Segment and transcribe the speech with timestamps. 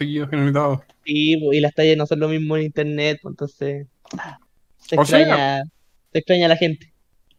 [0.00, 0.80] seguidos generalizados.
[1.04, 3.86] Sí, po, y las tallas no son lo mismo en internet, pues, entonces
[4.78, 5.62] se O sea- extraña,
[6.12, 6.92] se extraña a la gente.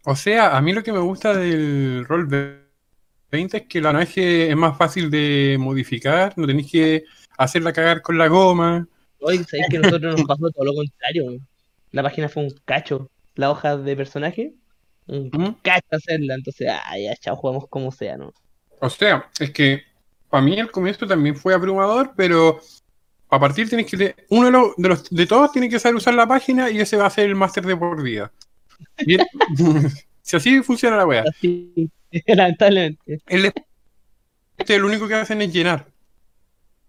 [0.06, 2.28] O sea, a mí lo que me gusta del Roll
[3.32, 7.04] 20 es que la verdad es que es más fácil de modificar, no tenéis que
[7.38, 8.88] hacerla cagar con la goma.
[9.20, 11.38] Hoy sabéis que nosotros nos pasó todo lo contrario.
[11.92, 13.10] La página fue un cacho.
[13.36, 14.54] La hoja de personaje,
[15.08, 15.56] un ¿Mm?
[15.62, 16.36] cacho hacerla.
[16.36, 18.34] Entonces, ah, ya, chao, jugamos como sea, ¿no?
[18.80, 19.84] O sea, es que
[20.32, 22.60] para mí el comienzo también fue abrumador, pero
[23.30, 26.14] a partir tienes que uno de los, de los de todos tiene que saber usar
[26.14, 28.32] la página y ese va a ser el máster de por vida.
[29.06, 29.26] Bien.
[30.22, 31.24] si así funciona la wea.
[31.28, 31.92] Así,
[32.28, 33.22] lamentablemente.
[33.28, 33.52] El
[34.58, 35.88] este lo único que hacen es llenar.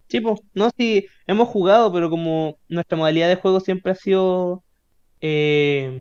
[0.08, 4.62] Sí, pues, no, sí, hemos jugado, pero como nuestra modalidad de juego siempre ha sido
[5.20, 6.00] eh,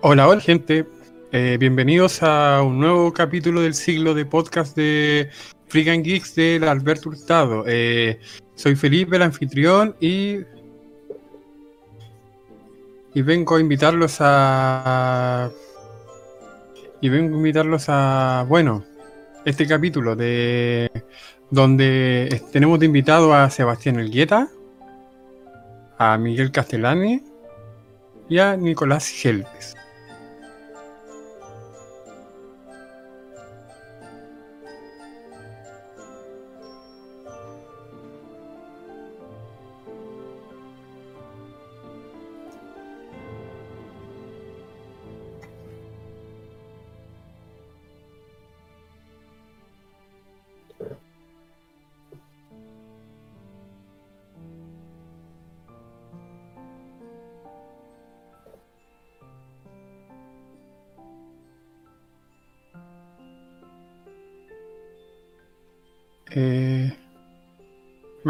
[0.00, 0.86] Hola, hola gente.
[1.32, 5.28] Eh, bienvenidos a un nuevo capítulo del siglo de podcast de
[5.66, 7.64] Freaking Geeks del Alberto Hurtado.
[7.66, 8.20] Eh,
[8.54, 10.36] soy Felipe, el anfitrión, y,
[13.12, 15.50] y vengo a invitarlos a...
[17.00, 18.84] Y vengo a invitarlos a, bueno,
[19.44, 20.92] este capítulo de
[21.50, 24.48] donde tenemos de invitado a Sebastián Elgueta,
[25.98, 27.20] a Miguel Castellani
[28.28, 29.74] y a Nicolás Gelbes.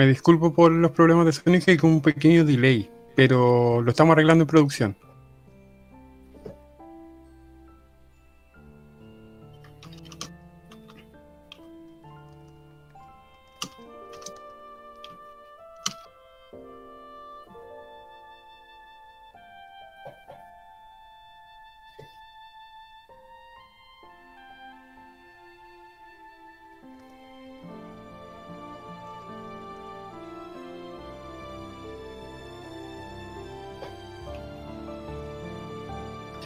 [0.09, 4.43] Disculpo por los problemas de sonido y con un pequeño delay, pero lo estamos arreglando
[4.43, 4.97] en producción.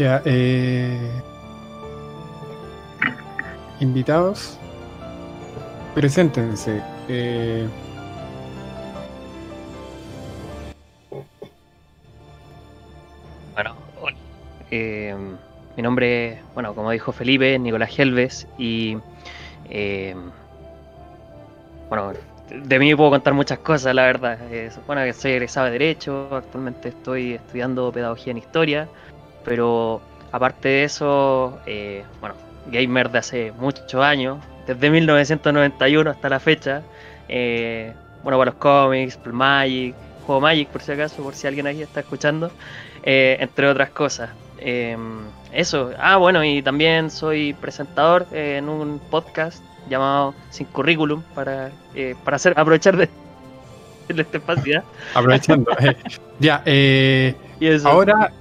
[0.05, 0.99] Eh,
[3.81, 4.59] invitados,
[5.95, 6.83] preséntense.
[7.09, 7.69] Eh,
[13.55, 13.75] Bueno.
[14.71, 15.15] Eh,
[15.77, 18.97] mi nombre, bueno, como dijo Felipe, Nicolás Gelves y
[19.69, 20.15] eh,
[21.89, 22.13] bueno,
[22.51, 24.39] de mí puedo contar muchas cosas, la verdad.
[24.51, 28.89] Eh, bueno, que soy egresado de Derecho, actualmente estoy estudiando Pedagogía en Historia,
[29.45, 30.01] pero
[30.31, 32.35] aparte de eso, eh, bueno,
[32.67, 36.83] gamer de hace muchos años, desde 1991 hasta la fecha.
[37.29, 39.95] eh, bueno, para los cómics, Magic,
[40.27, 42.53] juego Magic por si acaso, por si alguien aquí está escuchando,
[43.03, 44.31] eh, entre otras cosas.
[44.59, 44.97] Eh,
[45.53, 51.73] eso, ah, bueno, y también soy presentador eh, en un podcast llamado Sin Currículum para,
[51.95, 53.09] eh, para hacer, aprovechar de,
[54.09, 54.73] de esta espacio.
[54.75, 54.85] ¿ya?
[55.15, 55.71] aprovechando.
[55.81, 55.97] eh,
[56.39, 57.89] ya, eh, Y eso.
[57.89, 58.33] ahora,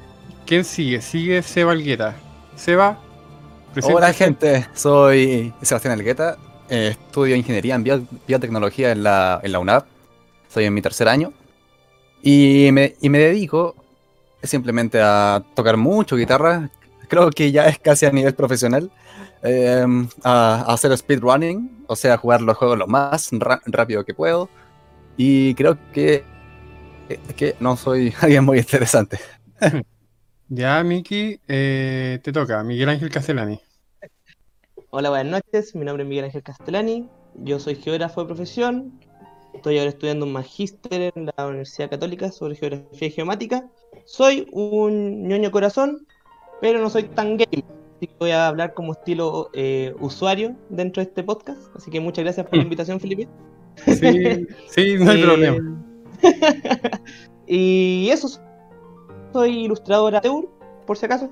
[0.52, 1.00] ¿quién sigue?
[1.00, 2.14] Sigue Seba Algueta.
[2.58, 3.00] Seba.
[3.84, 6.38] Hola gente, soy Sebastián Elgueta,
[6.70, 9.86] eh, estudio ingeniería en bio- biotecnología en la, en la UNAP,
[10.50, 11.32] soy en mi tercer año
[12.22, 13.78] y me, y me dedico
[14.44, 16.70] simplemente a tocar mucho guitarra,
[17.08, 18.92] creo que ya es casi a nivel profesional,
[19.44, 19.86] eh,
[20.26, 23.30] a, a hacer speedrunning, o sea, jugar los juegos lo más
[23.68, 24.50] rápido que puedo
[25.16, 26.26] y creo que,
[27.38, 29.18] que no soy alguien muy interesante.
[30.54, 32.62] Ya, Miki, eh, te toca.
[32.62, 33.62] Miguel Ángel Castellani.
[34.90, 35.74] Hola, buenas noches.
[35.76, 37.08] Mi nombre es Miguel Ángel Castellani.
[37.36, 39.00] Yo soy geógrafo de profesión.
[39.54, 43.70] Estoy ahora estudiando un magíster en la Universidad Católica sobre geografía y geomática.
[44.04, 46.06] Soy un ñoño corazón,
[46.60, 47.64] pero no soy tan gamer.
[47.96, 51.62] Así que voy a hablar como estilo eh, usuario dentro de este podcast.
[51.78, 53.30] Así que muchas gracias por la invitación, Felipe.
[53.86, 55.82] Sí, sí, no hay Eh, problema.
[57.48, 58.28] y eso,
[59.32, 60.48] soy ilustradora Teur,
[60.86, 61.30] por si acaso.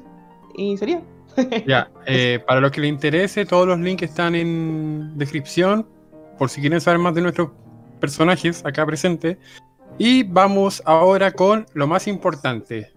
[0.55, 1.01] Y sería.
[1.65, 5.88] Ya, eh, para los que les interese, todos los links están en descripción,
[6.38, 7.51] por si quieren saber más de nuestros
[7.99, 9.38] personajes acá presentes.
[9.97, 12.91] Y vamos ahora con lo más importante.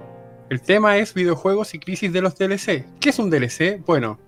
[0.49, 2.85] El tema es videojuegos y crisis de los DLC.
[3.01, 3.85] ¿Qué es un DLC?
[3.85, 4.19] Bueno,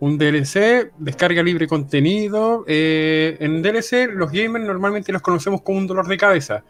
[0.00, 2.64] un DLC, descarga libre contenido.
[2.66, 6.64] eh, en DLC los gamers normalmente los conocemos como un dolor de cabeza,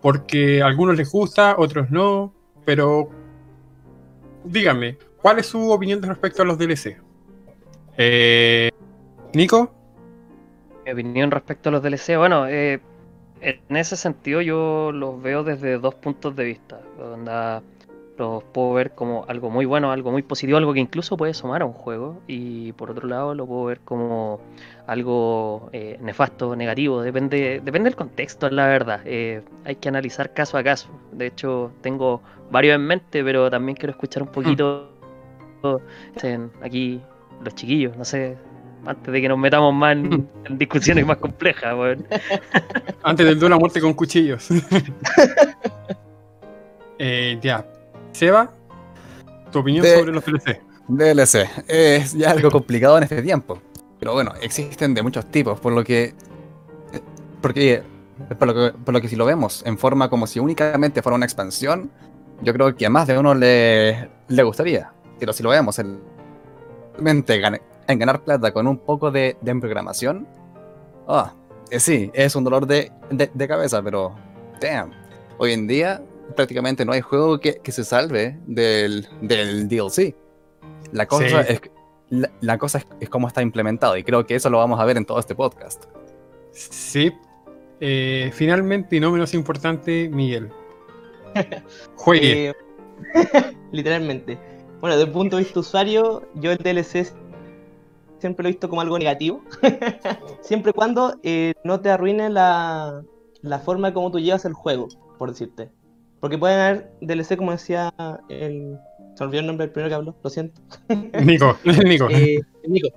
[0.00, 3.08] porque a algunos les gusta, otros no, pero
[4.44, 6.96] díganme, ¿cuál es su opinión respecto a los DLC?
[7.96, 8.70] Eh,
[9.34, 9.72] Nico,
[10.84, 12.80] Mi opinión respecto a los DLC, bueno, eh,
[13.40, 16.80] en ese sentido yo los veo desde dos puntos de vista.
[16.98, 17.62] Onda,
[18.18, 21.62] los puedo ver como algo muy bueno, algo muy positivo, algo que incluso puede sumar
[21.62, 22.20] a un juego.
[22.26, 24.40] Y por otro lado lo puedo ver como
[24.86, 27.02] algo eh, nefasto, negativo.
[27.02, 29.00] Depende, depende del contexto, la verdad.
[29.04, 30.88] Eh, hay que analizar caso a caso.
[31.12, 34.90] De hecho, tengo varios en mente, pero también quiero escuchar un poquito
[36.22, 37.00] en- aquí
[37.42, 38.36] los chiquillos, no sé,
[38.86, 41.74] antes de que nos metamos más en, en discusiones más complejas,
[43.02, 44.48] antes del duelo a muerte con cuchillos.
[46.98, 47.66] Eh, ya,
[48.12, 48.52] Seba,
[49.50, 50.60] Tu opinión De- sobre los DLC.
[50.88, 51.48] DLC.
[51.66, 53.60] Es ya algo complicado en este tiempo.
[53.98, 56.14] Pero bueno, existen de muchos tipos, por lo que.
[57.40, 57.82] Porque.
[58.38, 61.16] Por lo que, por lo que si lo vemos en forma como si únicamente fuera
[61.16, 61.90] una expansión,
[62.42, 64.92] yo creo que a más de uno le, le gustaría.
[65.18, 66.00] Pero si lo vemos en,
[66.94, 70.26] realmente gan- en ganar plata con un poco de, de programación,
[71.08, 71.32] ah,
[71.70, 74.14] eh, sí, es un dolor de, de- de cabeza, pero
[74.60, 74.90] damn.
[75.38, 76.02] Hoy en día
[76.36, 80.14] prácticamente no hay juego que, que se salve del, del DLC.
[80.92, 81.52] La cosa, Sí.
[81.54, 81.60] es,
[82.10, 84.84] la, la cosa es, es cómo está implementado y creo que eso lo vamos a
[84.84, 85.84] ver en todo este podcast.
[86.52, 87.12] Sí.
[87.80, 90.50] Eh, finalmente, y no menos importante, Miguel.
[91.96, 92.48] Juegue.
[92.48, 92.54] Eh,
[93.72, 94.38] literalmente.
[94.80, 97.12] Bueno, desde el punto de vista usuario, yo el DLC
[98.18, 99.42] siempre lo he visto como algo negativo.
[100.40, 103.02] siempre y cuando eh, no te arruine la,
[103.42, 105.70] la forma como tú llevas el juego, por decirte.
[106.20, 107.92] Porque pueden haber DLC, como decía
[108.28, 108.78] el.
[109.16, 110.62] Se olvidó el nombre del primero que habló, lo siento.
[111.22, 112.08] Nico, Nico.
[112.08, 112.88] Eh, Nico,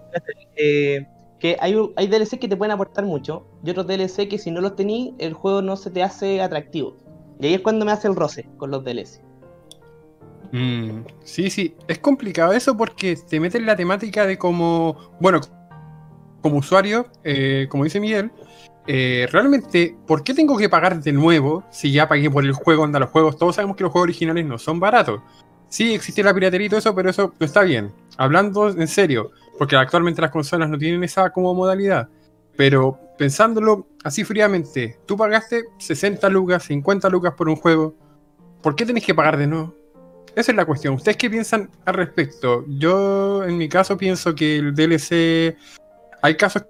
[0.56, 1.06] eh,
[1.40, 4.76] que hay, DLC que te pueden aportar mucho y otros DLC que si no los
[4.76, 6.98] tenís, el juego no se te hace atractivo.
[7.40, 9.22] Y ahí es cuando me hace el roce con los DLC.
[10.52, 15.42] Mm, sí, sí, es complicado eso porque te mete en la temática de como, bueno,
[16.42, 18.32] como usuario, eh, como dice Miguel,
[18.88, 22.84] eh, realmente, ¿por qué tengo que pagar de nuevo si ya pagué por el juego?
[22.84, 25.22] Anda, los juegos, todos sabemos que los juegos originales no son baratos.
[25.68, 27.92] Sí, existe la piratería y todo eso, pero eso no está bien.
[28.18, 32.08] Hablando en serio, porque actualmente las consolas no tienen esa como modalidad.
[32.56, 37.96] Pero pensándolo así fríamente, tú pagaste 60 lucas, 50 lucas por un juego.
[38.62, 39.76] ¿Por qué tenés que pagar de nuevo?
[40.36, 40.96] Esa es la cuestión.
[40.96, 42.66] ¿Ustedes qué piensan al respecto?
[42.68, 45.56] Yo, en mi caso, pienso que el DLC.
[46.22, 46.66] Hay casos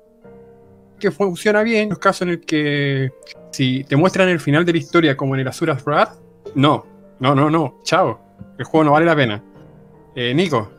[1.00, 3.12] que funciona bien, los casos en el que
[3.52, 6.20] si te muestran el final de la historia como en el Asuras Wrath,
[6.56, 6.86] no,
[7.20, 8.20] no, no, no, chao.
[8.58, 9.44] El juego no vale la pena.
[10.16, 10.72] Eh, Nico,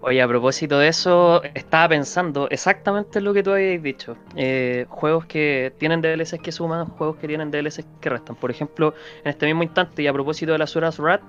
[0.00, 4.16] Oye, a propósito de eso, estaba pensando exactamente lo que tú habías dicho.
[4.36, 8.36] Eh, juegos que tienen DLCs que suman, juegos que tienen DLCs que restan.
[8.36, 11.20] Por ejemplo, en este mismo instante, y a propósito de las Suras Rat,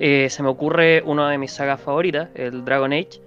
[0.00, 3.20] eh, se me ocurre una de mis sagas favoritas, el Dragon Age,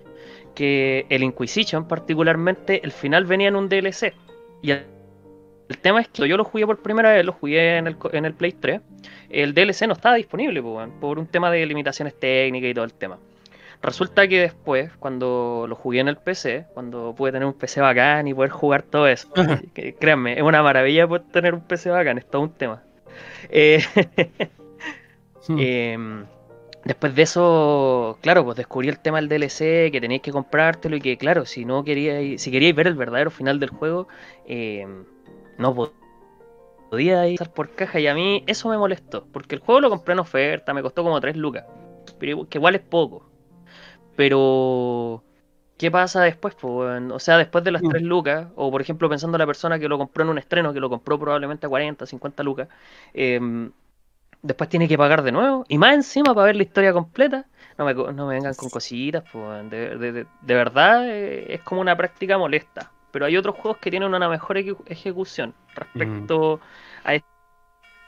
[0.56, 4.16] que el Inquisition particularmente, el final venía en un DLC.
[4.64, 4.84] Y el,
[5.80, 8.34] tema es que yo lo jugué por primera vez, lo jugué en el, en el
[8.34, 8.82] Play 3,
[9.30, 10.64] el DLC no estaba disponible
[11.00, 13.20] por un tema de limitaciones técnicas y todo el tema.
[13.82, 18.28] Resulta que después, cuando lo jugué en el PC, cuando pude tener un PC bacán
[18.28, 19.30] y poder jugar todo eso,
[19.74, 22.84] que, créanme, es una maravilla poder tener un PC bacán, es todo un tema.
[23.50, 23.82] Eh,
[25.48, 25.56] Hmm.
[25.60, 26.26] Em,
[26.84, 31.00] después de eso, claro, pues descubrí el tema del DLC, que teníais que comprártelo y
[31.00, 34.10] que, claro, si no queríais, si queríais ver el verdadero final del juego,
[34.46, 35.06] em,
[35.58, 35.94] no po-
[36.90, 40.14] podía ir por caja y a mí eso me molestó, porque el juego lo compré
[40.14, 41.64] en oferta, me costó como 3 lucas,
[42.20, 43.27] pero que igual es poco.
[44.18, 45.24] Pero,
[45.78, 46.58] ¿qué pasa después?
[46.64, 47.90] O sea, después de las Mm.
[47.90, 50.74] 3 lucas, o por ejemplo pensando en la persona que lo compró en un estreno,
[50.74, 52.70] que lo compró probablemente a 40, 50 lucas,
[53.14, 53.72] em,
[54.42, 57.86] después tiene que pagar de nuevo, y más encima para ver la historia completa, no
[57.86, 61.82] me, no me vengan con cositas, pues, de, de- de- de verdad eh, es como
[61.82, 62.92] una práctica molesta.
[63.12, 66.60] Pero hay otros juegos que tienen una mejor ejecu- ejecución respecto
[67.04, 67.16] a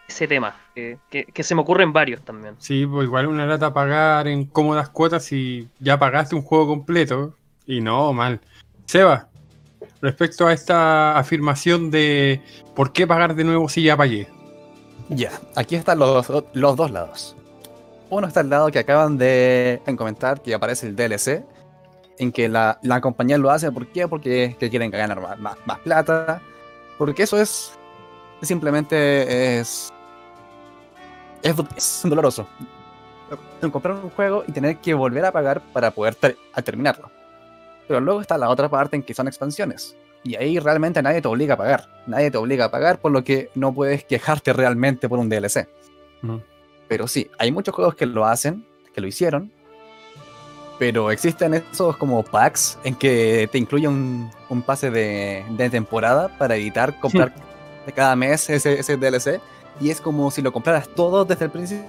[0.10, 2.56] ese tema, que, que- que se me ocurren varios también.
[2.60, 7.36] Sí, pues igual una lata pagar en cómodas cuotas si ya pagaste un juego completo.
[7.66, 8.40] Y no, mal.
[8.86, 9.28] Seba,
[10.02, 12.42] respecto a esta afirmación de
[12.76, 14.28] por qué pagar de nuevo si ya pagué.
[15.10, 17.36] Ya, aquí están los, los dos lados.
[18.10, 21.44] Uno está al lado que acaban de comentar que aparece el DLC,
[22.18, 24.08] en que la, la compañía lo hace, ¿por qué?
[24.08, 26.42] Porque que quieren ganar más, más- más plata,
[26.98, 27.72] porque eso es
[28.42, 29.92] simplemente es,
[31.44, 32.48] es, es doloroso.
[33.72, 37.12] Comprar un juego y tener que volver a pagar para poder ter- a terminarlo.
[37.88, 39.96] Pero luego está la otra parte en que son expansiones.
[40.24, 41.88] Y ahí realmente nadie te obliga a pagar.
[42.08, 45.68] Nadie te obliga a pagar, por lo que no puedes quejarte realmente por un DLC.
[46.88, 49.52] Pero sí, hay muchos juegos que lo hacen, que lo hicieron.
[50.80, 56.30] Pero existen esos como packs en que te incluye un, un pase de, de temporada
[56.38, 57.34] para evitar comprar
[57.86, 59.42] de cada mes ese, ese DLC.
[59.80, 61.86] Y es como si lo compraras todo desde el principio.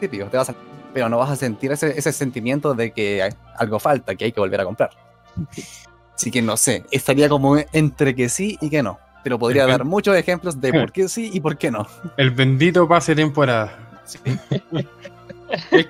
[0.00, 0.54] Te vas a-
[0.92, 4.32] pero no vas a sentir ese, ese sentimiento de que hay- algo falta, que hay
[4.32, 4.90] que volver a comprar.
[6.14, 8.98] Así que no sé, estaría como entre que sí y que no.
[9.22, 11.86] Pero podría dar muchos ejemplos de por qué sí y por qué no.
[12.16, 13.76] El bendito pase temporada.
[15.72, 15.86] es,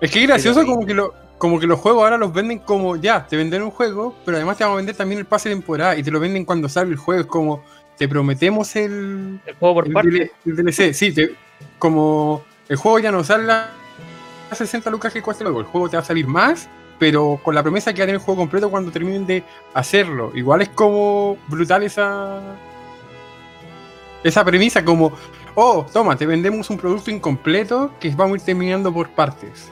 [0.00, 2.96] es que es gracioso como que, lo, como que los juegos ahora los venden como
[2.96, 5.56] ya, te venden un juego, pero además te vamos a vender también el pase de
[5.56, 7.20] temporada y te lo venden cuando sale el juego.
[7.22, 7.64] Es como,
[7.96, 10.32] te prometemos el, El juego por el parte.
[10.44, 10.92] El DLC.
[10.94, 11.34] Sí, te-
[11.78, 13.70] como el juego ya no sale la
[14.52, 15.60] 60 lucas que cuesta luego.
[15.60, 18.20] El juego te va a salir más, pero con la promesa que va a tener
[18.20, 19.42] el juego completo cuando terminen de
[19.74, 20.30] hacerlo.
[20.34, 22.40] Igual es como brutal esa.
[24.22, 25.12] Esa premisa, como,
[25.54, 29.70] oh, toma, te vendemos un producto incompleto que vamos a ir terminando por partes.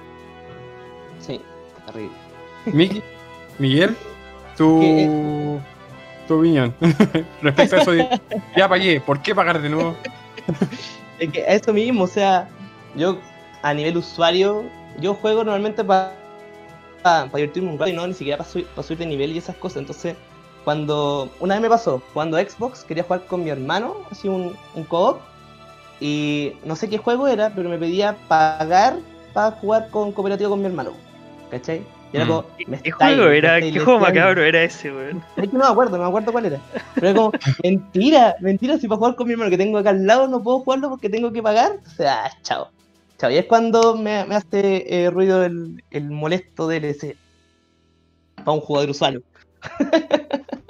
[1.21, 1.41] Sí,
[1.87, 3.03] terrible.
[3.59, 3.97] Miguel,
[4.57, 5.61] tu,
[6.27, 6.75] tu opinión
[7.43, 8.21] respecto a eso de,
[8.57, 9.97] ya pagué, ¿por qué pagar de nuevo?
[11.19, 12.49] Es que eso mismo, o sea,
[12.97, 13.19] yo
[13.63, 14.65] a nivel usuario,
[15.01, 16.13] yo juego normalmente para
[17.33, 19.79] divertirme un rato y no ni siquiera para subir de nivel y esas cosas.
[19.79, 20.17] Entonces,
[20.65, 24.85] cuando una vez me pasó, cuando Xbox quería jugar con mi hermano, así un, un
[24.85, 25.21] co-op,
[26.01, 28.99] y no sé qué juego era, pero me pedía pagar
[29.33, 30.93] para jugar con cooperativo con mi hermano.
[31.51, 31.83] ¿Cachai?
[32.13, 32.29] Era Mm.
[32.29, 33.61] como, me ¿Qué estáis- juego era?
[33.61, 35.23] ¿Qué juego macabro era ese, weón?
[35.37, 36.61] Es que no me acuerdo, no me acuerdo cuál era.
[36.95, 37.33] Pero es como,
[37.65, 40.61] mentira, mentira, si para jugar con mi hermano que tengo acá al lado no puedo
[40.61, 41.73] jugarlo porque tengo que pagar.
[41.87, 42.69] O sea, chao.
[43.19, 43.31] Chao.
[43.31, 47.17] Y es cuando me, me hace eh, ruido el, el molesto DLC.
[48.37, 49.23] Para un jugador usuario.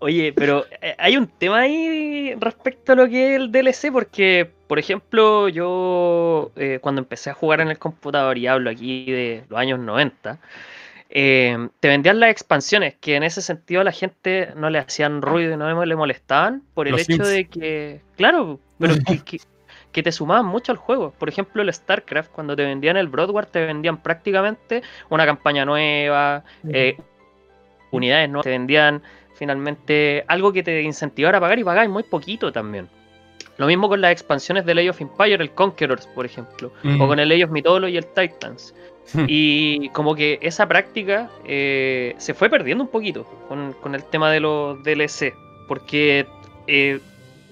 [0.00, 4.50] Oye, pero eh, hay un tema ahí respecto a lo que es el DLC, porque,
[4.66, 9.44] por ejemplo, yo eh, cuando empecé a jugar en el computador, y hablo aquí de
[9.48, 10.38] los años 90,
[11.10, 15.22] eh, te vendían las expansiones, que en ese sentido a la gente no le hacían
[15.22, 17.28] ruido y no le molestaban, por el Los hecho Sims.
[17.28, 19.40] de que, claro, pero que, que-
[19.92, 21.12] que te sumaban mucho al juego.
[21.18, 26.44] Por ejemplo, el StarCraft, cuando te vendían el Broadwar, te vendían prácticamente una campaña nueva,
[26.68, 26.96] eh,
[27.90, 29.02] unidades nuevas, te vendían
[29.38, 32.88] finalmente algo que te incentivara a pagar y pagáis muy poquito también.
[33.56, 37.00] Lo mismo con las expansiones de Age of Empire, el Conquerors, por ejemplo, Mm.
[37.00, 38.74] o con el Age of Mythology y el Titans.
[39.14, 39.24] Hmm.
[39.26, 44.30] Y como que esa práctica eh, se fue perdiendo un poquito con, con el tema
[44.30, 45.32] de los DLC,
[45.66, 46.26] porque,
[46.66, 47.00] eh,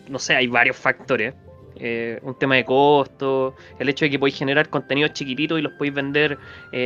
[0.08, 1.34] no sé, hay varios factores.
[1.78, 5.72] eh, un tema de costo, el hecho de que podéis generar contenidos chiquititos y los
[5.74, 6.38] podéis vender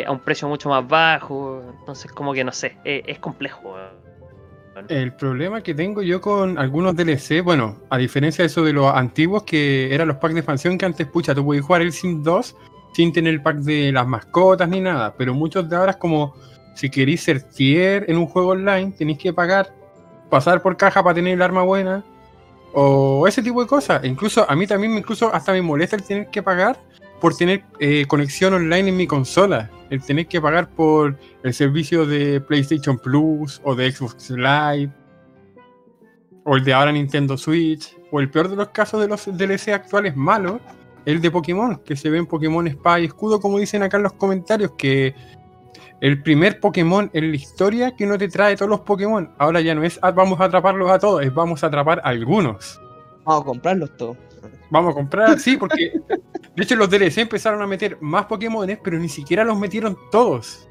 [0.05, 1.63] a un precio mucho más bajo.
[1.79, 3.77] Entonces, como que no sé, es complejo.
[4.89, 8.93] El problema que tengo yo con algunos DLC, bueno, a diferencia de eso de los
[8.93, 12.23] antiguos que eran los packs de expansión que antes, pucha, tú podías jugar el Sim
[12.23, 12.57] 2
[12.93, 16.35] sin tener el pack de las mascotas ni nada, pero muchos de ahora es como
[16.75, 19.75] si queréis ser tier en un juego online, tenéis que pagar,
[20.29, 22.05] pasar por caja para tener el arma buena
[22.73, 24.05] o ese tipo de cosas.
[24.05, 26.81] Incluso a mí también, incluso hasta me molesta el tener que pagar
[27.21, 32.07] por tener eh, conexión online en mi consola, el tener que pagar por el servicio
[32.07, 34.91] de PlayStation Plus o de Xbox Live
[36.45, 39.69] o el de ahora Nintendo Switch o el peor de los casos de los DLC
[39.69, 40.61] actuales malos
[41.05, 44.05] el de Pokémon que se ve en Pokémon Espada y Escudo como dicen acá en
[44.05, 45.15] los comentarios que
[46.01, 49.31] el primer Pokémon en la historia que no te trae todos los Pokémon.
[49.39, 52.09] Ahora ya no es "Ah, vamos a atraparlos a todos es vamos a atrapar a
[52.09, 52.81] algunos
[53.25, 54.17] Vamos a comprarlos todos.
[54.71, 55.93] Vamos a comprar sí porque
[56.57, 60.67] de hecho los DLC empezaron a meter más Pokémones pero ni siquiera los metieron todos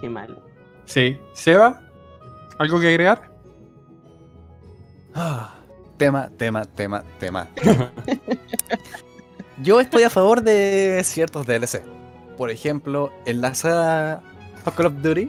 [0.00, 0.42] Qué mal.
[0.84, 1.80] sí Seba
[2.58, 3.30] algo que agregar
[5.14, 5.54] Ah,
[5.96, 7.48] tema, tema, tema, tema.
[9.62, 11.82] Yo estoy a favor de ciertos DLC.
[12.36, 14.22] Por ejemplo, en la saga
[14.76, 15.28] Call of Duty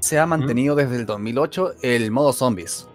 [0.00, 2.88] se ha mantenido desde el 2008 el modo zombies.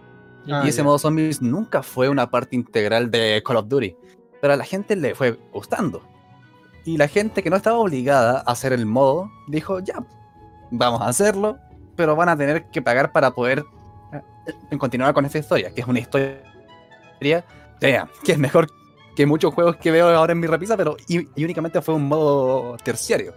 [0.49, 3.95] Ah, y ese modo zombies nunca fue una parte integral de Call of Duty.
[4.41, 6.01] Pero a la gente le fue gustando.
[6.83, 10.03] Y la gente que no estaba obligada a hacer el modo dijo, ya,
[10.71, 11.59] vamos a hacerlo,
[11.95, 13.63] pero van a tener que pagar para poder
[14.71, 16.41] eh, continuar con esta historia, que es una historia
[17.19, 18.67] que es mejor
[19.15, 22.07] que muchos juegos que veo ahora en mi repisa, pero y, y únicamente fue un
[22.07, 23.33] modo terciario.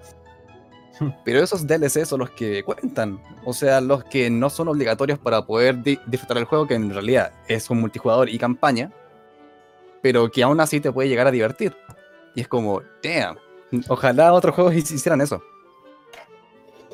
[1.25, 5.45] Pero esos DLC son los que cuentan, o sea, los que no son obligatorios para
[5.45, 8.93] poder di- disfrutar el juego, que en realidad es un multijugador y campaña,
[10.03, 11.75] pero que aún así te puede llegar a divertir.
[12.35, 13.37] Y es como, damn,
[13.89, 15.43] ojalá otros juegos hicieran eso.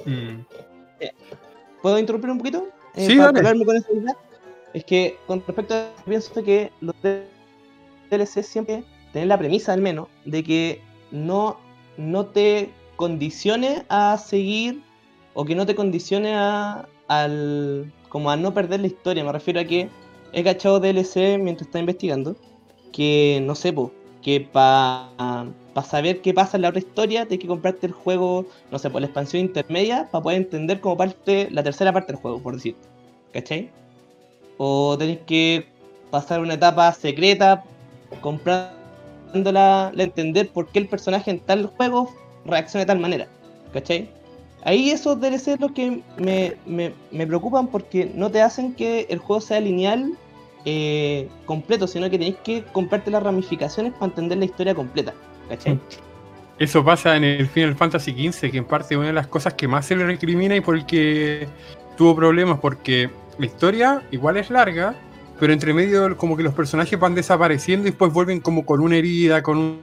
[0.07, 0.41] Mm.
[1.83, 2.69] ¿Puedo interrumpir un poquito?
[2.95, 3.65] Eh, Sí, para dale.
[3.65, 4.17] con esa idea.
[4.73, 6.95] Es que con respecto a pienso que los
[8.11, 11.59] DLC siempre tienen la premisa al menos de que no,
[11.97, 14.83] no te condicione a seguir
[15.33, 19.25] o que no te condicione a al como a no perder la historia.
[19.25, 19.89] Me refiero a que
[20.35, 22.37] he cachado DLC mientras estaba investigando
[22.93, 23.75] que no sé,
[24.23, 25.09] que para
[25.83, 29.01] saber qué pasa en la otra historia tienes que comprarte el juego, no sé, por
[29.01, 32.77] la expansión intermedia para poder entender como parte la tercera parte del juego, por decir.
[33.33, 33.71] ¿Cachai?
[34.59, 35.67] O tenés que
[36.11, 37.65] pasar una etapa secreta
[38.21, 42.13] comprándola, la entender por qué el personaje en tal juego
[42.45, 43.27] reacciona de tal manera.
[43.73, 44.11] ¿Cachai?
[44.63, 49.19] Ahí esos DLC los que me, me, me preocupan porque no te hacen que el
[49.19, 50.13] juego sea lineal
[50.67, 55.15] eh, completo, sino que tenés que comprarte las ramificaciones para entender la historia completa.
[55.49, 55.79] ¿Cachai?
[56.59, 59.55] Eso pasa en el Final Fantasy XV, que en parte es una de las cosas
[59.55, 61.49] que más se le recrimina y por el que
[61.97, 64.95] tuvo problemas, porque la historia igual es larga,
[65.39, 68.97] pero entre medio como que los personajes van desapareciendo y después vuelven como con una
[68.97, 69.81] herida, con un,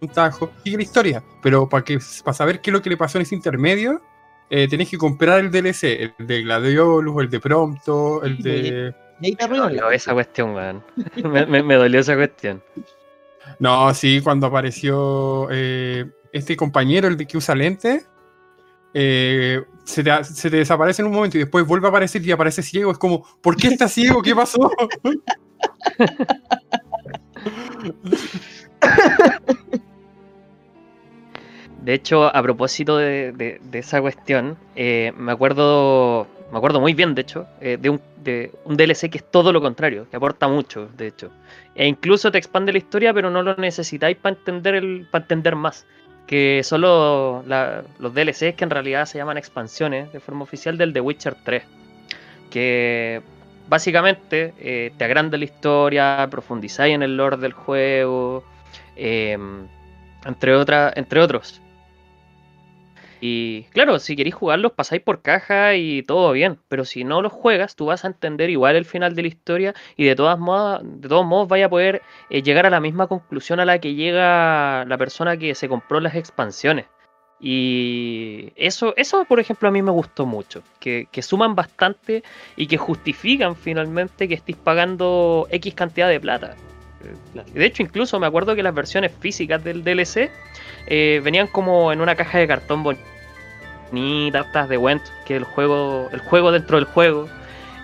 [0.00, 0.50] un tajo.
[0.64, 3.22] Sigue la historia, pero para, que, para saber qué es lo que le pasó en
[3.22, 4.00] ese intermedio,
[4.48, 5.84] eh, tenés que comprar el DLC,
[6.18, 8.94] el de Gladiolus, el de Prompto, el de...
[9.20, 10.82] Y ahí te dolió esa cuestión, weón.
[11.24, 12.62] me, me- me dolió esa cuestión.
[13.58, 18.04] No, sí, cuando apareció eh, este compañero, el de que usa lente,
[18.94, 22.32] eh, se, te, se te desaparece en un momento y después vuelve a aparecer y
[22.32, 22.90] aparece ciego.
[22.92, 24.22] Es como, ¿por qué está ciego?
[24.22, 24.70] ¿Qué pasó?
[31.82, 37.22] De hecho, a propósito de, esa cuestión, eh, me acuerdo me acuerdo muy bien, de
[37.22, 40.88] hecho, eh, de, un, de un DLC que es todo lo contrario, que aporta mucho,
[40.96, 41.30] de hecho.
[41.74, 45.54] E incluso te expande la historia, pero no lo necesitáis para entender, el, para entender
[45.54, 45.86] más.
[46.26, 51.00] Que son los, DLCs que en realidad se llaman expansiones de forma oficial del The
[51.00, 51.62] Witcher 3.
[52.50, 53.22] Que
[53.68, 58.44] básicamente eh, te agranda la historia, profundizáis en el lore del juego,
[58.96, 59.38] eh,
[60.24, 61.60] entre, otra, entre otros.
[63.20, 66.58] Y claro, si queréis jugarlos, pasáis por caja y todo bien.
[66.68, 69.74] Pero si no los juegas, tú vas a entender igual el final de la historia
[69.96, 73.06] y de todas modas, de todos modos vaya a poder eh, llegar a la misma
[73.06, 76.86] conclusión a la que llega la persona que se compró las expansiones.
[77.42, 80.62] Y eso, eso por ejemplo, a mí me gustó mucho.
[80.78, 82.22] Que, que suman bastante
[82.56, 86.56] y que justifican finalmente que estéis pagando X cantidad de plata.
[87.04, 90.30] Eh, De hecho, incluso me acuerdo que las versiones físicas del DLC
[90.86, 96.08] eh, venían como en una caja de cartón bonita, estas de Went, que el juego,
[96.12, 97.28] el juego dentro del juego,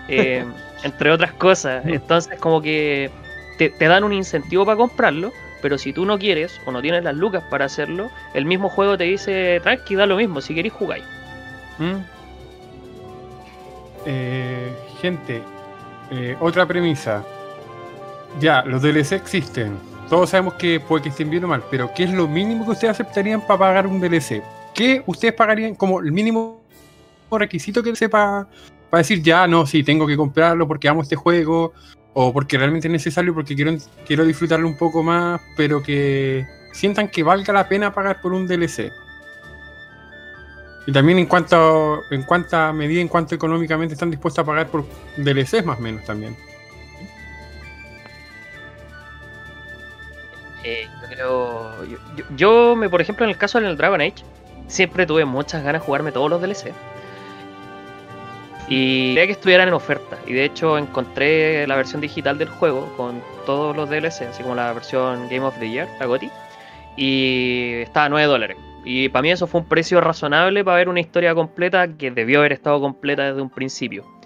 [0.07, 0.45] eh,
[0.83, 1.85] entre otras cosas.
[1.85, 3.09] Entonces, como que
[3.57, 7.03] te, te dan un incentivo para comprarlo, pero si tú no quieres o no tienes
[7.03, 10.73] las lucas para hacerlo, el mismo juego te dice, tranqui, da lo mismo, si queréis
[10.73, 11.03] jugáis.
[11.79, 11.95] ¿Mm?
[14.05, 15.41] Eh, gente,
[16.11, 17.23] eh, otra premisa.
[18.39, 19.77] Ya, los DLC existen.
[20.09, 22.71] Todos sabemos que puede que estén bien o mal, pero ¿qué es lo mínimo que
[22.71, 24.43] ustedes aceptarían para pagar un DLC?
[24.73, 26.61] ¿Qué ustedes pagarían como el mínimo
[27.31, 28.47] requisito que sepa
[28.89, 31.73] para decir ya, no, sí, tengo que comprarlo porque amo este juego
[32.13, 33.75] o porque realmente es necesario porque quiero,
[34.05, 38.47] quiero disfrutarlo un poco más, pero que sientan que valga la pena pagar por un
[38.47, 38.91] DLC?
[40.85, 44.85] Y también en cuanto en cuánta medida, en cuanto económicamente están dispuestos a pagar por
[45.17, 46.46] DLCs más o menos también.
[50.67, 51.71] Eh, yo creo.
[52.35, 54.23] Yo, me, por ejemplo, en el caso del Dragon Age,
[54.67, 56.73] siempre tuve muchas ganas de jugarme todos los DLC.
[58.67, 60.17] Y quería que estuvieran en oferta.
[60.27, 64.55] Y de hecho encontré la versión digital del juego con todos los DLC, así como
[64.55, 66.29] la versión Game of the Year, la GOTY.
[66.97, 68.57] Y estaba a 9 dólares.
[68.83, 72.39] Y para mí eso fue un precio razonable para ver una historia completa que debió
[72.39, 74.16] haber estado completa desde un principio.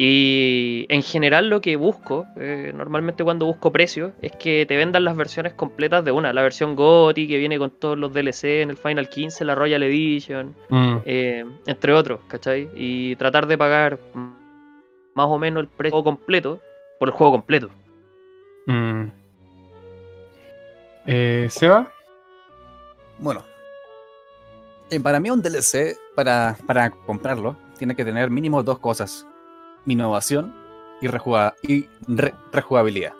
[0.00, 5.04] Y en general lo que busco, eh, normalmente cuando busco precios, es que te vendan
[5.04, 6.32] las versiones completas de una.
[6.32, 9.82] La versión GOTY que viene con todos los DLC en el Final 15, la Royal
[9.82, 10.54] Edition,
[11.04, 12.68] eh, entre otros, ¿cachai?
[12.76, 14.28] Y tratar de pagar mm,
[15.14, 16.60] más o menos el precio completo
[17.00, 17.68] por el juego completo.
[18.66, 19.04] Mm.
[21.06, 21.90] Eh, Seba,
[23.18, 23.42] Bueno.
[24.90, 29.26] eh, para mí un DLC, para, para comprarlo, tiene que tener mínimo dos cosas.
[29.88, 30.54] Innovación
[31.00, 33.12] y, rejugá- y re- rejugabilidad.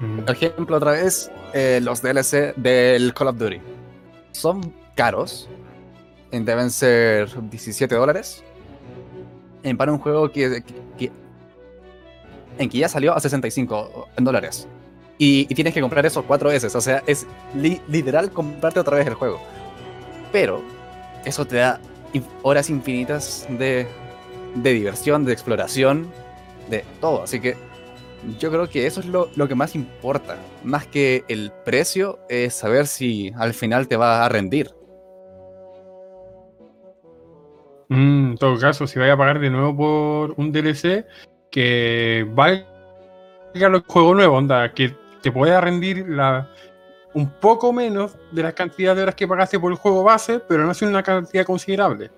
[0.00, 0.20] Mm.
[0.20, 3.60] Por ejemplo, otra vez, eh, los DLC del Call of Duty.
[4.32, 5.48] Son caros.
[6.30, 8.44] Deben ser 17 dólares.
[9.76, 11.12] Para un juego que, que- que-
[12.58, 14.66] en que ya salió a 65 dólares.
[15.18, 16.74] Y, y tienes que comprar eso cuatro veces.
[16.74, 19.40] O sea, es li- literal comprarte otra vez el juego.
[20.32, 20.62] Pero
[21.24, 21.80] eso te da
[22.42, 23.86] horas infinitas de,
[24.62, 26.10] de diversión, de exploración,
[26.68, 27.22] de todo.
[27.22, 27.56] Así que
[28.38, 30.36] yo creo que eso es lo, que más importa.
[30.64, 34.70] Más que el precio, es saber si al final te va a rendir.
[37.88, 41.06] Mm, en todo caso, si vaya a pagar de nuevo por un DLC,
[41.50, 42.66] que valga
[43.54, 46.06] el juego nuevo, onda, que te pueda rendir
[47.14, 50.64] un poco menos de la cantidad de horas que pagaste por el juego base, pero
[50.64, 52.10] no es una cantidad considerable.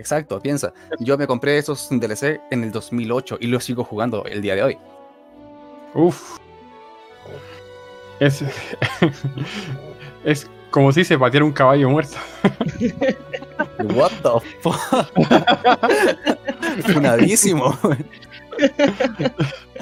[0.00, 0.72] Exacto, piensa.
[0.98, 4.62] Yo me compré esos DLC en el 2008 y los sigo jugando el día de
[4.62, 4.78] hoy.
[5.92, 6.38] Uf.
[8.18, 8.42] Es,
[10.24, 12.16] es como si se pateara un caballo muerto.
[13.94, 14.30] What the
[14.60, 15.10] fuck?
[16.94, 17.78] Funadísimo.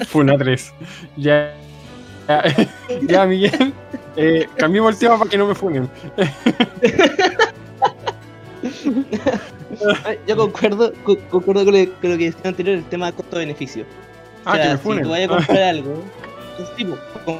[0.09, 0.73] Fue una 3.
[1.15, 1.55] Ya,
[2.27, 2.43] ya,
[3.07, 3.73] ya, Miguel.
[4.17, 5.89] Eh, cambiemos el tema para que no me funen.
[10.27, 13.83] Yo concuerdo, co- concuerdo con lo, con lo que decía anterior, el tema de costo-beneficio.
[13.83, 16.03] O Ah, sea, que me si tú vayas a comprar algo,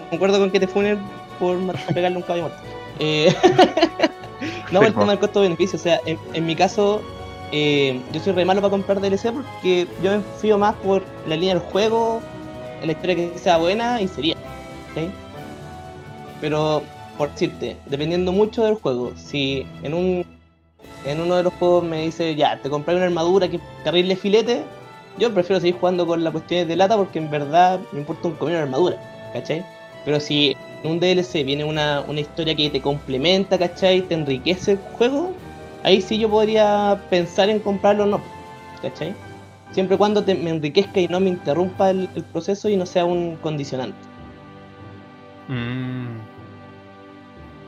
[0.09, 0.99] concuerdo con que te funen
[1.39, 1.57] por
[1.93, 2.59] pegarle un caballo muerto.
[2.99, 3.33] Eh,
[4.71, 5.77] no, el tema del costo-beneficio.
[5.79, 7.01] O sea, en, en mi caso,
[7.51, 11.35] eh, yo soy re malo para comprar DLC porque yo me fío más por la
[11.35, 12.21] línea del juego,
[12.85, 14.35] la historia que sea buena y sería.
[16.41, 16.83] Pero,
[17.17, 20.25] por decirte, dependiendo mucho del juego, si en un
[21.05, 24.15] en uno de los juegos me dice, ya, te compré una armadura que es terrible
[24.15, 24.63] filete,
[25.17, 28.35] yo prefiero seguir jugando con las cuestiones de lata porque en verdad me importa un
[28.35, 29.65] comino de armadura, ¿cachai?
[30.05, 34.01] Pero si en un DLC viene una, una historia que te complementa, ¿cachai?
[34.01, 35.33] Te enriquece el juego,
[35.83, 38.21] ahí sí yo podría pensar en comprarlo o no,
[38.81, 39.13] ¿cachai?
[39.71, 43.97] Siempre cuando me enriquezca y no me interrumpa el, proceso y no sea un condicionante.
[45.47, 46.17] Mm.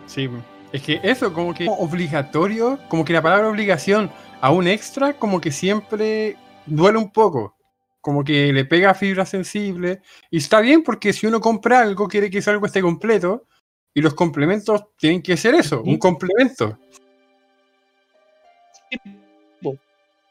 [0.07, 0.27] Sí,
[0.73, 4.09] es que eso, como que obligatorio, como que la palabra obligación
[4.39, 7.55] a un extra, como que siempre duele un poco.
[7.99, 10.01] Como que le pega a fibra sensible.
[10.31, 13.45] Y está bien porque si uno compra algo, quiere que ese algo esté completo.
[13.93, 16.77] Y los complementos tienen que ser eso, un complemento.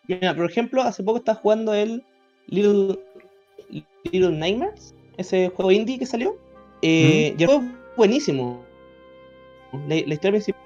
[0.09, 2.03] Mira, por ejemplo, hace poco estaba jugando el
[2.47, 2.99] Little,
[4.05, 6.36] Little Nightmares, ese juego indie que salió.
[6.82, 8.64] Eh, Y el juego es buenísimo.
[9.88, 10.62] La, historia principal.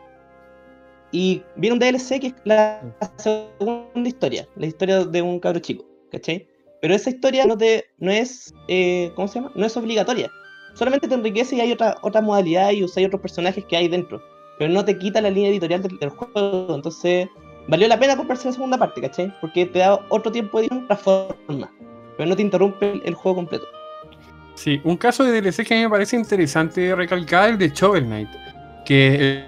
[1.13, 2.83] Y viene un DLC que es la
[3.17, 6.49] segunda historia, la historia de un cabro chico, ¿cachai?
[6.81, 9.53] Pero esa historia no, te, no es, eh, ¿cómo se llama?
[9.55, 10.31] No es obligatoria.
[10.75, 14.21] Solamente te enriquece y hay otra, otra modalidad y usáis otros personajes que hay dentro.
[14.59, 16.75] Pero no te quita la línea editorial del, juego.
[16.75, 17.29] Entonces,
[17.69, 19.33] valió la pena comprarse la segunda parte, ¿cachai?
[19.41, 21.73] Porque te da otro tiempo de otra forma.
[22.17, 23.67] Pero no te interrumpe el, juego completo.
[24.55, 28.05] Sí, un caso de DLC que a mí me parece interesante recalcar el de Shovel
[28.05, 28.29] Knight.
[28.85, 29.45] Que el,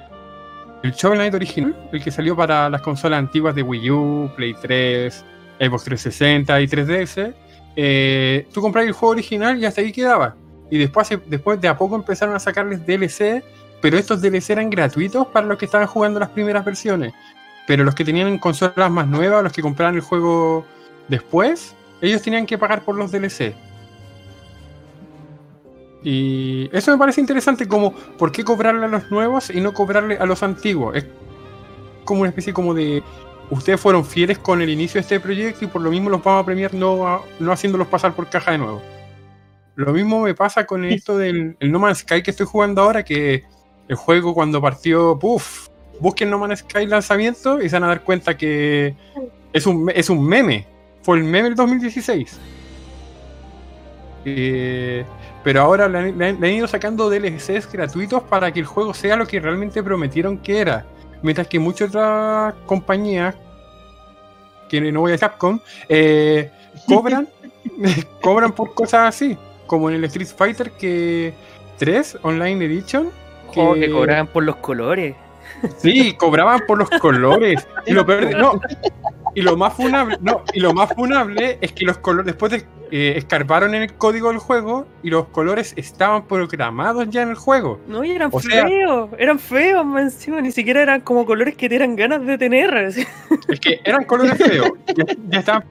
[0.83, 4.55] el Shovel Knight original, el que salió para las consolas antiguas de Wii U, Play
[4.61, 5.25] 3,
[5.59, 7.35] Xbox 360 y 3DS,
[7.77, 10.35] eh, tú comprabas el juego original y hasta ahí quedaba.
[10.71, 13.45] Y después, después de a poco empezaron a sacarles DLC,
[13.81, 17.13] pero estos DLC eran gratuitos para los que estaban jugando las primeras versiones.
[17.67, 20.65] Pero los que tenían consolas más nuevas, los que compraban el juego
[21.09, 23.55] después, ellos tenían que pagar por los DLC.
[26.03, 30.17] Y eso me parece interesante, como por qué cobrarle a los nuevos y no cobrarle
[30.19, 30.97] a los antiguos.
[30.97, 31.07] Es
[32.05, 33.03] como una especie como de
[33.51, 36.43] ustedes fueron fieles con el inicio de este proyecto y por lo mismo los vamos
[36.43, 38.83] a premiar no, no haciéndolos pasar por caja de nuevo.
[39.75, 43.05] Lo mismo me pasa con esto del el No Man's Sky que estoy jugando ahora,
[43.05, 43.45] que
[43.89, 45.69] el juego cuando partió, puff,
[46.01, 48.95] busquen No Man's Sky lanzamiento y se van a dar cuenta que
[49.53, 50.67] es un, es un meme.
[51.03, 52.39] Fue el meme del 2016.
[54.25, 55.05] Eh,
[55.47, 58.67] pero ahora le han, le han- le han ido sacando DLCs gratuitos para que el
[58.67, 60.85] juego sea lo que realmente prometieron que era.
[61.23, 63.37] Mientras que muchas otras compañías,
[64.69, 66.51] que no voy a Capcom, eh,
[66.89, 67.29] cobran,
[68.21, 69.39] cobran por cosas así.
[69.69, 71.33] Como en el Street Fighter que
[71.79, 73.11] 3 Online Edition.
[73.47, 75.15] Juego que cobraban por los colores.
[75.79, 77.65] Sí, cobraban por los colores.
[77.87, 78.61] Y lo peor de- no,
[79.37, 82.65] y lo más funable, no, y lo más funable es que los colores después de,
[82.91, 87.35] eh, escarbaron en el código del juego y los colores estaban programados ya en el
[87.37, 87.79] juego.
[87.87, 91.69] No, y eran O sea- feos, eran feos encima, ni siquiera eran como colores que
[91.69, 92.75] te eran ganas de tener.
[92.87, 93.07] así.
[93.49, 94.71] Es que eran colores feos.
[94.97, 95.65] Ya, ya estaban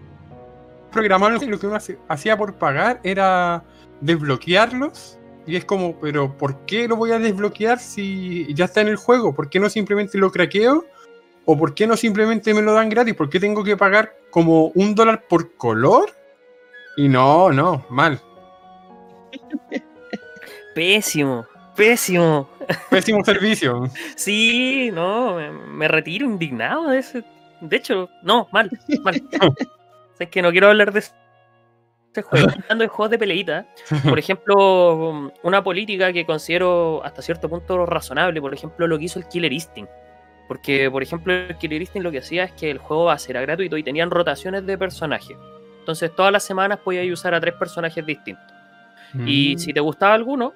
[0.92, 3.64] programados y lo que uno hacía por pagar era
[4.00, 5.18] desbloquearlos.
[5.48, 8.96] Y es como, pero ¿por qué lo voy a desbloquear si ya está en el
[8.96, 9.34] juego?
[9.36, 10.86] ¿Por qué no simplemente lo craqueo?
[11.46, 13.14] ¿O por qué no simplemente me lo dan gratis?
[13.14, 16.10] ¿Por qué tengo que pagar como un dólar por color?
[16.98, 18.20] Y no, no, mal.
[20.76, 22.50] Pésimo, pésimo.
[22.90, 23.90] Pésimo servicio.
[24.16, 27.24] Sí, no, me, me retiro indignado de ese.
[27.62, 28.70] De hecho, no, mal,
[29.04, 29.22] mal.
[30.20, 31.14] es que no quiero hablar de ese
[32.24, 32.50] juego.
[32.50, 33.68] Hablando de juegos de peleita,
[34.08, 39.20] por ejemplo, una política que considero hasta cierto punto razonable, por ejemplo, lo que hizo
[39.20, 39.92] el Killer Instinct.
[40.48, 43.42] Porque, por ejemplo, el Killer Instinct lo que hacía es que el juego base era
[43.42, 45.36] gratuito y tenían rotaciones de personajes.
[45.80, 48.44] Entonces, todas las semanas podías usar a tres personajes distintos.
[49.26, 49.60] Y Mm.
[49.60, 50.54] si te gustaba alguno,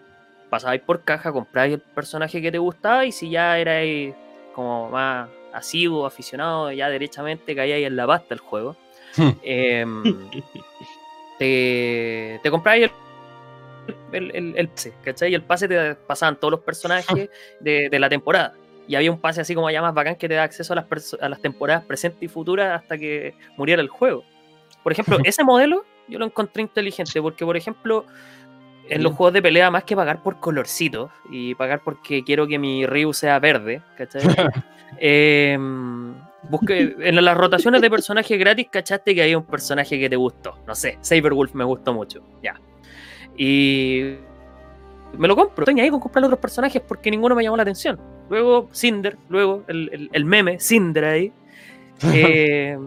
[0.50, 4.14] pasabais por caja, comprabais el personaje que te gustaba y si ya erais
[4.54, 8.76] como más asiduo, aficionado, ya derechamente caíais en la pasta el juego,
[9.18, 9.30] Hmm.
[9.42, 10.04] em,
[11.38, 12.92] te, te comprabais
[14.12, 15.32] el, el, el- el pase, ¿cachai?
[15.32, 17.30] Y el pase te pasaban todos los personajes
[17.60, 18.54] de, de la temporada.
[18.90, 21.16] Y había un pase así como ya más bacán que te da acceso a las,
[21.22, 24.24] a las temporadas presentes y futuras hasta que muriera el juego.
[24.82, 28.06] Por ejemplo, ese modelo yo lo encontré inteligente porque, por ejemplo,
[28.90, 32.58] en los juegos de pelea, más que pagar por colorcitos y pagar porque quiero que
[32.58, 34.24] mi Ryu sea verde, ¿cachai?
[34.98, 36.16] Em,
[36.50, 40.58] busque, en las rotaciones de personajes gratis, ¿cachaste que hay un personaje que te gustó?
[40.66, 42.60] No sé, Saberwolf me gustó mucho, ya.
[43.38, 44.16] Y
[45.16, 45.64] me lo compro.
[45.64, 48.19] Estoy ahí con comprar otros personajes porque ninguno me llamó la atención.
[48.30, 51.32] Luego Cinder, luego el, el, meme, Cinder ahí.
[52.14, 52.78] Eh,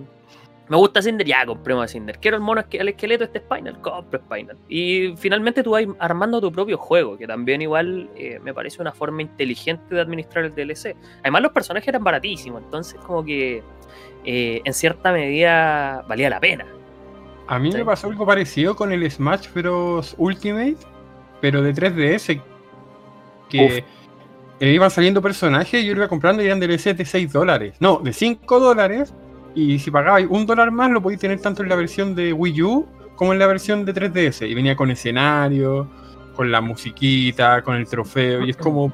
[0.69, 2.19] me gusta Cinder, ya compremos a Cinder.
[2.19, 4.57] Quiero el mono, el esqueleto este Spinal, compro Spinal.
[4.71, 8.93] Y finalmente tú vas armando tu propio juego, que también igual eh, me parece una
[8.93, 10.97] forma inteligente de administrar el DLC.
[11.21, 13.63] Además los personajes eran baratísimos, entonces como que
[14.25, 16.65] eh, en cierta medida valía la pena.
[17.49, 20.15] A mí me pasó algo parecido con el Smash Bros.
[20.17, 20.79] Ultimate,
[21.43, 22.41] pero de 3DS,
[23.51, 23.85] que
[24.69, 27.75] iban saliendo personajes y yo lo iba comprando y eran DLC de 6 dólares.
[27.81, 29.13] No, de 5 dólares
[29.55, 32.63] y si pagabais un dólar más, lo podéis tener tanto en la versión de Wii
[32.63, 32.87] U
[33.17, 34.49] como en la versión de 3DS.
[34.49, 35.89] Y venía con escenario,
[36.35, 38.45] con la musiquita, con el trofeo.
[38.45, 38.93] Y es como,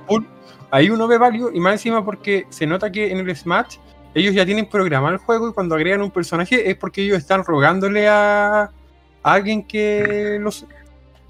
[0.70, 1.50] ahí uno ve value.
[1.54, 3.76] Y más encima porque se nota que en el Smash
[4.14, 7.44] ellos ya tienen programado el juego y cuando agregan un personaje es porque ellos están
[7.44, 8.70] rogándole a,
[9.22, 10.66] alguien que los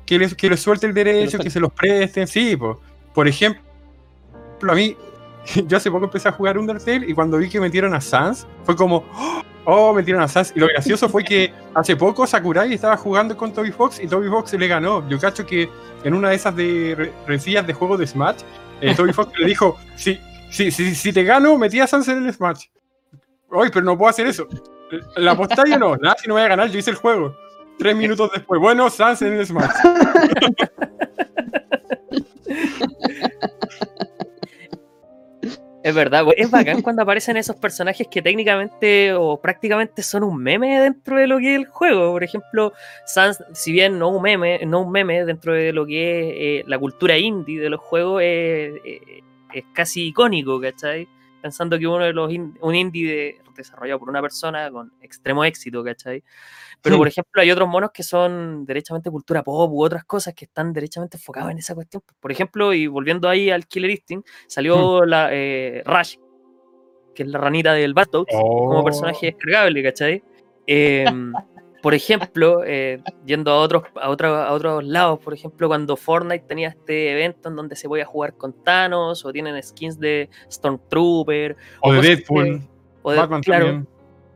[0.06, 2.26] que les, que les suelte el derecho, que se los presten.
[2.26, 2.78] Sí, pues.
[3.12, 3.62] Por ejemplo,
[4.62, 4.96] a mí
[5.66, 8.76] yo hace poco empecé a jugar Undertale y cuando vi que metieron a Sans, fue
[8.76, 9.04] como,
[9.64, 10.52] oh, metieron a Sans.
[10.54, 14.28] Y lo gracioso fue que hace poco Sakurai estaba jugando con Toby Fox y Toby
[14.28, 15.08] Fox le ganó.
[15.08, 15.68] Yo cacho que
[16.04, 18.42] en una de esas de rencillas de juego de Smash,
[18.80, 22.26] eh, Toby Fox le dijo, si, si, si, si, te gano, metí a Sans en
[22.26, 22.66] el Smash.
[23.50, 24.46] Oye, pero no puedo hacer eso.
[25.16, 27.34] La apostáis no, nada, si no voy a ganar, yo hice el juego.
[27.78, 29.70] Tres minutos después, bueno, Sans en el Smash.
[35.82, 40.80] Es verdad, es bacán cuando aparecen esos personajes que técnicamente o prácticamente son un meme
[40.80, 42.12] dentro de lo que es el juego.
[42.12, 42.72] Por ejemplo,
[43.06, 46.64] Sans, si bien no un meme, no un meme dentro de lo que es eh,
[46.66, 51.08] la cultura indie de los juegos, es, es, casi icónico, ¿cachai?
[51.40, 56.22] Pensando que uno de los un indie desarrollado por una persona con extremo éxito, ¿cachai?
[56.82, 60.44] Pero, por ejemplo, hay otros monos que son derechamente cultura pop u otras cosas que
[60.44, 62.02] están derechamente enfocados en esa cuestión.
[62.20, 66.16] Por ejemplo, y volviendo ahí al Killer Instinct, salió la eh, Rush,
[67.14, 69.30] que es la ranita del Battletoads, como personaje oh.
[69.30, 70.22] descargable, ¿cachai?
[70.66, 71.32] Em,
[71.82, 76.68] por ejemplo, eh, yendo a otros, a, a otros lados, por ejemplo, cuando Fortnite tenía
[76.68, 81.92] este evento en donde se podía jugar con Thanos, o tienen skins de Stormtrooper, o,
[81.92, 82.62] de Deadpool,
[83.02, 83.86] o de, claro,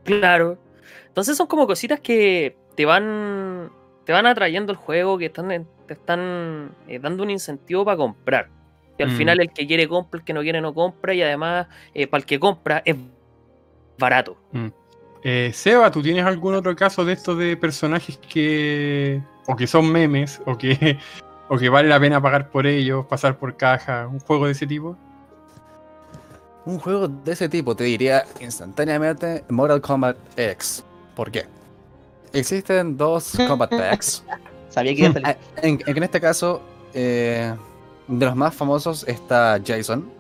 [0.05, 0.59] claro.
[1.13, 3.71] Entonces son como cositas que te van,
[4.07, 8.49] te van atrayendo el juego, que están, te están eh, dando un incentivo para comprar.
[8.97, 9.17] Y al mm.
[9.19, 12.21] final el que quiere compra, el que no quiere no compra, y además eh, para
[12.21, 12.97] el que compra es
[13.99, 14.39] barato.
[14.53, 14.69] Mm.
[15.23, 19.93] Eh, Seba, ¿tú tienes algún otro caso de estos de personajes que o que son
[19.93, 20.97] memes o que,
[21.51, 24.67] o que vale la pena pagar por ellos, pasar por caja, un juego de ese
[24.67, 24.97] tipo?
[26.65, 30.87] Un juego de ese tipo, te diría instantáneamente Mortal Kombat X.
[31.15, 31.47] ¿Por qué?
[32.33, 34.25] Existen dos combat packs.
[34.69, 36.63] Sabía que ah, en, en, este caso,
[36.95, 37.55] eh,
[38.09, 40.11] de los más famosos está Jason,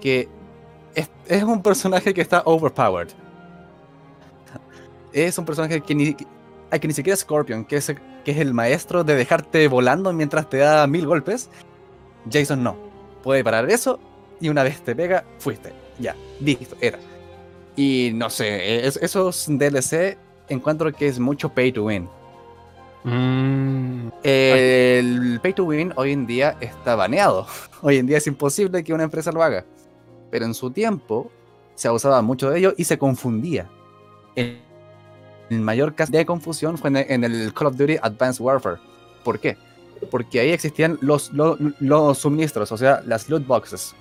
[0.00, 0.28] que
[1.28, 3.08] es, un personaje que está overpowered.
[5.12, 7.92] Es un personaje que ni, que ni siquiera Scorpion, que es,
[8.24, 11.50] que es el maestro de dejarte volando mientras te da mil golpes.
[12.30, 12.76] Jason no.
[13.22, 13.98] Puede parar eso
[14.40, 15.72] y una vez te pega, fuiste.
[15.98, 16.98] Ya, listo, era.
[17.76, 20.16] Y no sé, esos DLC
[20.48, 22.08] encuentro que es mucho pay to win.
[23.04, 24.08] Mm.
[24.24, 27.46] El pay to win hoy en día está baneado.
[27.82, 29.64] Hoy en día es imposible que una empresa lo haga.
[30.30, 31.30] Pero en su tiempo
[31.74, 33.68] se abusaba mucho de ello y se confundía.
[34.34, 34.58] El,
[35.50, 38.78] mayor caso de confusión fue en el, Call of Duty Advanced Warfare.
[39.22, 39.56] ¿Por qué?
[40.10, 43.94] Porque ahí existían los, los, los suministros, o sea, las loot boxes.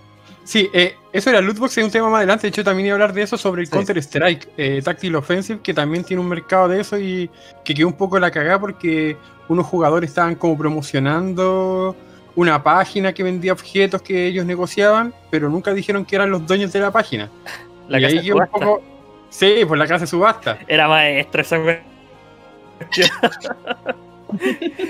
[0.45, 2.43] Sí, eh, eso era Lootbox, es un tema más adelante.
[2.43, 5.73] De hecho, también iba a hablar de eso sobre el Counter-Strike, eh, Tactical Offensive, que
[5.73, 7.29] también tiene un mercado de eso y
[7.63, 9.17] que quedó un poco la cagada porque
[9.49, 11.95] unos jugadores estaban como promocionando
[12.35, 16.71] una página que vendía objetos que ellos negociaban, pero nunca dijeron que eran los dueños
[16.71, 17.29] de la página.
[17.87, 18.57] La casa de subasta.
[18.57, 18.81] Un poco...
[19.29, 20.57] Sí, pues la casa de subasta.
[20.67, 21.59] Era maestro esa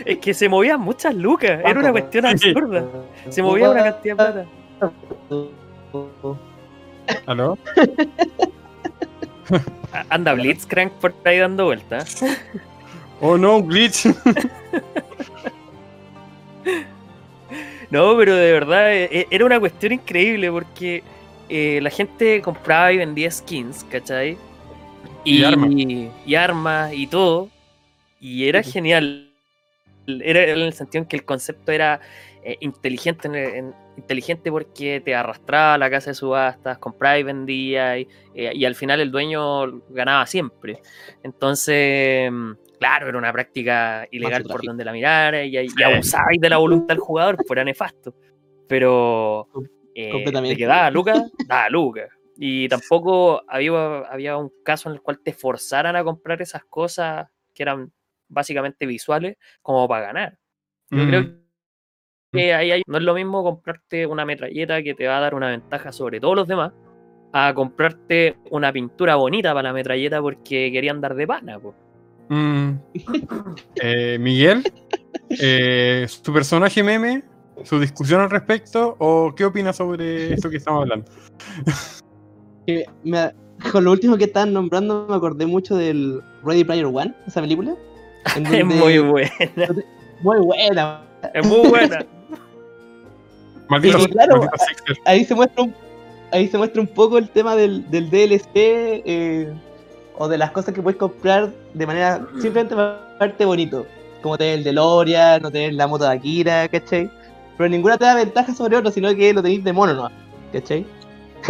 [0.06, 2.86] Es que se movían muchas lucas, era una cuestión absurda.
[3.28, 4.45] Se movía una cantidad de plata.
[7.26, 7.57] ¿Aló?
[10.09, 12.23] Anda Blitzcrank por ahí dando vueltas.
[13.21, 14.07] Oh no, Glitch.
[17.89, 21.03] no, pero de verdad e, e, era una cuestión increíble porque
[21.49, 24.38] eh, la gente compraba y vendía skins, ¿cachai?
[25.23, 27.49] Y, armas y, y todo.
[28.19, 29.32] Y era genial.
[30.07, 32.01] era en el sentido en que el concepto era
[32.47, 37.23] eh, inteligente, en- en- inteligente porque te arrastraba a la casa de subastas, compraba y
[37.23, 40.79] vendía, y, eh, y al final el dueño ganaba siempre.
[41.23, 46.49] Entonces, mm, claro, era una práctica ilegal por donde la mirara y, y abusabais de
[46.49, 48.13] la voluntad del jugador, pues era nefasto.
[48.67, 49.47] Pero
[49.95, 52.09] eh, de que daba lucas, daba lucas.
[52.37, 57.27] Y tampoco había, había un caso en el cual te forzaran a comprar esas cosas
[57.53, 57.91] que eran
[58.27, 60.37] básicamente visuales como para ganar.
[60.91, 61.07] Yo Mm.
[61.07, 61.44] creo
[62.36, 65.36] que ahí hay- no es lo mismo comprarte una metralleta que te va a dar
[65.36, 66.71] una ventaja sobre todos los demás
[67.33, 71.59] a comprarte una pintura bonita para la metralleta porque querían dar de pana.
[71.59, 71.73] po.
[72.29, 72.71] Mm.
[73.81, 74.63] Eh, Miguel,
[75.41, 77.23] eh, ¿su personaje meme?
[77.63, 78.95] ¿Su discusión al respecto?
[78.99, 81.05] ¿O qué opina sobre esto que estamos hablando?
[83.03, 83.31] Me-
[83.71, 87.75] con lo último que estaban nombrando me acordé mucho del Ready Player One, esa película.
[88.36, 89.31] Es muy buena,
[90.21, 91.05] muy buena.
[91.34, 92.05] Es muy buena.
[93.69, 94.47] Maldito, Y claro.
[95.05, 95.73] Ahí se muestra un,
[96.32, 99.53] ahí se muestra un poco el tema del, del DLC eh,
[100.17, 103.86] o de las cosas que puedes comprar de manera simplemente para verte bonito.
[104.21, 107.09] Como tener el DeLorean, no tener la moto de Akira, ¿cachai?
[107.57, 110.09] Pero ninguna te da ventaja sobre otro, sino que lo tenéis de mono, ¿no?
[110.51, 110.86] ¿cachai?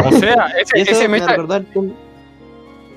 [0.04, 1.92] O sea, ese, ese me recordó tema-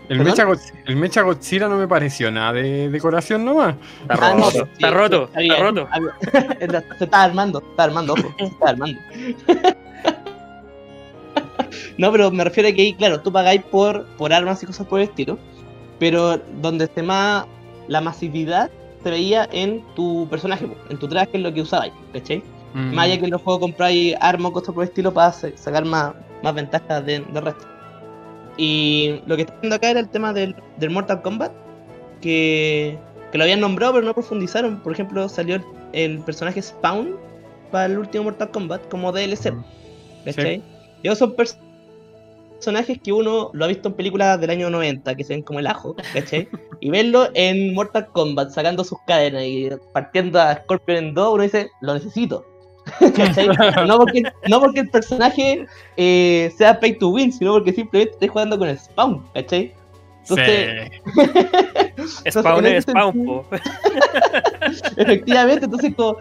[0.09, 0.45] el, mecha,
[0.85, 3.75] el Mecha Godzilla no me pareció nada de decoración nomás.
[4.01, 5.87] Está Ah, no, roto, sí, está sí, roto, está está roto.
[6.97, 8.99] se está armando, se está armando, ojo, se está armando.
[11.97, 14.87] no, pero me refiero a que ahí, claro, tú pagáis por, por armas y cosas
[14.87, 15.37] por el estilo,
[15.99, 17.45] pero donde se más
[17.87, 18.69] la masividad
[19.03, 22.43] se veía en tu personaje, en tu traje, en lo que usabais, ¿cachai?
[22.73, 22.93] Mm.
[22.93, 25.55] Más allá que en los juegos compráis armas o cosas por el estilo para sa-
[25.55, 27.65] sacar más, más ventajas de- del resto.
[28.57, 31.51] Y lo que está viendo acá era el tema del, del Mortal Kombat,
[32.21, 32.97] que,
[33.31, 34.79] que lo habían nombrado pero no profundizaron.
[34.81, 37.15] Por ejemplo, salió el, el personaje Spawn
[37.71, 39.51] para el último Mortal Kombat como DLC.
[39.53, 39.63] Mm.
[40.25, 40.63] ¿Cachai?
[41.01, 41.57] Y esos son pers-
[42.55, 45.59] personajes que uno lo ha visto en películas del año 90, que se ven como
[45.59, 46.49] el ajo, ¿cachai?
[46.81, 51.43] y verlo en Mortal Kombat sacando sus cadenas y partiendo a Scorpion en dos, uno
[51.43, 52.45] dice, lo necesito.
[53.87, 55.65] No porque, no porque el personaje
[55.97, 59.73] eh, sea pay to win, sino porque simplemente estés jugando con el spawn, ¿cachai?
[60.27, 60.91] Entonces,
[62.23, 62.31] Sí.
[62.31, 63.45] Spawn es spawn, po.
[64.97, 66.17] Efectivamente, entonces como,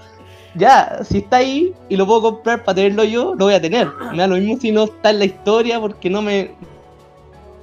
[0.54, 3.88] ya, si está ahí y lo puedo comprar para tenerlo yo, lo voy a tener.
[4.12, 6.50] Me da lo mismo si no está en la historia porque no me...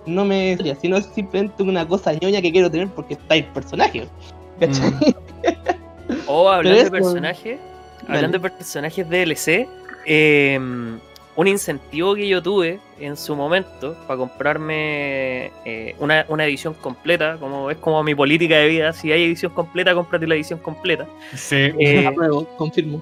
[0.06, 0.56] No me...
[0.80, 4.08] Sino es simplemente una cosa ñoña que quiero tener porque está el personaje.
[4.60, 4.94] ¿Cachai?
[6.28, 7.10] O hablando de eso-
[8.08, 9.68] hablando de personajes DLC,
[10.06, 10.60] eh,
[11.38, 17.38] un incentivo que yo tuve en su momento para comprarme eh, una, una edición completa,
[17.40, 21.06] como es como mi política de vida, si hay edición completa, cómprate la edición completa.
[21.36, 21.72] Sí.
[21.78, 23.02] Eh, Apruebo, confirmo.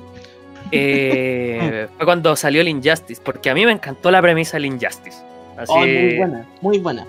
[0.71, 5.21] eh, fue cuando salió el Injustice, porque a mí me encantó la premisa del Injustice.
[5.57, 7.05] Así, Oh, muy buena, muy buena.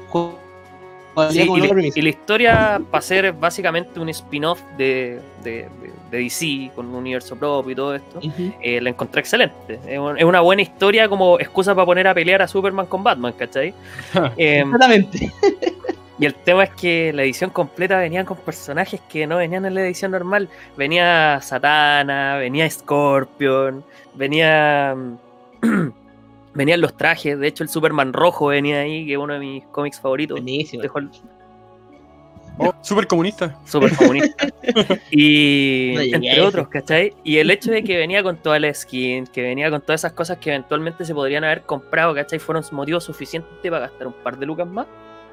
[1.31, 1.99] Sí, y, la, premisa.
[1.99, 5.69] y la historia va a ser básicamente un spin-off de, de,
[6.11, 8.21] DC con un universo propio y todo esto.
[8.61, 9.79] Eh, la encontré excelente.
[9.87, 13.03] Es, un- es una buena historia como excusa para poner a pelear a Superman con
[13.05, 13.73] Batman, ¿cachai?
[14.37, 15.31] Eh, Exactamente.
[16.19, 19.75] y el tema es que la edición completa venían con personajes que no venían en
[19.75, 20.49] la edición normal.
[20.77, 23.85] Venía Satana, venía Scorpion,
[24.15, 24.97] venía.
[26.55, 27.39] venían los trajes.
[27.39, 30.37] De hecho, el Superman rojo venía ahí, que es uno de mis cómics favoritos.
[30.41, 30.83] Buenísimo.
[30.83, 31.11] Dejó el-
[32.57, 33.59] Oh, súper comunista.
[33.65, 34.47] súper comunista.
[35.11, 37.13] y No entre otros, ¿cachai?
[37.25, 40.13] Y el hecho de que venía con toda la skin, que venía con todas esas
[40.13, 42.39] cosas que eventualmente se podrían haber comprado, ¿cachai?
[42.39, 44.87] Fueron motivos suficientes para gastar un par de lucas más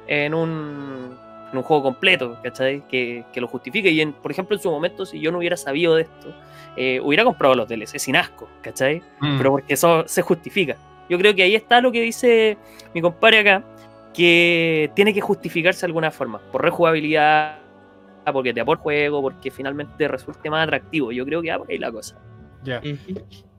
[0.08, 1.16] en un,
[1.52, 2.82] en un juego completo, ¿cachai?
[2.88, 3.90] Que, que lo justifique.
[3.90, 6.34] Y en, por ejemplo, en su momento, si yo no hubiera sabido de esto,
[6.76, 9.00] eh, hubiera comprado los DLC sin asco, ¿cachai?
[9.20, 9.38] Mm.
[9.38, 10.76] pero porque eso se justifica.
[11.12, 12.56] Yo creo que ahí está lo que dice
[12.94, 13.62] mi compadre acá,
[14.14, 17.58] que tiene que justificarse de alguna forma, por rejugabilidad,
[18.32, 21.12] porque te aporta juego, porque finalmente resulte más atractivo.
[21.12, 22.16] Yo creo que va por ahí la cosa.
[22.64, 22.80] Ya.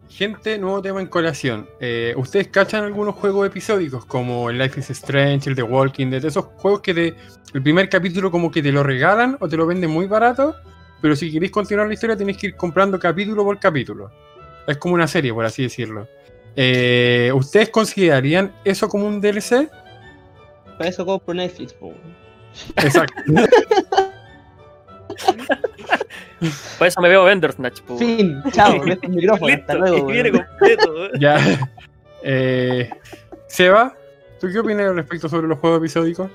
[0.09, 1.69] Gente, nuevo tema en colación.
[1.79, 6.25] Eh, ¿Ustedes cachan algunos juegos episódicos como el Life is Strange, el The Walking Dead?
[6.25, 7.15] Esos juegos que te,
[7.53, 10.55] el primer capítulo como que te lo regalan o te lo venden muy barato,
[11.03, 14.09] pero si queréis continuar la historia tenéis que ir comprando capítulo por capítulo.
[14.65, 16.07] Es como una serie, por así decirlo.
[16.55, 19.69] Eh, ¿Ustedes considerarían eso como un DLC?
[20.77, 21.93] Para eso compro Netflix, po.
[22.77, 23.13] Exacto.
[26.77, 27.81] Por eso me veo Bandersnatch.
[27.81, 27.97] po.
[27.97, 30.05] Fin, chao, el micrófono, hasta Listo, luego.
[30.07, 31.11] viene completo.
[31.19, 31.69] ya.
[32.23, 32.89] Eh,
[33.47, 33.95] Seba,
[34.39, 36.29] ¿tú qué opinas al respecto sobre los juegos episódicos?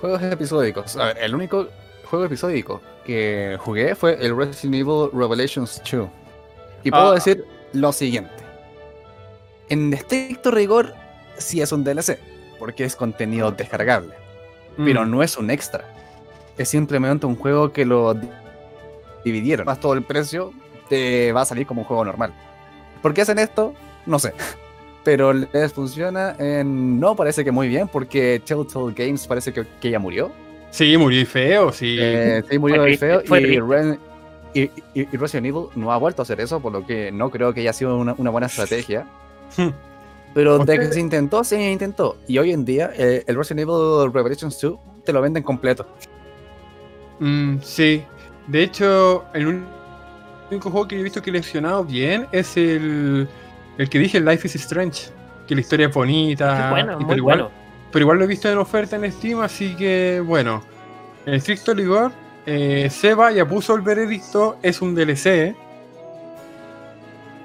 [0.00, 0.96] Juegos episódicos.
[0.96, 1.68] A ver, el único
[2.04, 6.08] juego episódico que jugué fue el Resident Evil Revelations 2.
[6.84, 7.14] Y puedo Ah.
[7.14, 8.32] decir lo siguiente.
[9.68, 10.94] En estricto rigor,
[11.38, 12.18] sí es un DLC,
[12.58, 14.14] porque es contenido descargable,
[14.76, 15.10] pero Mm.
[15.10, 15.84] no es un extra.
[16.56, 18.28] Es simplemente un juego que lo di-
[19.24, 19.66] dividieron.
[19.66, 20.52] Más todo el precio,
[20.88, 22.32] te va a salir como un juego normal.
[23.02, 23.74] ¿Por qué hacen esto?
[24.06, 24.32] No sé.
[25.04, 26.98] Pero les funciona en...
[26.98, 30.32] No, parece que muy bien, porque Telltale Games parece que, que ya murió.
[30.70, 31.96] Sí, murió y feo, sí.
[31.98, 33.22] Eh, sí, murió Fue triste, feo.
[33.24, 33.58] fue y.
[33.60, 33.98] Ren-
[34.52, 37.30] y, y- y Resident Evil no ha vuelto a hacer eso, por lo que no
[37.30, 39.06] creo que haya sido una, una buena estrategia.
[40.34, 42.18] Pero ¿Por de que se intentó, se intentó.
[42.28, 45.86] Y hoy en día, eh, el Resident Evil Revelations 2 te lo venden completo.
[47.20, 48.04] Mm, sí.
[48.46, 49.64] De hecho, el
[50.50, 53.26] único juego que he visto que le ha funcionado bien es el,
[53.78, 55.10] el que dije, Life is Strange.
[55.46, 56.70] Que la historia es bonita.
[56.70, 57.54] Bueno, y muy pero igual, bueno.
[57.92, 60.62] Pero igual lo he visto en oferta en Steam, así que bueno.
[61.24, 62.12] En estricto rigor,
[62.44, 65.56] eh, Seba ya puso el veredicto, es un DLC.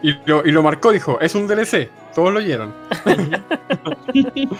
[0.04, 1.90] Y lo, y lo marcó, dijo, es un DLC.
[2.16, 2.74] Todos lo oyeron.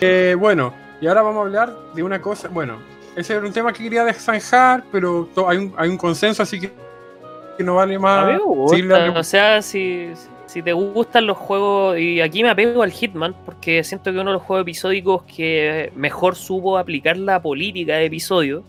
[0.00, 2.48] Eh, bueno, y ahora vamos a hablar de una cosa.
[2.48, 2.78] Bueno,
[3.16, 6.72] ese era un tema que quería zanjar, pero hay un, hay un consenso, así que,
[7.56, 8.26] que no vale A más.
[8.26, 10.10] mí me gusta, seguirle dando- o sea, si,
[10.46, 14.30] si te gustan los juegos, y aquí me apego al Hitman, porque siento que uno
[14.30, 18.64] de los juegos episódicos que mejor supo aplicar la política de episodio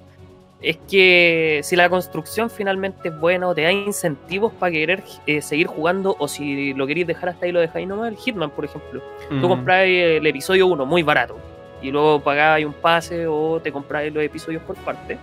[0.67, 5.41] es que si la construcción finalmente es buena o te da incentivos para querer eh,
[5.41, 8.65] seguir jugando, o si lo queréis dejar hasta ahí lo dejáis nomás, el Hitman, por
[8.65, 9.01] ejemplo.
[9.29, 11.37] Tú Mm, compráis el episodio 1 muy barato
[11.81, 15.17] y luego pagáis un pase o te compráis los episodios por parte.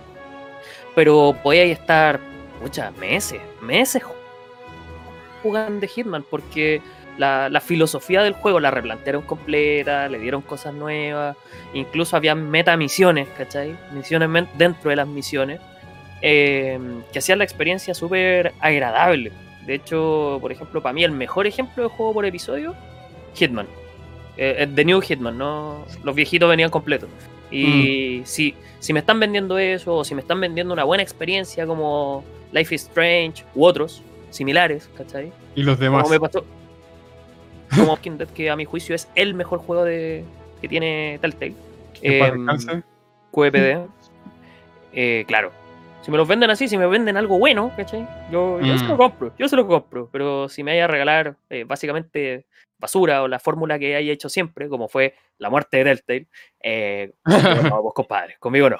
[0.95, 2.19] Pero podíais estar
[2.61, 4.13] muchas meses, meses ju-
[5.41, 6.81] jugando de Hitman porque
[7.17, 11.37] la, la filosofía del juego la replantearon completa, le dieron cosas nuevas,
[11.73, 13.75] incluso había metamisiones, ¿cachai?
[13.93, 15.59] Misiones dentro de las misiones
[16.25, 16.79] eh,
[17.11, 19.33] que hacían la experiencia súper agradable.
[19.65, 22.73] De hecho, por ejemplo, para mí el mejor ejemplo de juego por episodio,
[23.35, 23.67] Hitman.
[24.37, 25.85] Eh, eh, The New Hitman, ¿no?
[26.03, 27.09] Los viejitos venían completos.
[27.51, 31.67] Y si, si me están vendiendo eso, o si me están vendiendo una buena experiencia
[31.67, 34.01] como Life is Strange u otros
[34.31, 35.31] similares, ¿cachai?
[35.55, 36.03] Y los demás.
[36.03, 36.43] Como me pasó.
[37.75, 40.23] Como Walking Dead, que a mi juicio es el mejor juego de,
[40.61, 41.53] que tiene Telltale.
[42.19, 42.83] Para Em, descanse.
[43.31, 43.87] QEPD.
[44.93, 45.51] Eh, claro.
[46.01, 48.05] Si me los venden así, si me venden algo bueno, ¿cachai?
[48.31, 48.97] Yo, yo se lo Mm.
[48.97, 50.09] compro, yo se lo compro.
[50.11, 52.45] Pero si me vaya a regalar eh, básicamente
[52.77, 56.27] basura o la fórmula que haya hecho siempre, como fue la muerte de Telltale,
[56.61, 57.13] eh,
[57.77, 58.77] no, vos compadre, conmigo no.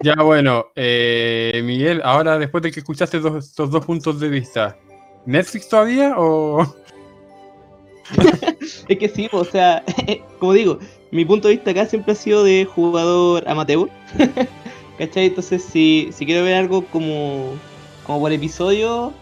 [0.00, 4.76] Ya bueno, eh, Miguel, ahora después de que escuchaste dos- estos dos puntos de vista,
[5.26, 6.74] ¿Netflix todavía o...?
[8.88, 9.84] Es que sí, o sea,
[10.38, 10.78] como digo,
[11.10, 13.88] mi punto de vista acá siempre ha sido de jugador amateur.
[14.98, 15.26] ¿Cachai?
[15.26, 17.54] Entonces, si, si quiero ver algo como,
[18.06, 19.12] como por episodio,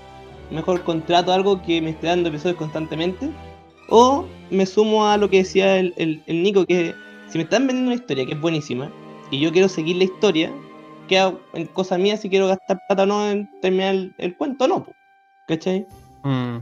[0.50, 3.30] mejor contrato algo que me esté dando episodios constantemente.
[3.88, 6.94] O me sumo a lo que decía el, el, Nico, que
[7.28, 8.90] si me están vendiendo una historia que es buenísima
[9.30, 10.52] y yo quiero seguir la historia,
[11.08, 14.84] queda en cosa mía si quiero gastar plata o no en terminar el, cuento no.
[14.84, 14.92] po.
[15.50, 15.84] ¿Cachai?
[16.22, 16.58] Mm,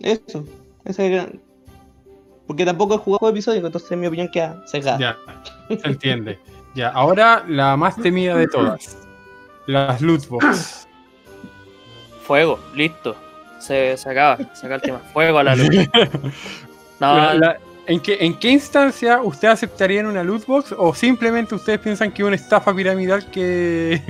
[0.00, 0.44] Eso.
[0.84, 1.40] Esa es gran-
[2.46, 4.98] Porque tampoco he jugado episódios, entonces mi opinión queda sesgada.
[4.98, 5.16] ya,
[5.76, 6.38] se entiende.
[6.76, 8.96] Ya, ahora la más temida de todas.
[9.66, 10.86] Las lootbox.
[12.22, 13.16] Fuego, listo.
[13.58, 14.98] Se, se acaba, se acaba el tema.
[15.12, 15.68] Fuego a la luz.
[17.00, 17.56] No, La- la-
[17.86, 22.22] ¿en, qué, ¿En qué instancia usted aceptaría en una lootbox o simplemente ustedes piensan que
[22.22, 24.00] es una estafa piramidal que,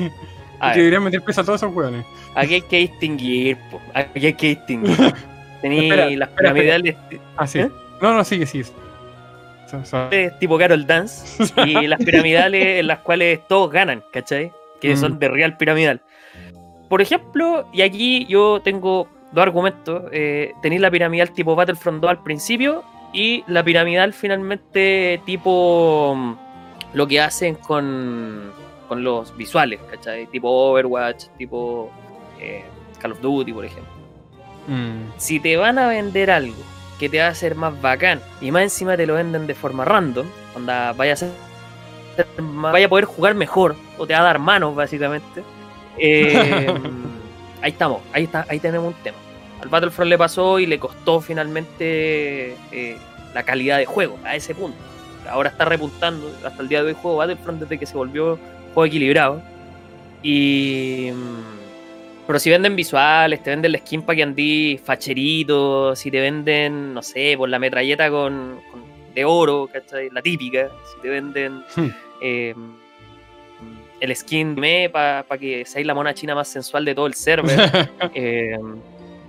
[0.60, 2.04] a que deberían meter presa a todos esos hueones?
[2.34, 4.96] aquí hay que distinguir, po, aquí hay que distinguir.
[5.62, 6.96] Tení las piramidales
[7.36, 7.60] Ah, sí.
[7.60, 7.70] ¿Eh?
[8.02, 8.64] No, no, sigue, sigue.
[9.70, 14.52] So- so- tipo Carol Dance y las piramidales en las cuales todos ganan, ¿cachai?
[14.80, 14.96] Que Mm.
[14.98, 16.00] son de real piramidal.
[16.88, 20.04] Por ejemplo, y aquí yo tengo dos argumentos.
[20.12, 26.34] Eh, tenéis la piramidal tipo Battlefront 2 al principio y la piramidal finalmente tipo mm,
[26.92, 28.52] lo que hacen con,
[28.86, 30.26] con los visuales, ¿cachai?
[30.26, 31.90] Tipo Overwatch, tipo
[32.40, 32.64] eh,
[33.00, 33.92] Call of Duty, por ejemplo.
[34.68, 36.56] Mm, si te van a vender algo
[36.98, 39.84] que te va a hacer más bacán y más encima te lo venden de forma
[39.84, 41.30] random, onda, vaya a ser
[42.42, 45.42] más- vaya a poder jugar mejor o te va a dar manos básicamente.
[45.98, 46.66] eh,
[47.62, 49.16] ahí estamos, ahí está, ahí tenemos un tema.
[49.62, 52.96] Al Battlefront le pasó y le costó finalmente eh,
[53.34, 54.76] la calidad de juego a ese punto.
[55.30, 58.38] Ahora está repuntando, hasta el día de hoy juego Battlefront desde que se volvió
[58.76, 59.42] juego equilibrado.
[60.22, 66.10] Y mm, pero si venden visuales, te venden la skin para que andí facherito, si
[66.10, 70.10] te venden, no sé, por la metralleta con, con- de oro, ¿cachai?
[70.10, 70.68] La típica.
[70.94, 71.88] Si te venden Hmm.
[72.20, 72.54] eh,
[74.00, 77.56] el skin me para que seáis la mona china más sensual de todo el server.
[78.14, 78.58] Eh,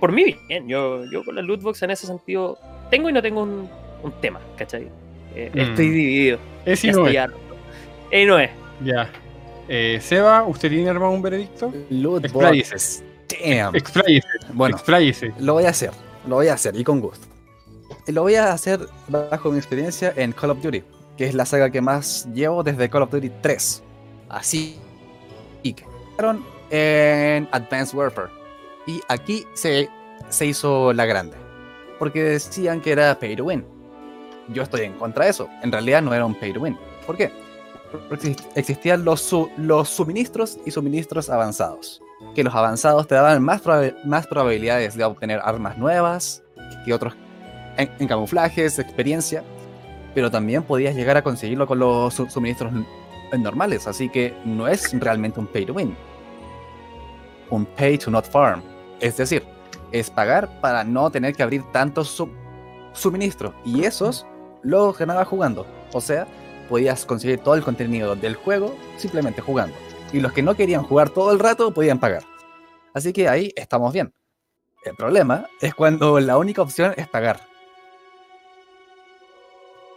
[0.00, 0.68] por mí, bien.
[0.68, 2.58] Yo, yo con la lootbox en ese sentido
[2.90, 3.68] tengo y no tengo un,
[4.02, 4.88] un tema, ¿cachai?
[5.34, 5.58] Eh, Mm.
[5.58, 6.38] Estoy dividido.
[6.66, 7.16] Es y no es.
[7.16, 7.36] harto.
[8.26, 8.50] No es.
[8.84, 9.08] Ya.
[9.68, 11.72] Eh, Seba, ¿usted tiene armado un veredicto?
[12.22, 13.04] Expláyese.
[13.44, 13.76] Damn.
[13.76, 14.28] Expláyese.
[14.52, 15.32] Bueno, Expláyese.
[15.38, 15.90] lo voy a hacer.
[16.26, 17.26] Lo voy a hacer y con gusto.
[18.06, 20.82] Lo voy a hacer bajo mi experiencia en Call of Duty,
[21.16, 23.82] que es la saga que más llevo desde Call of Duty 3.
[24.30, 24.78] Así.
[25.62, 25.84] Y que
[26.70, 28.30] en Advanced Warfare.
[28.86, 29.88] Y aquí se,
[30.30, 31.36] se hizo la grande.
[31.98, 33.64] Porque decían que era pay to win.
[34.48, 35.48] Yo estoy en contra de eso.
[35.62, 36.78] En realidad no era un pay to win.
[37.06, 37.30] ¿Por qué?
[38.54, 42.02] Existían los, los suministros y suministros avanzados.
[42.34, 43.62] Que los avanzados te daban más,
[44.04, 46.42] más probabilidades de obtener armas nuevas
[46.84, 47.14] que otros
[47.76, 49.44] en, camuflajes, experiencia.
[50.14, 52.72] Pero también podías llegar a conseguirlo con los su- suministros
[53.38, 53.86] normales.
[53.86, 55.96] Así que no es realmente un pay to win.
[57.50, 58.62] Un pay to not farm.
[59.00, 59.44] Es decir,
[59.92, 62.30] es pagar para no tener que abrir tantos su-
[62.92, 63.54] suministros.
[63.64, 64.26] Y esos
[64.62, 65.66] los ganaba jugando.
[65.92, 66.26] O sea,
[66.68, 69.74] podías conseguir todo el contenido del juego simplemente jugando.
[70.12, 72.22] Y los que no querían jugar todo el rato podían pagar.
[72.94, 74.12] Así que ahí estamos bien.
[74.84, 77.40] El problema es cuando la única opción es pagar.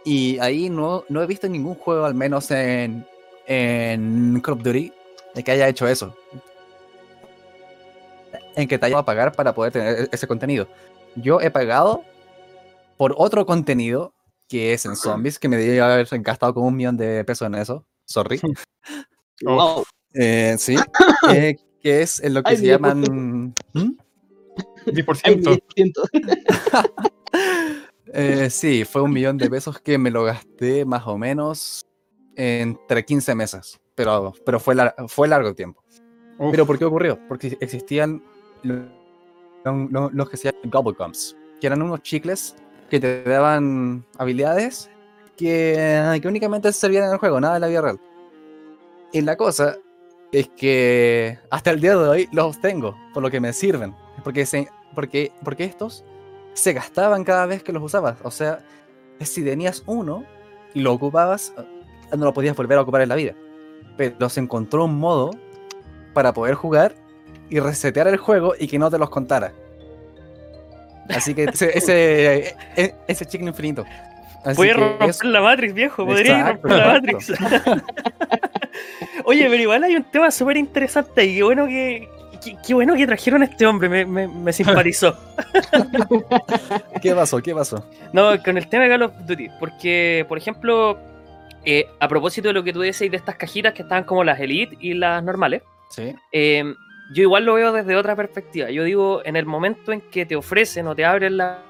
[0.04, 3.06] Y ahí no, no he visto ningún juego, al menos en,
[3.46, 4.92] en Call of Duty,
[5.34, 6.16] de que haya hecho eso.
[8.56, 10.66] En que te haya a pagar para poder tener ese contenido.
[11.14, 12.04] Yo he pagado
[12.96, 14.12] por otro contenido
[14.52, 17.54] que es en zombies, que me debería haber gastado como un millón de pesos en
[17.54, 17.86] eso.
[18.04, 18.38] Sorry.
[19.42, 19.84] Wow.
[20.12, 20.76] Eh, sí.
[21.34, 23.54] eh, que es en lo que Ay, se llaman.
[23.72, 23.92] ¿Mm?
[24.86, 25.20] 10%.
[25.24, 26.02] Ay, siento.
[28.14, 31.80] Eh, sí, fue un millón de pesos que me lo gasté más o menos
[32.36, 33.80] entre 15 meses.
[33.94, 35.82] Pero, pero fue, lar- fue largo el tiempo.
[36.38, 37.18] Uf, ¿Pero por qué ocurrió?
[37.26, 38.22] Porque existían
[38.64, 38.84] lo-
[39.64, 42.54] lo- lo- los que se llaman Gobblegums, que eran unos chicles
[42.92, 44.90] que te daban habilidades
[45.38, 48.00] que, que únicamente servían en el juego, nada en la vida real.
[49.12, 49.78] Y la cosa
[50.30, 53.94] es que hasta el día de hoy los tengo, por lo que me sirven.
[54.22, 56.04] Porque, se, porque, porque estos
[56.52, 58.18] se gastaban cada vez que los usabas.
[58.24, 58.62] O sea,
[59.20, 60.26] si tenías uno
[60.74, 63.34] y lo ocupabas, eh, no lo podías volver a ocupar en la vida.
[63.96, 65.30] Pero se encontró un modo
[66.12, 66.94] para poder jugar
[67.48, 69.54] y resetear el juego y que no te los contara.
[71.14, 73.84] Así que ese, ese, e- ese chicle infinito.
[74.44, 76.04] Así que romper es- la Matrix, viejo.
[76.06, 76.92] Podría Exacto, romper la.
[76.94, 77.32] Matrix.
[79.24, 82.08] Oye, pero igual hay un tema súper interesante y qué bueno que.
[82.42, 85.16] Qué, qué bueno que trajeron a este hombre, me, me, me simpatizó.
[87.00, 87.40] ¿Qué pasó?
[87.40, 87.88] ¿Qué pasó?
[88.12, 90.98] No, con el tema de Call of Duty, porque, por ejemplo,
[91.64, 94.40] eh, a propósito de lo que tú decís de estas cajitas que estaban como las
[94.40, 96.16] Elite y las normales, Sí.
[96.32, 96.64] eh,
[97.12, 98.70] yo igual lo veo desde otra perspectiva.
[98.70, 101.62] Yo digo, en el momento en que te ofrecen o te abren la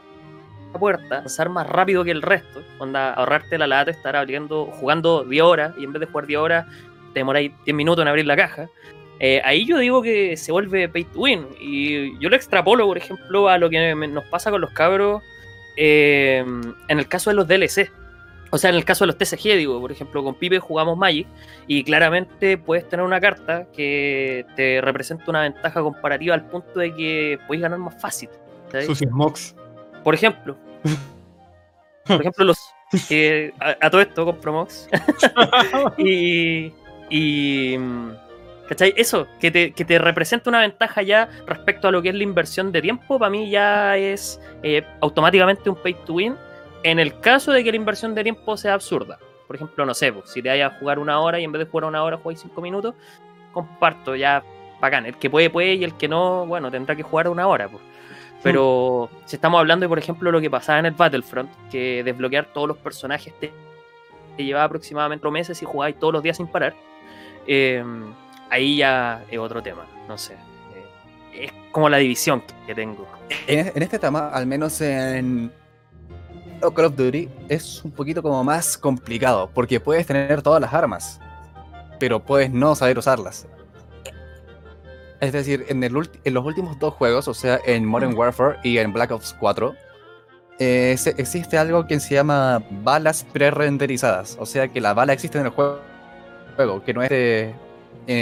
[0.78, 5.43] puerta, avanzar más rápido que el resto, onda, ahorrarte la lata, estar abriendo, jugando 10
[5.43, 6.66] horas y en vez de jugar 10 horas
[7.12, 8.68] te demoráis 10 minutos en abrir la caja.
[9.20, 11.47] eh, ahí yo digo que se vuelve pay to win.
[11.61, 15.22] Y yo lo extrapolo, por ejemplo, a lo que nos pasa con los cabros
[15.76, 16.45] eh,
[16.88, 17.90] en el caso de los DLC.
[18.55, 21.26] O sea, en el caso de los TCG, digo, por ejemplo, con Pipe jugamos Magic
[21.66, 26.94] y claramente puedes tener una carta que te representa una ventaja comparativa al punto de
[26.94, 28.28] que puedes ganar más fácil.
[28.94, 29.55] smokes.
[30.05, 30.59] Por ejemplo,
[32.07, 32.59] por ejemplo, los
[33.09, 34.86] que a, a todo esto compro Mox
[35.96, 36.74] y,
[37.09, 37.78] y
[38.68, 38.92] ¿cachai?
[38.98, 42.22] Eso, que te, que te representa una ventaja ya respecto a lo que es la
[42.22, 46.36] inversión de tiempo, para mí ya es eh, automáticamente un pay to win
[46.83, 49.18] en el caso de que la inversión de tiempo sea absurda.
[49.47, 51.61] Por ejemplo, no sé, pues, si te vayas a jugar una hora y en vez
[51.61, 52.95] de jugar una hora jugáis cinco minutos,
[53.53, 54.43] comparto ya
[54.80, 55.07] bacán.
[55.07, 57.68] El que puede, puede y el que no, bueno, tendrá que jugar una hora.
[57.68, 57.83] Pues.
[58.43, 62.47] Pero si estamos hablando de, por ejemplo, lo que pasaba en el Battlefront, que desbloquear
[62.53, 63.53] todos los personajes te,
[64.37, 66.74] te llevaba aproximadamente meses y jugabais todos los días sin parar,
[67.47, 67.85] eh,
[68.51, 70.35] ahí ya es otro tema, no sé.
[71.35, 73.07] Eh, es como la división que tengo.
[73.47, 75.53] En, en este tema, al menos en
[76.71, 81.21] Call of Duty, es un poquito como más complicado, porque puedes tener todas las armas,
[81.99, 83.47] pero puedes no saber usarlas.
[85.21, 88.79] Es decir, en, el en los últimos dos juegos, o sea, en Modern Warfare y
[88.79, 89.75] en Black Ops 4,
[90.59, 94.37] eh, existe algo que se llama balas pre-renderizadas.
[94.41, 95.79] O sea, que la bala existe en el juego,
[96.85, 97.55] que no es eh,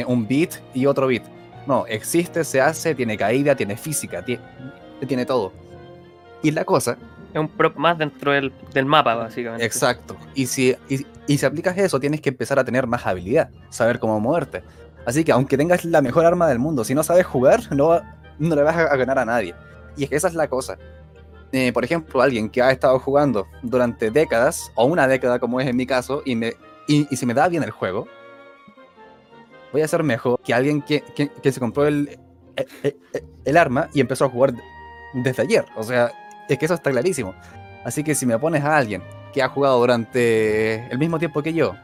[0.06, 1.22] un bit y otro bit.
[1.66, 4.40] No, existe, se hace, tiene caída, tiene física, tie-
[5.06, 5.52] tiene todo.
[6.42, 6.98] Y la cosa
[7.32, 9.64] Es un prop más dentro del, del mapa, básicamente.
[9.64, 10.16] Exacto.
[10.34, 13.98] Y si, y, y si aplicas eso, tienes que empezar a tener más habilidad, saber
[14.00, 14.62] cómo moverte.
[15.06, 18.00] Así que aunque tengas la mejor arma del mundo, si no sabes jugar, no,
[18.38, 19.54] no le vas a, ganar a nadie.
[19.96, 20.76] Y es que esa es la cosa.
[21.52, 25.66] Eh, por ejemplo, alguien que ha estado jugando durante décadas, o una década como es
[25.68, 26.54] en mi caso, y, me,
[26.86, 28.06] y, y si me da bien el juego,
[29.72, 32.18] voy a ser mejor que alguien que, que- que se compró el,
[32.82, 32.96] el-
[33.44, 34.52] el arma y empezó a jugar
[35.14, 35.64] desde ayer.
[35.76, 36.10] O sea,
[36.54, 37.34] es que eso está clarísimo.
[37.84, 41.52] Así que si me pones a alguien que ha jugado durante el mismo tiempo que
[41.52, 41.74] yo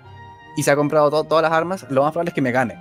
[0.57, 2.79] y se ha comprado to- todas las armas, lo más probable es que me gane.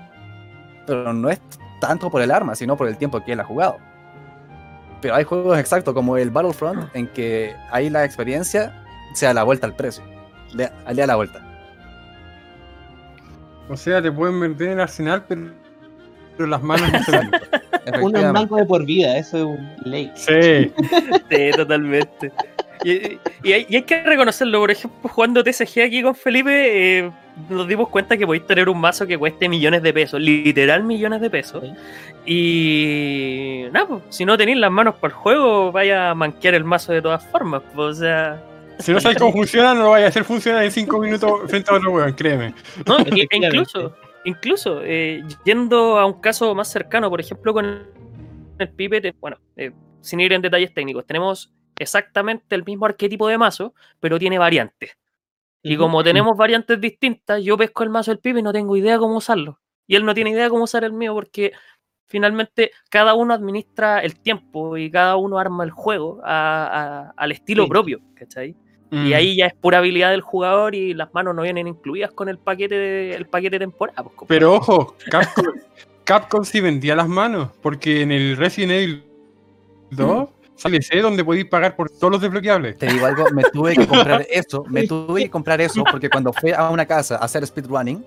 [0.88, 1.40] Pero no es
[1.80, 3.78] tanto por el arma, sino por el tiempo que él ha jugado.
[5.02, 8.84] Pero hay juegos exactos como el Battlefront en que ahí la experiencia
[9.14, 10.04] se da la vuelta al precio.
[10.54, 11.42] Le, le da la vuelta.
[13.70, 15.52] O sea, te pueden vender en el arsenal, pero,
[16.38, 17.12] pero las manos no se.
[17.22, 18.32] Uno en Efectivamente.
[18.32, 20.12] blanco de por vida, eso es un ley.
[20.16, 20.72] Sí.
[21.30, 22.32] Sí, totalmente.
[22.84, 27.12] Y, y hay, y hay que reconocerlo, por ejemplo, jugando TSG aquí con Felipe, eh,
[27.50, 31.22] nos dimos cuenta que podéis tener un mazo que cueste millones de pesos, literal millones
[31.22, 31.64] de pesos.
[31.64, 31.74] Sí.
[32.28, 36.64] Y nada, pues, si no tenéis las manos para el juego, vaya a manquear el
[36.64, 37.62] mazo de todas formas.
[37.74, 38.42] pues, o sea,
[38.80, 41.72] Si no sabes cómo funciona, no lo vayas a hacer funcionar en 5 minutos frente
[41.72, 42.54] a otro weón, créeme.
[42.86, 43.96] No, e- incluso,
[44.26, 47.66] incluso eh, yendo a un caso más cercano, por ejemplo, con
[48.58, 49.72] el Pipe, te- bueno, eh,
[50.02, 54.98] sin ir en detalles técnicos, tenemos exactamente el mismo arquetipo de mazo, pero tiene variantes.
[55.64, 59.00] Y como tenemos variantes distintas, yo pesco el mazo del Pipe y no tengo idea
[59.00, 59.60] cómo usarlo.
[59.88, 61.54] Y él no tiene idea cómo usar el mío porque
[62.08, 66.68] finalmente cada uno administra el tiempo y cada uno arma el juego a-
[67.08, 67.70] a- al estilo Sí.
[67.70, 68.56] propio, ¿cachai?
[68.92, 69.14] Y Mm.
[69.14, 72.38] ahí ya es pura habilidad del jugador y las manos no vienen incluidas con el
[72.38, 74.04] paquete de, el paquete de temporada.
[74.04, 74.16] pues.
[74.28, 75.46] Pero ojo, Capcom,
[76.04, 79.04] Capcom sí vendía las manos, porque en el Resident Evil
[79.90, 82.78] 2 sale C donde podéis pagar por todos los desbloqueables.
[82.78, 86.32] Te digo algo, me tuve que comprar eso, me tuve que comprar eso porque cuando
[86.32, 88.06] fui a una casa a hacer speedrunning,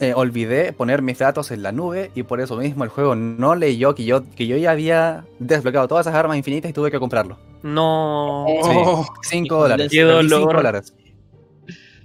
[0.00, 3.54] eh, olvidé poner mis datos en la nube y por eso mismo el juego no
[3.54, 6.98] leyó que yo, que yo ya había desbloqueado todas esas armas infinitas y tuve que
[6.98, 7.38] comprarlo.
[7.62, 9.88] No, Oh, 5 dólares.
[9.90, 10.56] Qué perdí cinco dolor.
[10.56, 10.94] dólares.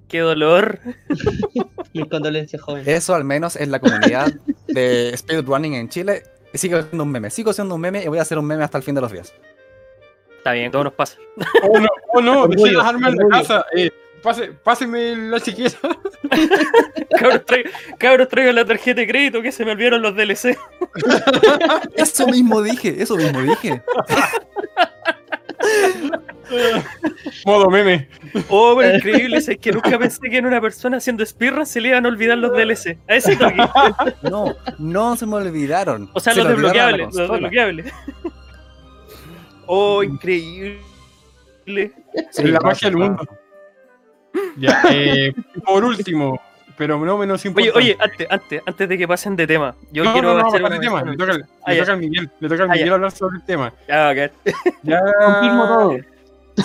[0.08, 0.80] qué dolor.
[1.94, 2.84] Mis condolencias, joven.
[2.86, 4.32] Eso al menos es la comunidad
[4.68, 6.24] de speedrunning en Chile.
[6.54, 8.78] Sigo siendo un meme, sigo siendo un meme y voy a hacer un meme hasta
[8.78, 9.34] el fin de los días.
[10.38, 11.18] Está bien, todo nos pasa.
[11.70, 13.66] oh, no, oh, no, dejé Orgullo, las armas en la casa.
[13.76, 13.92] Eh,
[14.22, 15.78] pase, páseme la chiquita.
[17.18, 20.58] Cabros, traigo, cabros, traigo la tarjeta de crédito que se me olvidaron los DLC.
[21.96, 23.82] Eso mismo dije, eso mismo dije.
[27.46, 28.10] Modo meme.
[28.50, 31.90] Oh, pero increíble, es que nunca pensé que en una persona haciendo speedrun se le
[31.90, 32.98] iban a olvidar los DLC.
[33.08, 33.64] A ese toque.
[34.24, 36.10] No, no se me olvidaron.
[36.14, 37.94] O sea, Se los desbloqueables, los desbloqueables.
[39.68, 40.82] Oh, increíble.
[42.32, 43.28] Sí, la magia del mundo.
[44.58, 45.34] Ya, eh,
[45.66, 46.40] por último,
[46.78, 47.78] pero no menos Oye, importante.
[47.78, 50.62] oye, antes, antes, antes de que pasen de tema, yo no, quiero no, no, hacer
[50.62, 51.00] el tema.
[51.02, 51.18] Le mención.
[51.18, 51.82] toca, Ah, le ya.
[51.84, 52.30] toca al Miguel.
[52.40, 52.94] Le toca al Ah, Miguel ya.
[52.96, 53.74] hablar sobre el tema.
[53.90, 54.32] Ah, ok.
[54.84, 55.02] Ya.
[55.26, 55.98] Confirmo todo.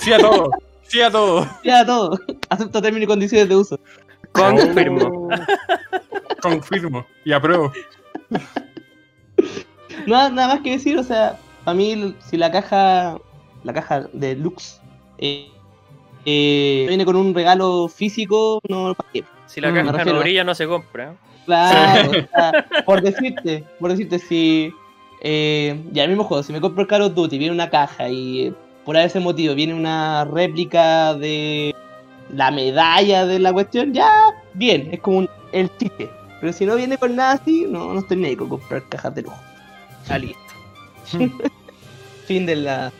[0.01, 0.51] Sí a todo.
[0.83, 1.47] Sí a todo.
[1.63, 2.19] Ya todo.
[2.49, 3.79] Acepto términos y condiciones de uso.
[4.31, 5.29] Confirmo.
[5.29, 6.41] Oh.
[6.41, 7.05] Confirmo.
[7.25, 7.71] Y apruebo.
[10.05, 13.17] Nada, nada más que decir, o sea, para mí, si la caja,
[13.63, 14.79] la caja de Lux
[15.17, 15.49] eh,
[16.29, 19.23] eh, viene con un regalo físico, no ¿para qué?
[19.45, 21.15] Si la Mm, caja no brilla, no se compra.
[21.45, 24.73] Claro, o sea, por decirte, por decirte, si
[25.21, 28.09] eh, ya el mismo juego, si me compro el Call of Duty, viene una caja
[28.09, 28.53] y
[28.83, 31.73] por ese motivo viene una réplica de
[32.33, 34.11] la medalla de la cuestión, ya,
[34.53, 36.09] bien, es como un- el chiste.
[36.41, 39.15] Pero si no viene con nada así, no, no estoy ni ahí con comprar cajas
[39.15, 39.37] de lujo.
[40.09, 40.37] Ah, listo.
[42.25, 42.91] Fin de la.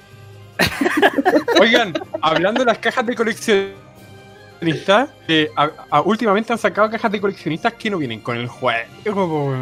[1.60, 7.22] Oigan, hablando de las cajas de coleccionistas, eh, a- a- últimamente han sacado cajas de
[7.22, 9.58] coleccionistas que no vienen con el juego.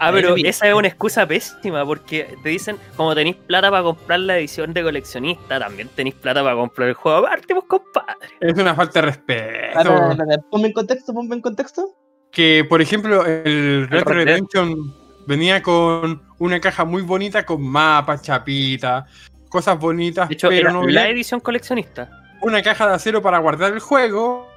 [0.00, 4.20] Ah, pero esa es una excusa pésima porque te dicen, como tenéis plata para comprar
[4.20, 8.28] la edición de coleccionista, también tenéis plata para comprar el juego aparte, pues compadre.
[8.38, 9.74] Es una falta de respeto.
[9.74, 11.96] Para, para, para, ponme en contexto, ponme en contexto.
[12.30, 14.04] Que, por ejemplo, el Dead.
[14.04, 14.94] Redemption
[15.26, 19.04] venía con una caja muy bonita con mapas, chapitas,
[19.48, 22.08] cosas bonitas, De hecho, pero era no la edición coleccionista.
[22.42, 24.48] una caja de acero para guardar el juego,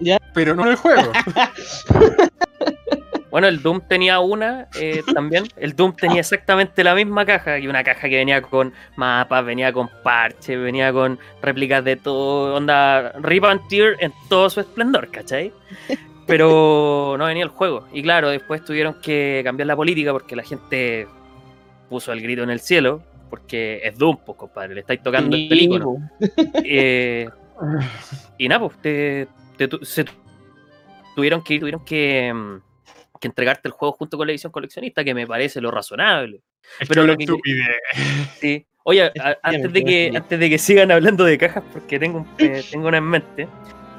[0.00, 0.18] Ya.
[0.34, 1.12] pero no el juego.
[3.30, 5.44] Bueno, el Doom tenía una eh, también.
[5.56, 7.58] El Doom tenía exactamente la misma caja.
[7.58, 12.54] Y una caja que venía con mapas, venía con parches, venía con réplicas de todo.
[12.54, 15.52] Onda Rip and Tear en todo su esplendor, ¿cachai?
[16.26, 17.86] Pero no venía el juego.
[17.92, 21.06] Y claro, después tuvieron que cambiar la política porque la gente
[21.90, 23.02] puso el grito en el cielo.
[23.28, 25.96] Porque es Doom, pues, compadre, le estáis tocando el pelícano.
[26.64, 27.28] Eh,
[28.38, 30.12] y nada, pues, te, te tu- se tu-
[31.14, 32.60] tuvieron que tuvieron que, mm,
[33.20, 36.42] que entregarte el juego junto con la edición coleccionista, que me parece lo razonable.
[36.80, 37.76] Es Pero que lo que- estupidez.
[38.40, 38.66] Sí.
[38.84, 42.28] Oye, a- antes de que antes de que sigan hablando de cajas, porque tengo, un-
[42.38, 43.48] eh, tengo una en mente,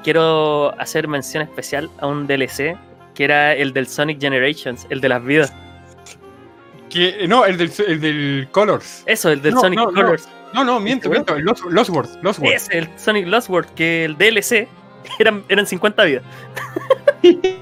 [0.04, 2.76] quiero hacer mención especial a un DLC
[3.14, 5.52] que era el del Sonic Generations, el de las vidas.
[6.90, 9.02] Que, no, el del, el del Colors.
[9.06, 9.92] Eso, el del No, Sonic no.
[9.92, 10.28] Colors.
[10.54, 11.36] No, no, miento, miento.
[11.36, 12.22] El Lost, Lost World.
[12.22, 12.54] Lost World.
[12.56, 14.66] Ese, el Sonic Lost World, que el DLC
[15.18, 16.22] eran, eran 50 vidas.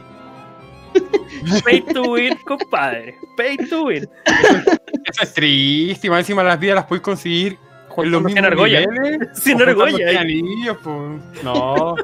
[1.65, 3.17] Pay to win, compadre.
[3.37, 4.09] Pay to win.
[5.05, 6.07] Eso es triste.
[6.07, 7.59] y más encima las vidas las puedes conseguir
[7.89, 8.81] Junto los con mismos argolla.
[8.81, 9.29] niveles.
[9.39, 10.21] Sin o juntando argolla.
[10.21, 11.45] anillos, pues.
[11.45, 11.97] No.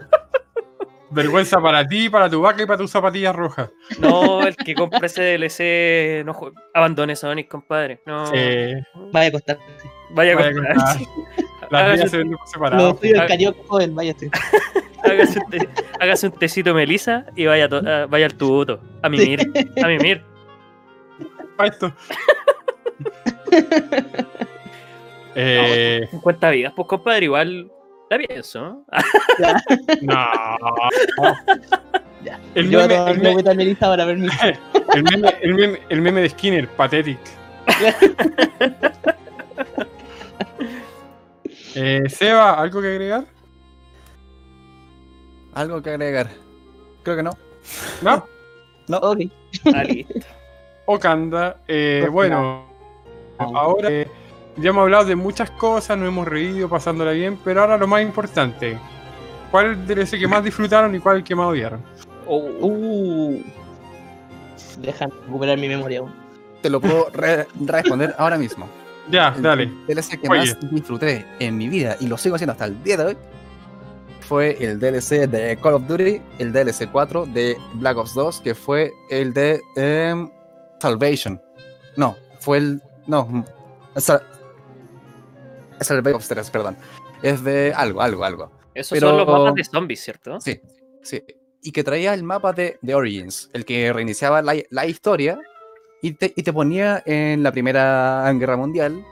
[1.13, 3.71] Vergüenza para ti, para tu vaca y para tus zapatillas rojas.
[3.99, 6.35] No, el que compre ese DLC no
[6.75, 8.01] abandone Sonic, compadre.
[8.07, 8.27] No.
[8.27, 8.37] Sí.
[9.13, 9.59] Vaya a costar.
[10.11, 10.97] Vaya, Vaya a contar.
[11.71, 12.95] Las vidas se venden por separado.
[12.97, 13.23] tuyo Ah.
[13.23, 14.15] el carioca joven, vaya a
[15.11, 15.69] hágase, un te-
[16.01, 18.81] hágase un tecito melisa y vaya, to- a- vaya al tubuto.
[19.03, 19.41] A mimir.
[19.83, 20.23] A mimir.
[21.57, 21.93] Pa' esto.
[25.35, 27.71] eh, 50 vidas, pues compadre, igual
[28.13, 28.61] la pienso.
[28.61, 28.87] ¿no?
[30.03, 30.27] no.
[32.25, 32.39] Ya.
[32.55, 34.37] El Yo voy a meme, tomar el, me- agüita melisa para permiso.
[34.95, 37.19] el meme- el meme- el meme de Skinner, pathetic.
[41.75, 43.25] Eh, Seba, ¿algo que agregar?
[45.55, 46.29] ¿Algo que agregar?
[47.03, 47.31] Creo que no.
[48.03, 48.99] ¿No?
[48.99, 49.21] Ok.
[49.75, 49.83] Ah.
[50.85, 51.57] Okanda.
[51.67, 52.67] Eh, bueno,
[53.39, 54.07] ahora eh,
[54.57, 58.03] ya hemos hablado de muchas cosas, nos hemos reído, pasándola bien, pero ahora lo más
[58.03, 58.79] importante.
[59.51, 61.83] ¿Cuál es el DLC que más disfrutaron y cuál el que más odiaron?
[62.27, 63.43] Oh, Uh.
[64.79, 66.13] Dejan recuperar mi memoria aún.
[66.63, 68.67] Te lo puedo re- responder ahora mismo.
[69.11, 69.67] Ya, El dale.
[69.89, 70.39] DLC que Oye.
[70.55, 73.17] más disfruté en mi vida y lo sigo haciendo hasta el día de hoy
[74.21, 78.55] fue el DLC de Call of Duty, el DLC 4 de Black Ops 2, que
[78.55, 80.31] fue el de em,
[80.79, 81.43] Salvation.
[81.97, 82.83] No, fue el.
[83.09, 83.45] No,
[83.97, 84.23] Sal-
[85.83, 86.77] es el 3, perdón.
[87.23, 88.51] Es de algo, algo, algo.
[88.75, 90.41] Esos Pero- son los mapas de zombies, ¿cierto?
[90.41, 90.61] Sí,
[91.03, 91.23] sí.
[91.63, 95.39] Y que traía el mapa de, de Origins, el que reiniciaba la, la historia
[96.01, 99.05] y te, y te ponía en la Primera Guerra Mundial,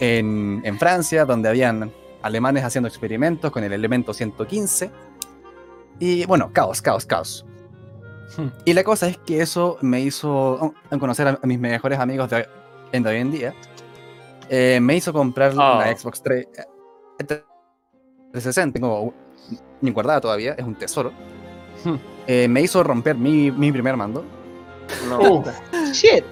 [0.00, 1.92] en, en Francia, donde habían
[2.22, 4.90] alemanes haciendo experimentos con el elemento 115.
[5.98, 7.44] Y bueno, caos, caos, caos.
[8.36, 8.48] Hmm.
[8.64, 12.46] Y la cosa es que eso me hizo oh, conocer a, mis mejores amigos de
[12.92, 13.54] hoy en día.
[14.50, 15.78] Eh, me hizo comprar Oh.
[15.78, 16.64] la Xbox 3, eh,
[18.32, 18.74] 360.
[18.74, 19.14] Tengo
[19.80, 21.12] ni guardada todavía, es un tesoro.
[21.84, 21.94] Hmm.
[22.26, 24.24] Eh, me hizo romper mi, mi primer mando.
[25.08, 25.20] No.
[25.38, 25.44] Uh,
[25.92, 26.24] Shit.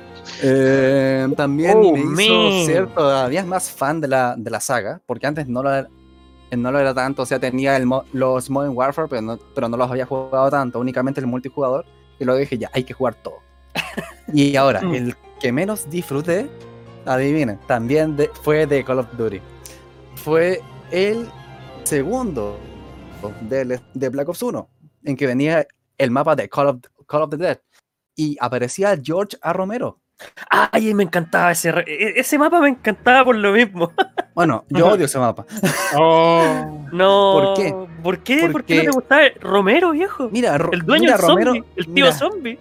[0.43, 5.27] Eh, también Oh, me hizo ser todavía más fan de la, de la saga, porque
[5.27, 5.89] antes no lo, era,
[6.57, 7.23] no lo era tanto.
[7.23, 10.51] O sea, tenía el mo- los Modern Warfare, pero no, pero no los había jugado
[10.51, 11.87] tanto, únicamente el multijugador.
[12.19, 13.39] Y luego dije, ya, hay que jugar todo.
[14.33, 14.95] y ahora, Mm.
[14.95, 16.51] el que menos disfruté,
[17.07, 19.41] adivinen, también de- fue de Call of Duty.
[20.17, 20.61] Fue
[20.91, 21.29] el
[21.85, 22.59] segundo
[23.43, 24.69] de, de Black Ops 1,
[25.05, 25.67] en que venía
[25.97, 26.77] el mapa de Call of,
[27.07, 27.59] Call of the Dead.
[28.15, 29.53] Y aparecía George A.
[29.53, 30.01] Romero.
[30.51, 33.93] Ay, me encantaba ese, e- ese mapa, me encantaba por lo mismo.
[34.39, 35.45] Bueno, yo odio ese mapa.
[35.97, 37.33] oh, No.
[37.33, 37.75] ¿Por qué?
[38.05, 38.49] ¿Por qué?
[38.53, 40.29] ¿Por qué no te gustaba Romero, viejo?
[40.31, 42.59] Mira, El dueño mira, del zombie, Romero, el tío mira, zombie.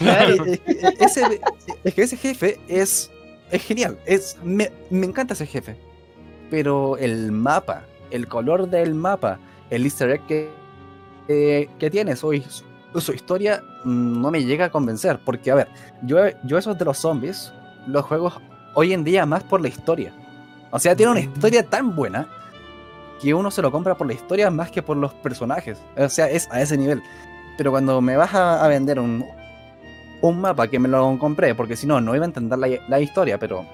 [0.00, 1.40] eh, eh, ese,
[1.84, 3.10] es que ese jefe es,
[3.50, 3.98] es genial.
[4.06, 5.76] Es, me, me encanta ese jefe.
[6.50, 9.38] Pero el mapa, el color del mapa,
[9.70, 10.50] el easter egg que,
[11.28, 12.32] eh, que tiene, su,
[12.96, 15.20] su historia mm, no me llega a convencer.
[15.24, 15.68] Porque, a ver,
[16.02, 17.52] yo, yo esos de los zombies,
[17.86, 18.40] los juegos
[18.74, 20.12] hoy en día más por la historia.
[20.70, 22.28] O sea, tiene una historia tan buena
[23.20, 25.78] que uno se lo compra por la historia más que por los personajes.
[25.96, 27.02] O sea, es a ese nivel.
[27.58, 29.24] Pero cuando me vas a, a vender un,
[30.22, 33.00] un mapa que me lo compré, porque si no, no iba a entender la, la
[33.00, 33.64] historia, pero,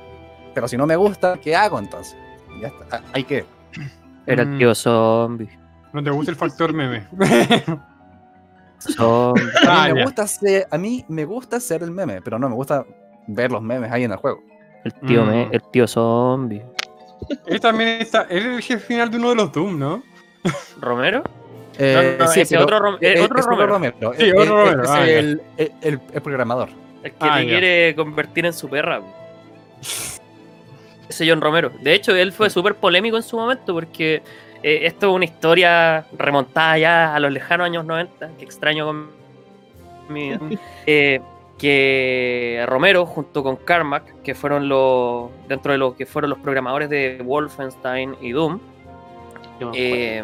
[0.55, 2.17] pero si no me gusta, ¿qué hago entonces?
[2.61, 3.45] Ya está, ah, hay que.
[4.27, 4.53] Era Mm.
[4.53, 5.49] el tío zombie.
[5.93, 7.07] no te gusta el factor meme.
[8.79, 9.43] Zombie.
[9.67, 10.05] A Ah, mí, me ya.
[10.05, 12.85] gusta ser, a mí me gusta ser el meme, pero no me gusta
[13.27, 14.41] ver los memes ahí en el juego.
[14.85, 15.29] El tío, Mm.
[15.29, 16.63] me- el tío zombie.
[17.47, 18.23] Él también está.
[18.29, 20.03] Él es el jefe final de uno de los Doom, ¿no?
[20.81, 21.25] ¿Romero?
[21.79, 24.15] Eh, no, sí, ese pero- otro Rom- eh, eh, otro es Romero.
[24.17, 26.69] Sí, Eh, otro Romero, Es ah, el, el- el- el programador.
[27.03, 27.51] El que Ah, te ya.
[27.51, 29.01] quiere convertir en su perra.
[31.09, 31.71] Ese John Romero.
[31.81, 34.23] De hecho, él fue súper polémico en su momento porque
[34.63, 39.11] eh, esto es una historia remontada ya a los lejanos años 90, que extraño con
[40.09, 40.41] mi vida.
[40.87, 41.21] Eh,
[41.59, 46.91] que Romero junto con Carmack, que fueron los dentro de los que fueron los programadores
[46.91, 48.59] de Wolfenstein y Doom,
[49.73, 50.23] eh,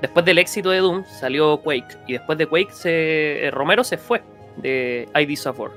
[0.00, 3.98] después del éxito de Doom salió Quake y después de Quake se, eh, Romero se
[3.98, 4.22] fue
[4.56, 5.72] de ID Software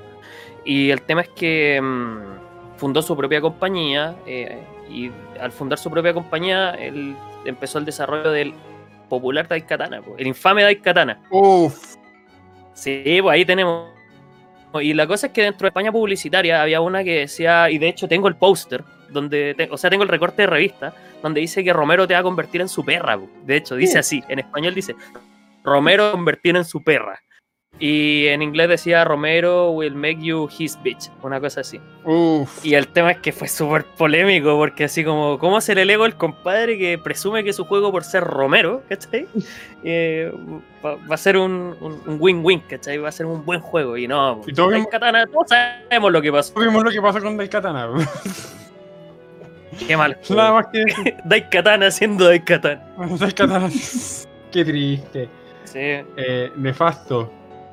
[0.64, 4.58] y el tema es que mm, fundó su propia compañía eh,
[4.90, 5.10] y
[5.40, 7.14] al fundar su propia compañía él
[7.44, 8.54] empezó el desarrollo del
[9.08, 11.20] popular Daikatana, el infame Daikatana.
[11.30, 11.96] Uf.
[12.72, 13.90] Sí, pues ahí tenemos.
[14.80, 17.88] Y la cosa es que dentro de España publicitaria había una que decía, y de
[17.88, 21.62] hecho tengo el póster, donde, te- o sea, tengo el recorte de revista, donde dice
[21.64, 23.18] que Romero te va a convertir en su perra.
[23.18, 23.28] po.
[23.44, 24.94] De hecho, dice así, en español dice,
[25.64, 27.20] Romero convertir en su perra.
[27.82, 31.80] Y en inglés decía, Romero will make you his bitch, una cosa así.
[32.04, 32.62] Uf.
[32.66, 36.04] Y el tema es que fue súper polémico, porque así como, ¿cómo se le ego
[36.04, 39.26] el compadre que presume que su juego por ser Romero, ¿cachai?
[39.82, 40.30] Eh,
[40.84, 41.74] va, va a ser un
[42.20, 42.98] win-win, ¿cachai?
[42.98, 43.96] Va a ser un buen juego.
[43.96, 46.60] Y no, Y todos hay vimos- katana, todos sabemos lo que pasó.
[46.60, 47.88] Vimos lo que pasó con Daikatana.
[49.86, 50.18] Qué mal.
[50.28, 51.16] Nada más que decir.
[51.24, 52.82] Daikatana siendo Daikatana.
[53.18, 53.68] Daikatana.
[54.52, 55.28] Qué triste.
[55.64, 55.78] Sí.
[55.78, 57.30] Eh, nefasto.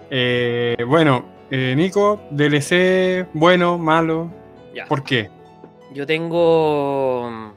[0.10, 4.32] Eh, bueno, eh, Nico, DLC, bueno, malo.
[4.74, 4.86] Ya.
[4.86, 5.30] ¿Por qué?
[5.94, 7.52] Yo tengo mm,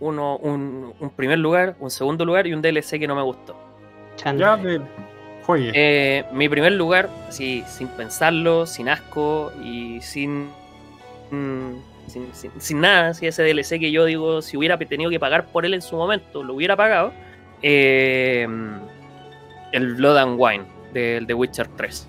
[0.00, 3.56] uno, un, un primer lugar, un segundo lugar y un DLC que no me gustó.
[4.24, 4.80] Ya de.
[5.74, 10.48] Eh, mi primer lugar, así, sin pensarlo, sin asco y sin,
[11.30, 11.72] mm,
[12.10, 15.74] sin, nada, así, ese DLC que yo digo, si hubiera tenido que pagar por él
[15.74, 17.12] en su momento, lo hubiera pagado.
[17.62, 18.46] eh,
[19.72, 22.08] el Blood and Wine del The Witcher 3.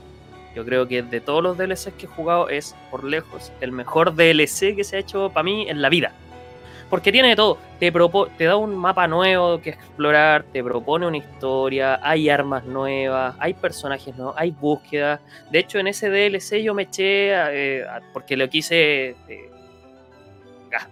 [0.55, 4.15] Yo creo que de todos los DLCs que he jugado es, por lejos, el mejor
[4.15, 6.13] DLC que se ha hecho para mí en la vida.
[6.89, 7.57] Porque tiene de todo.
[7.79, 7.89] Te,
[8.37, 13.53] te da un mapa nuevo que explorar, te propone una historia, hay armas nuevas, hay
[13.53, 15.21] personajes nuevos, hay búsquedas.
[15.51, 19.50] De hecho, en ese DLC yo me eché, eh, porque lo quise eh,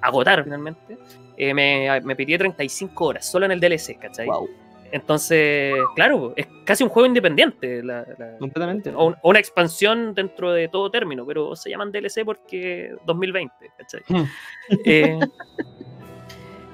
[0.02, 0.98] agotar finalmente.
[1.38, 4.26] eh, me, me pidí 35 horas solo en el DLC, ¿cachai?
[4.28, 4.50] Wow,
[4.92, 7.82] Entonces, claro, es casi un juego independiente.
[7.84, 8.90] la- la- completamente.
[8.96, 13.72] o un- o una expansión dentro de todo término, pero se llaman DLC porque 2020,
[13.78, 14.02] ¿cachai?
[14.08, 14.24] Hmm.
[14.86, 15.20] Eh,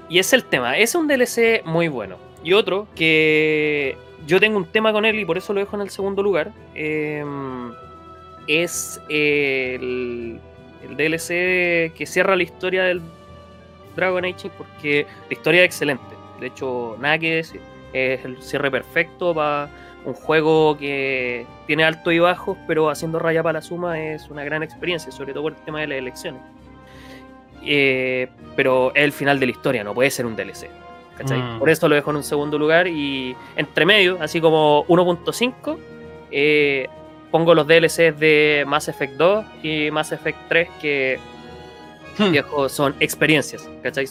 [0.08, 2.16] y ese es el tema, es un DLC muy bueno.
[2.42, 3.96] Y otro que
[4.26, 6.52] yo tengo un tema con él y por eso lo dejo en el segundo lugar,
[6.74, 7.24] eh,
[8.46, 10.40] es el,
[10.82, 13.00] el DLC que cierra la historia del
[13.94, 16.04] Dragon Age porque la historia es excelente.
[16.40, 17.60] De hecho, nada que decir.
[17.92, 19.70] Es el cierre perfecto para
[20.04, 24.44] un juego que tiene alto y bajos, pero haciendo raya para la suma es una
[24.44, 26.42] gran experiencia, sobre todo por el tema de las elecciones.
[27.62, 30.68] Eh, pero es el final de la historia, no puede ser un DLC.
[31.16, 31.40] ¿cachai?
[31.40, 31.58] Mm.
[31.58, 35.78] Por eso lo dejo en un segundo lugar y entre medio, así como 1.5,
[36.30, 36.88] eh,
[37.30, 41.18] pongo los DLCs de Mass Effect 2 y Mass Effect 3 que
[42.18, 42.32] Hmm.
[42.32, 44.06] viejo, son experiencias, ¿cachai?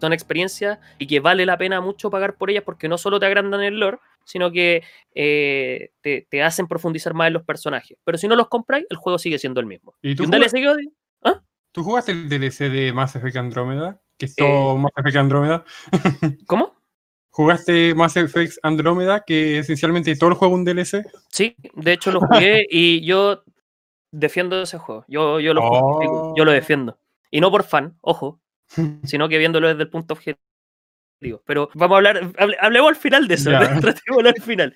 [0.00, 3.26] Son experiencias y que vale la pena mucho pagar por ellas porque no solo te
[3.26, 4.82] agrandan el lore, sino que
[5.14, 7.98] eh, te, te hacen profundizar más en los personajes.
[8.04, 9.94] Pero si no los compráis, el juego sigue siendo el mismo.
[10.02, 10.90] ¿Y Y tú, un jugaste, DLC odio,
[11.72, 14.00] tú jugaste el DLC de Mass Effect Andrómeda?
[14.16, 14.34] Que es Eh.
[14.38, 15.64] todo Mass Effect Andrómeda.
[16.46, 16.79] ¿Cómo?
[17.40, 19.24] ¿Jugaste Mass Effect Andrómeda?
[19.26, 21.06] Que esencialmente todo el juego es un DLC.
[21.30, 23.42] Sí, de hecho lo jugué y yo
[24.12, 25.04] defiendo ese juego.
[25.08, 26.54] Yo, yo, lo, justifico, yo lo Oh.
[26.54, 26.98] defiendo.
[27.30, 28.40] Y no por fan, ojo,
[29.04, 30.40] sino que viéndolo desde el punto objetivo.
[31.46, 34.74] Pero vamos a hablar, hable- hablemos al final de eso, al final.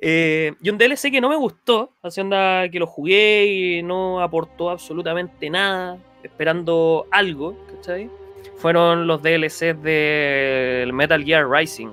[0.00, 4.70] Eh, y un DLC que no me gustó, onda que lo jugué y no aportó
[4.70, 8.08] absolutamente nada, esperando algo, ¿cachai?
[8.56, 11.88] Fueron los DLCs del Metal Gear Rising,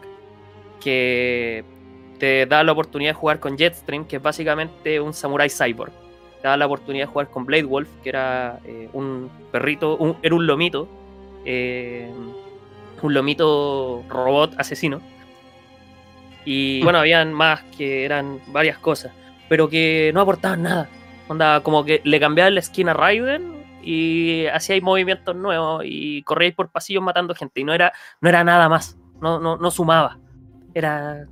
[0.84, 1.64] que
[2.20, 5.92] te da la oportunidad de jugar con Jetstream, que es básicamente un samurai cyborg.
[6.42, 10.18] Te da la oportunidad de jugar con Blade Wolf, que era eh, un perrito, un-
[10.22, 10.88] era un lomito,
[11.46, 12.12] eh,
[13.02, 15.02] un lomito robot asesino.
[16.46, 19.12] Y bueno, habían más que eran varias cosas,
[19.48, 20.90] pero que no aportaban nada.
[21.28, 23.54] Onda, como que le cambiaban la skin a Raiden
[23.84, 27.62] y hacíais movimientos nuevos y corríais por pasillos matando gente.
[27.62, 30.18] Y no era, no era nada más, no, no, no sumaba.
[30.74, 31.26] Era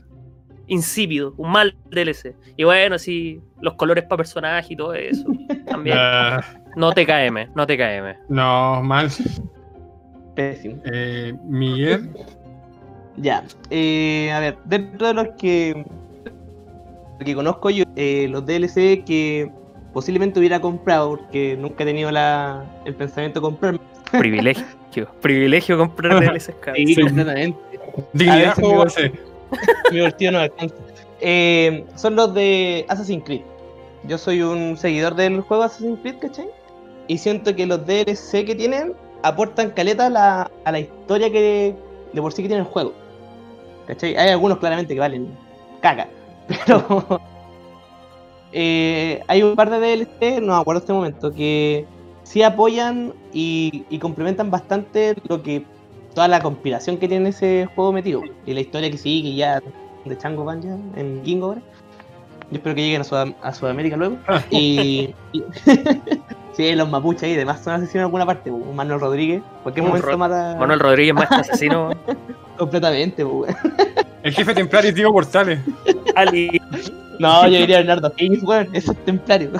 [0.68, 2.36] insípido, un mal DLC.
[2.58, 5.26] Y bueno, sí, los colores para personaje y todo eso.
[5.68, 5.98] También.
[6.00, 6.42] Ah,
[6.76, 8.16] No te KM, no te KM.
[8.30, 9.10] no, mal.
[10.36, 10.82] Pésimo.
[10.92, 12.10] Eh, Miguel.
[13.18, 15.84] Ya, eh, a ver, dentro de los que,
[17.26, 19.52] que conozco yo, eh, los DLC que
[19.92, 23.80] posiblemente hubiera comprado, porque nunca he tenido la, el pensamiento de comprarme.
[24.12, 24.64] Privilegio.
[25.22, 26.78] Privilegio comprar DLCs caros.
[26.78, 27.02] Sí, Sí.
[27.02, 27.60] completamente.
[28.14, 28.56] Dignidad.
[29.92, 30.76] Mi bolsillo no alcanza.
[31.22, 33.42] Eh, son los de Assassin's Creed.
[34.04, 36.50] yo soy un seguidor del juego Assassin's Creed, ¿cachai?
[37.08, 38.94] Y siento que los DLC que tienen
[39.24, 41.76] aportan caleta a la, historia que
[42.14, 42.94] de por sí que tiene el juego.
[43.88, 44.16] ¿Cachai?
[44.16, 45.36] Hay algunos claramente que valen
[45.82, 46.08] caca,
[46.48, 47.20] pero
[48.52, 51.86] eh, hay un par de DLC, no me acuerdo este momento, que
[52.24, 55.66] sí apoyan y complementan bastante lo que
[56.14, 59.62] toda la conspiración que tiene ese juego metido y la historia que sigue ya
[60.06, 61.62] de Chango Van ya en Gingo ahora.
[62.52, 64.18] Yo espero que lleguen a, Sudam- a Sudamérica luego.
[64.50, 65.44] y, y-
[66.54, 68.50] sí, los mapuches ahí, además son asesinos en alguna parte.
[68.52, 71.92] pues, Manuel Rodríguez, cualquier Un momento ro- mata Manuel Rodríguez, más asesino.
[72.58, 73.24] completamente.
[73.24, 73.74] pues, weón.
[74.24, 75.60] El jefe templario es Diego Portales.
[76.16, 76.60] Ali.
[77.20, 79.52] No, yo diría Bernardo Higgins, weón, ese es templario.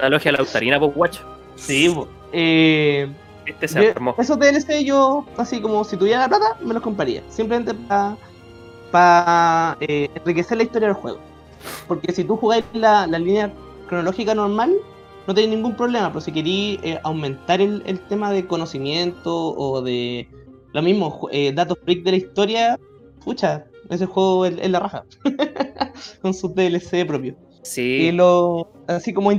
[0.00, 1.22] La logia lautarina, pues guacho.
[1.56, 2.06] Sí, pues.
[2.32, 3.08] Eh,
[3.46, 4.14] Este se Yo- armó.
[4.18, 7.22] Esos DLC yo, así como si tuviera la plata, me los compraría.
[7.28, 7.74] Simplemente
[8.90, 11.18] para enriquecer la historia del juego.
[11.86, 13.52] Porque si tú jugáis la, la línea
[13.88, 14.72] cronológica normal,
[15.26, 16.08] no tenéis ningún problema.
[16.08, 20.28] Pero si queréis eh, aumentar el, el tema de conocimiento o de
[20.72, 22.78] lo mismo, eh, datos freak de la historia,
[23.24, 25.04] pucha, ese juego es, es la raja.
[26.22, 27.36] Con sus DLC propios.
[27.76, 29.32] Y lo, así como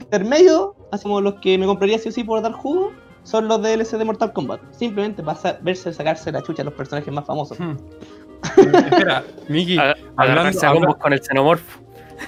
[0.00, 2.92] intermedio, así como los que me compraría sí o sí por dar jugo,
[3.24, 4.60] son los DLC de Mortal Kombat.
[4.72, 7.58] Simplemente para sa- verse sacarse la chucha a los personajes más famosos.
[7.58, 7.76] Hmm.
[8.56, 9.78] Espera, Miki,
[10.16, 11.80] hablando, a habla- con el xenomorfo.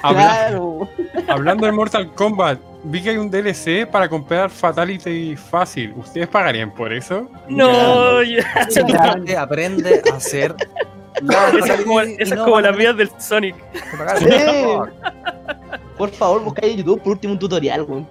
[0.02, 0.88] habla- Claro.
[1.28, 5.92] hablando de Mortal Kombat, vi que hay un DLC para comprar Fatality fácil.
[5.96, 7.28] ¿Ustedes pagarían por eso?
[7.48, 8.44] No, ya.
[8.70, 10.54] Simplemente aprende a hacer.
[11.58, 13.54] Esa es como, esa es como las vías del Sonic.
[14.18, 14.26] Sí.
[15.96, 18.06] Por favor, buscáis en YouTube por último un tutorial, weón.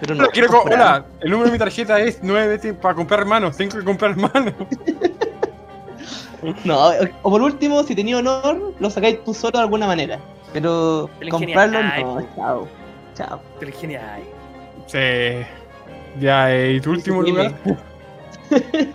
[0.00, 0.26] Pero no.
[0.28, 0.74] Quiero comprar.
[0.80, 3.56] hola, el número de mi tarjeta es 9 para comprar manos.
[3.56, 4.54] Tengo que comprar manos.
[6.64, 6.90] No,
[7.22, 10.20] o por último, si tenía honor, lo sacáis tú solo de alguna manera.
[10.52, 12.68] Pero El comprarlo no, chao.
[13.16, 13.40] Chao.
[13.58, 14.22] Pero genial.
[14.86, 14.98] Sí.
[16.20, 17.54] Ya, eh, ¿y tu último Sí, lugar?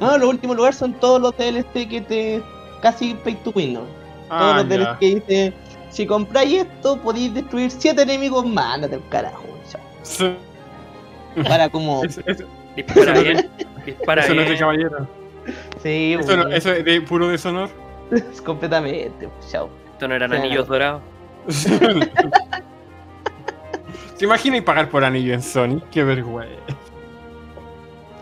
[0.00, 2.42] No, los últimos lugares son todos los DLC que te.
[2.80, 3.80] casi pay to win, ¿no?
[3.80, 3.90] todos
[4.30, 4.98] Ah, los DLC ya.
[4.98, 5.52] que dice:
[5.90, 9.44] si compráis esto, podéis destruir 7 enemigos más, ándate al carajo.
[10.02, 10.34] Sí.
[11.48, 12.04] Para como.
[12.04, 12.44] Eso, eso-
[12.76, 13.50] Dispara bien.
[13.84, 15.06] Dispara eso no es de caballero.
[15.82, 17.68] Sí, Eso, no- eso es de puro deshonor.
[18.44, 19.68] completamente, chao.
[19.92, 20.44] Esto no eran Claro.
[20.44, 21.02] anillos dorados.
[24.18, 25.80] ¿Te imaginas pagar por anillo en Sony?
[25.90, 26.54] Qué vergüenza.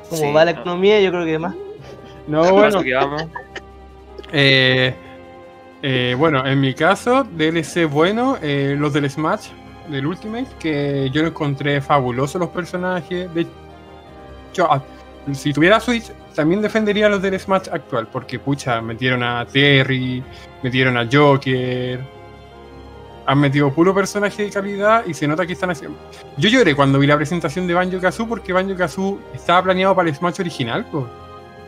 [0.08, 0.60] Como Sí, va la no.
[0.60, 1.54] economía, yo creo que más.
[2.26, 2.82] No, bueno.
[2.82, 3.24] que vamos.
[4.32, 4.94] Eh,
[5.82, 9.48] eh, bueno, en mi caso, DLC bueno, eh, los del Smash,
[9.90, 13.32] del Ultimate, que yo lo encontré fabuloso los personajes.
[13.34, 13.46] De
[14.52, 14.68] hecho,
[15.32, 20.22] si tuviera Switch, también defendería los del Smash actual, porque pucha, metieron a Terry,
[20.62, 22.00] metieron a Joker,
[23.26, 25.98] han metido puro personaje de calidad y se nota que están haciendo.
[26.36, 30.08] Yo lloré cuando vi la presentación de Banjo Kazoo porque Banjo Kazoo estaba planeado para
[30.08, 30.86] el Smash original.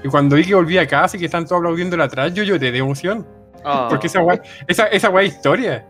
[0.03, 2.73] Y cuando vi que volvía a casa y que están todos aplaudiéndole atrás, yo lloré
[2.73, 3.27] de emoción.
[3.65, 3.87] Oh.
[3.89, 5.87] Porque esa guay, esa, esa guay historia.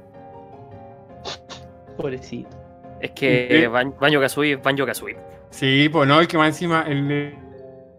[1.93, 2.57] Pobrecito.
[3.01, 5.19] Es que Banjo Kazooie es Banjo Kazooie.
[5.51, 7.35] Sí, pues no, y que más encima el,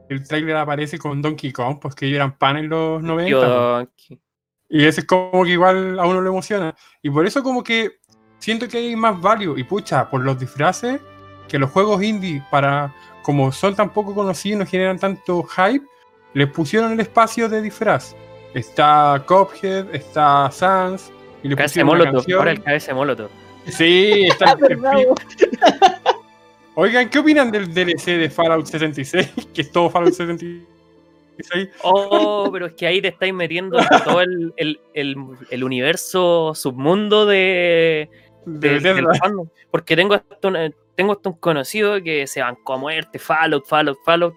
[0.10, 3.30] el trailer aparece con Donkey Kong, pues que ellos eran pan en los 90.
[3.30, 3.50] Yo, pues.
[3.50, 4.22] Donkey.
[4.70, 6.76] Y ese es como que igual a uno le emociona.
[7.02, 8.00] Y por eso como que
[8.40, 9.58] siento que hay más value.
[9.58, 11.00] Y pucha, por los disfraces,
[11.48, 15.86] que los juegos indie, para como son tan poco conocidos y no generan tanto hype,
[16.34, 18.16] les pusieron el espacio de disfraz.
[18.54, 21.12] Está Cuphead, está Sans,
[21.44, 22.14] y le KS pusieron Molotov.
[22.14, 22.40] canción.
[22.40, 23.30] Ahora el KS Molotov.
[23.68, 25.16] Sí, está el, el ¿Verdad, pi- weón?
[26.76, 29.32] Oigan, ¿qué opinan del DLC de Fallout 76?
[29.54, 31.70] Que es todo Fallout 76.
[31.84, 35.16] Oh, pero es que ahí te estáis metiendo en todo el, el, el,
[35.50, 38.10] el universo submundo de,
[38.46, 39.48] De de- del fandom.
[39.72, 43.98] Porque tengo hasta, un, tengo hasta un conocido que se bancó a muerte, Fallout, Fallout,
[44.04, 44.34] Fallout.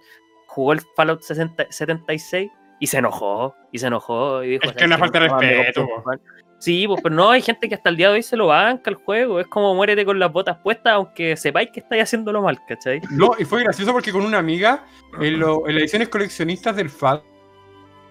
[0.47, 2.51] Jugó el Fallout 60 76
[2.81, 3.55] y se enojó.
[3.73, 4.43] Y se enojó.
[4.45, 6.21] Y dijo, Es que "¿Sabes una falta de respeto, Fall".
[6.59, 8.89] Sí, pues, pero no, hay gente que hasta el día de hoy se lo banca
[8.91, 9.41] el juego.
[9.41, 13.01] Es como muérete con las botas puestas, aunque sepáis que estáis haciéndolo mal, ¿cachai?
[13.11, 14.85] No, y fue gracioso porque con una amiga,
[15.21, 16.89] en, lo- en las ediciones coleccionistas del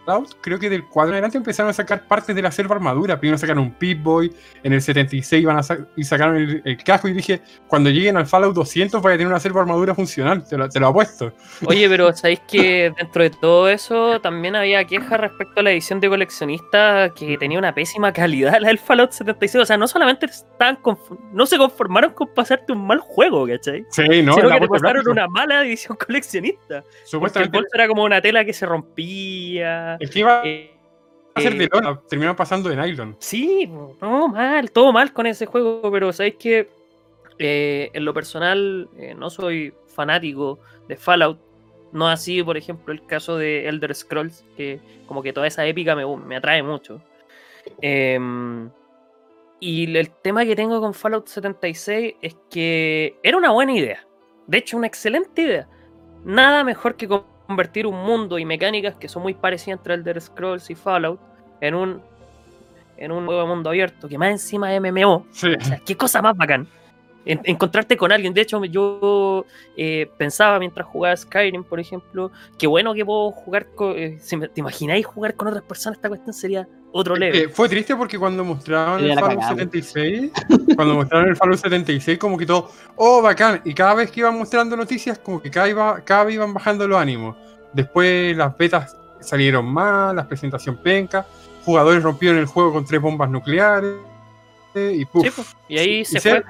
[0.05, 3.19] Fallout, creo que del 4 en adelante empezaron a sacar partes de la selva armadura.
[3.19, 4.33] Primero sacaron un Pip-Boy,
[4.63, 8.17] en el 76 iban a sa- y sacaron el, el casco y dije, cuando lleguen
[8.17, 11.33] al Fallout 200 vaya a tener una selva armadura funcional, te lo, te lo apuesto.
[11.65, 15.99] Oye, pero sabéis que dentro de todo eso también había quejas respecto a la edición
[15.99, 19.63] de coleccionista que tenía una pésima calidad la del Fallout 76.
[19.63, 20.79] O sea, no solamente estaban
[21.31, 23.85] no se conformaron con pasarte un mal juego, ¿cachai?
[23.89, 26.81] Sí, no, sino que te pasaron una mala edición coleccionista.
[26.81, 29.94] Porque el Supuestamente bolso era como una tela que se rompía.
[29.99, 30.71] Es que iba eh,
[31.33, 33.15] a ser de lona, terminaron pasando de nylon.
[33.19, 33.69] Sí,
[34.01, 36.69] no, mal, todo mal con ese juego, pero sabéis que
[37.37, 41.39] eh, en lo personal eh, no soy fanático de Fallout.
[41.91, 45.95] No así, por ejemplo, el caso de Elder Scrolls, que como que toda esa épica
[45.95, 47.01] me, me atrae mucho.
[47.81, 48.69] Em,
[49.59, 54.05] y el tema que tengo con Fallout 76 es que era una buena idea.
[54.47, 55.67] De hecho, una excelente idea.
[56.23, 57.07] Nada mejor que
[57.47, 61.19] convertir un mundo y mecánicas que son muy parecidas entre Elder Scrolls y Fallout
[61.61, 62.01] en un
[62.97, 65.25] en un de mundo abierto que más encima es MMO.
[65.31, 65.53] Sí.
[65.59, 66.67] O sea, qué cosa más bacán.
[67.25, 68.33] En- encontrarte con alguien.
[68.33, 69.45] De hecho, yo
[69.75, 73.97] eh, pensaba mientras jugaba Skyrim, por ejemplo, qué bueno que puedo jugar con.
[73.97, 75.97] eh, si me- ¿Te imagináis jugar con otras personas?
[75.97, 77.41] Esta cuestión sería otro level.
[77.41, 79.55] Eh, fue triste porque cuando mostraron Sería el Fallout cagada.
[79.55, 80.31] 76,
[80.75, 83.59] cuando mostraron el Fallout 76, como que todo, oh, bacán.
[83.65, 86.87] Y cada vez que iban mostrando noticias, como que cada, iba, cada vez iban bajando
[86.87, 87.35] los ánimos.
[87.73, 91.25] Después las betas salieron mal, la presentación penca,
[91.65, 93.95] jugadores rompieron el juego con tres bombas nucleares.
[94.75, 95.23] Y puf.
[95.25, 96.43] Sí, pues, y ahí se- fue.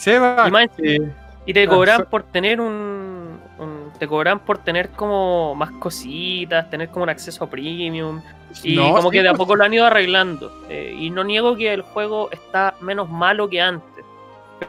[0.00, 1.12] Seba, Y más- eh,
[1.46, 6.70] Y te Ah, cobran por tener un, un- Te cobran por tener como más cositas,
[6.70, 8.22] tener como un acceso premium.
[8.62, 10.50] Y no, como sí, que de a pues, poco lo han ido arreglando.
[10.70, 14.04] Eh, y no niego que el juego está menos malo que antes.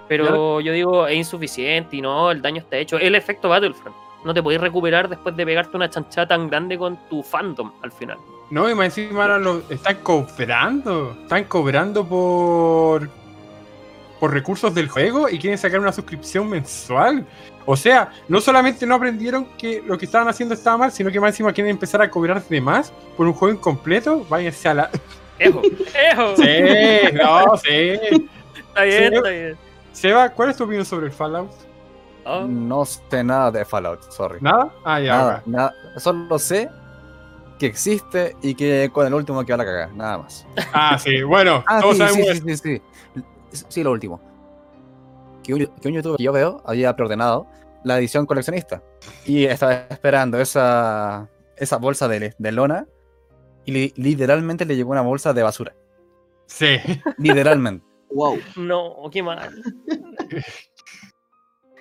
[0.09, 0.59] Pero Claro.
[0.61, 2.97] yo digo, es insuficiente y no, el daño está hecho.
[2.97, 3.95] El efecto Battlefront.
[4.25, 7.91] No te podéis recuperar después de pegarte una chanchada tan grande con tu fandom al
[7.91, 8.17] final.
[8.49, 11.15] No, y más encima ahora lo están cobrando.
[11.23, 13.07] Están cobrando por.
[14.21, 17.25] Por recursos del juego y quieren sacar una suscripción mensual.
[17.65, 21.19] O sea, no solamente no aprendieron que lo que estaban haciendo estaba mal, sino que
[21.19, 24.23] más encima quieren empezar a cobrar de más por un juego incompleto.
[24.29, 24.89] Váyanse a la.
[25.39, 25.59] ¡Ejo!
[25.63, 26.35] ¡Ejo!
[26.35, 27.69] Sí, no, sí.
[28.59, 29.15] Está bien, Sí.
[29.15, 29.57] está bien.
[29.91, 31.49] Seba, ¿cuál es tu opinión sobre el Fallout?
[32.23, 34.37] Oh, No sé nada de Fallout, sorry.
[34.39, 34.71] ¿Nada?
[34.85, 35.17] Ah, ya.
[35.17, 35.73] Nada, nada.
[35.97, 36.69] Solo sé
[37.57, 40.45] que existe y que con el último que va a cagar, nada más.
[40.73, 42.81] Ah, sí, bueno, Ah, todos sí, sabemos sí, sí, sí,
[43.51, 43.83] sí.
[43.83, 44.21] Lo último.
[45.43, 47.47] Que un, que un youtuber que yo veo había preordenado
[47.83, 48.83] la edición coleccionista.
[49.25, 52.87] Y estaba esperando esa, esa bolsa de, de lona.
[53.65, 55.75] Y li- literalmente le llegó una bolsa de basura.
[56.47, 56.77] Sí.
[57.17, 57.85] Literalmente.
[58.13, 58.39] Wow.
[58.57, 59.49] no, qué mal.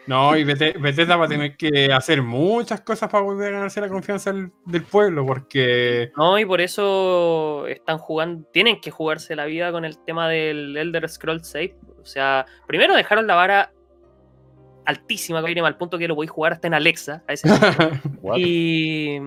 [0.07, 3.89] No, y Bethesda va a tener que hacer muchas cosas para volver a ganarse la
[3.89, 9.45] confianza del, del pueblo, porque No, y por eso están jugando, tienen que jugarse la
[9.45, 11.73] vida con el tema del Elder Scrolls 6.
[12.03, 13.73] O sea, primero dejaron la vara
[14.87, 17.23] altísima, al punto que lo podéis jugar hasta en Alexa.
[17.29, 17.49] A ese
[18.37, 19.21] y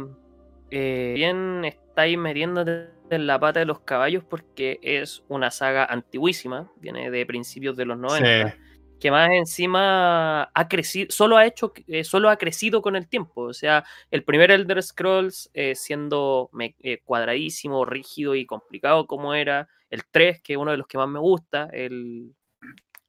[0.72, 6.72] eh, bien estáis metiéndote en la pata de los caballos porque es una saga antiguísima,
[6.78, 8.58] viene de principios de los 90 Sí.
[9.04, 13.42] Que más encima ha crecido, solo ha hecho, eh, solo ha crecido con el tiempo.
[13.42, 19.34] O sea, el primer Elder Scrolls eh, siendo me- eh, cuadradísimo, rígido y complicado como
[19.34, 19.68] era.
[19.90, 22.34] El 3, que es uno de los que más me gusta, el,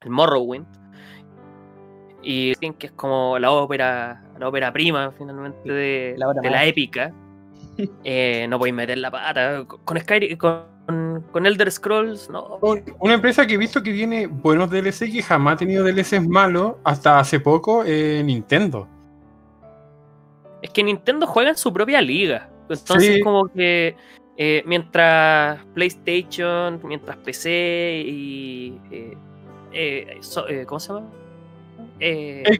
[0.01, 0.67] el Morrowind.
[2.25, 7.15] Y que es como la ópera, la ópera prima finalmente de La de épica.
[8.49, 9.65] No podéis meter la pata.
[9.65, 10.74] Con Skyrim, con,
[11.33, 12.59] con Elder Scrolls, no.
[12.61, 16.29] Un- Una empresa que he visto que tiene buenos DLC que jamás ha tenido DLCs
[16.29, 18.87] malos hasta hace poco, eh, Nintendo.
[20.63, 22.49] Es que Nintendo juega en su propia liga.
[22.69, 23.21] Entonces, Sí.
[23.21, 23.97] como que
[24.37, 28.81] eh, mientras PlayStation, mientras PC y.
[28.91, 29.17] eh,
[29.73, 31.07] eh, so- ¿Cómo se llama?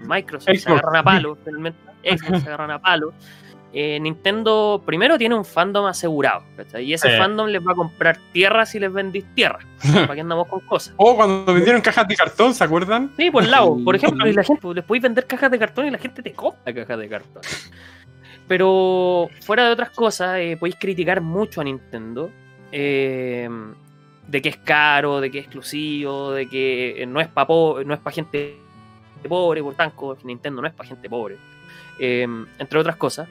[0.07, 1.79] Microsoft se agarran a palo, finalmente.
[2.05, 3.13] Xbox se agarran a palo.
[3.75, 6.45] Eh, Nintendo primero tiene un fandom asegurado.
[6.57, 6.85] ¿cachai?
[6.85, 7.17] Y ese Sí.
[7.19, 9.65] fandom les va a comprar tierras si les vendís tierras.
[9.93, 10.95] ¿Para qué andamos con cosas?
[10.97, 13.11] O cuando vendieron cajas de cartón, ¿se acuerdan?
[13.17, 15.87] Sí, por lado, por ejemplo, y la gente, pues, les podéis vender cajas de cartón
[15.87, 17.43] y la gente te compra cajas de cartón.
[18.47, 22.31] Pero fuera de otras cosas, eh, podéis criticar mucho a Nintendo.
[22.77, 23.49] eh,
[24.27, 27.47] de que es caro, de que es exclusivo, de que eh, no es para
[27.85, 28.57] no es para gente
[29.29, 31.37] pobre, por tanto, Nintendo no es para gente pobre.
[32.01, 32.27] eh,
[32.59, 33.29] entre otras cosas.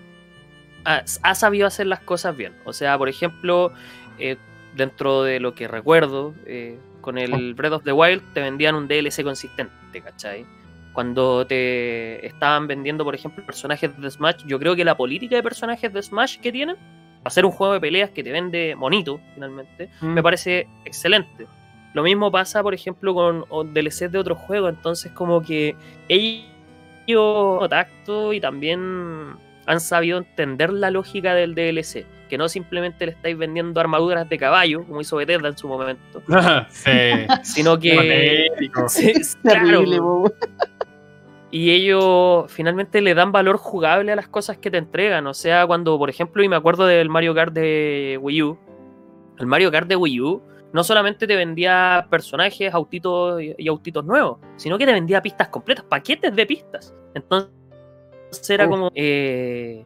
[0.86, 2.54] Ha, ha sabido hacer las cosas bien.
[2.66, 3.72] O sea, por ejemplo,
[4.20, 4.38] eh,
[4.76, 8.88] dentro de lo que recuerdo, eh, con el Breath of the Wild te vendían un
[8.88, 10.46] DLC consistente, ¿cachai?
[10.94, 15.44] Cuando te estaban vendiendo, por ejemplo, personajes de Smash, yo creo que la política de
[15.44, 19.20] personajes de Smash que tienen, para hacer un juego de peleas que te vende bonito,
[19.34, 21.48] finalmente, me parece excelente.
[21.94, 25.76] Lo mismo pasa, por ejemplo, con DLCs de otros juegos, entonces como que
[26.08, 26.44] ellos
[27.70, 33.38] tacto y también han sabido entender la lógica del DLC, que no simplemente le estáis
[33.38, 36.22] vendiendo armaduras de caballo, como hizo Bethesda en su momento,
[36.70, 36.92] sí.
[37.44, 38.50] sino que...
[38.88, 39.84] Sí, claro,
[41.52, 45.28] y ellos finalmente le dan valor jugable a las cosas que te entregan.
[45.28, 48.58] O sea, cuando, por ejemplo, y me acuerdo del Mario Kart de Wii U,
[49.38, 50.42] el Mario Kart de Wii U
[50.74, 55.50] no solamente te vendía personajes, autitos y y autitos nuevos, sino que te vendía pistas
[55.50, 56.96] completas, paquetes de pistas.
[57.14, 57.52] Entonces
[58.50, 58.92] era como...
[58.96, 59.86] eh,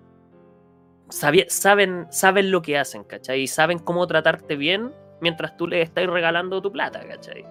[1.09, 3.41] sabía- saben, saben lo que hacen, ¿cachai?
[3.41, 4.91] Y saben cómo tratarte bien
[5.21, 7.43] mientras tú les estás regalando tu plata, ¿cachai?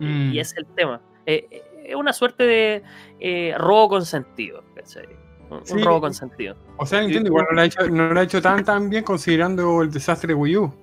[0.00, 0.32] Mm.
[0.32, 1.00] Y ese es el tema.
[1.26, 2.82] Eh, eh, es una suerte de
[3.20, 5.06] eh, robo con sentido, ¿cachai?
[5.50, 5.82] Un, un Sí.
[5.82, 6.56] robo con sentido.
[6.78, 9.04] O sea, Nintendo igual no lo ha hecho, no lo ha hecho tan tan bien
[9.04, 10.74] considerando el desastre de Wii U.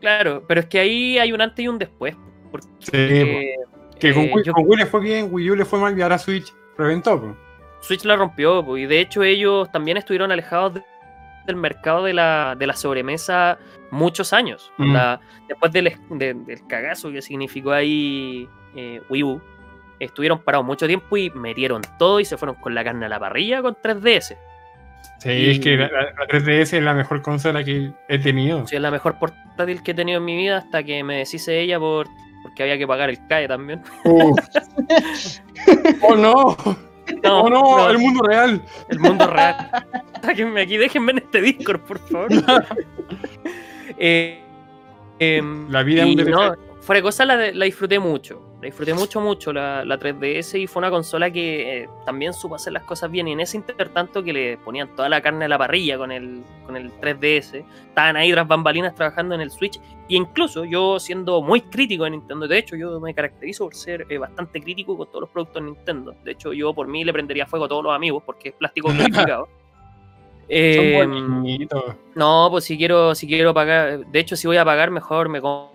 [0.00, 2.16] Claro, pero es que ahí hay un antes y un después.
[2.50, 2.90] Porque, Sí,
[4.00, 5.96] Que con, eh, Wii, yo- con Wii le fue bien, Wii U le fue mal
[5.96, 7.36] y ahora Switch reventó.
[7.82, 10.82] Switch la rompió, y de hecho ellos también estuvieron alejados de-
[11.46, 13.58] del mercado de la, de la sobremesa
[13.90, 14.70] muchos años.
[14.78, 14.96] Mm.
[15.48, 19.42] Después del, de- del cagazo que significó ahí eh, Wii U,
[19.98, 23.18] estuvieron parados mucho tiempo y metieron todo y se fueron con la carne a la
[23.20, 24.36] parrilla con 3DS.
[25.18, 28.66] Sí, Y- es que la, la- la 3DS es la mejor consola que he tenido.
[28.66, 31.50] Sí, es la mejor portátil que he tenido en mi vida hasta que me deshice
[31.50, 32.06] de ella por,
[32.44, 33.82] porque había que pagar el CAE también.
[34.04, 34.38] Uf.
[36.02, 36.56] ¡Oh no!
[37.24, 37.88] ¡Oh no!
[37.90, 38.62] ¡El mundo real!
[38.88, 39.70] El mundo real.
[40.22, 42.28] Sáquenme aquí, déjenme en este Discord, por favor.
[43.98, 44.40] Eh,
[45.18, 46.30] em, La vida es y un DLC.
[46.30, 48.42] no, fuera de cosa la, la disfruté mucho.
[48.62, 52.54] La disfruté mucho, mucho la, la 3DS y fue una consola que eh, también supo
[52.54, 53.26] hacer las cosas bien.
[53.26, 56.44] Y en ese intertanto que le ponían toda la carne a la parrilla con el,
[56.64, 59.80] con el 3DS, estaban ahí tras bambalinas trabajando en el Switch.
[60.06, 64.06] Y incluso yo siendo muy crítico de Nintendo, de hecho yo me caracterizo por ser
[64.08, 66.14] eh, bastante crítico con todos los productos de Nintendo.
[66.22, 68.88] De hecho yo por mí le prendería fuego a todos los amigos porque es plástico
[68.96, 69.46] purificado.
[69.46, 71.82] Son Eh, bonitos.
[72.14, 75.40] no, pues si quiero, si quiero pagar, de hecho si voy a pagar mejor me
[75.40, 75.70] com-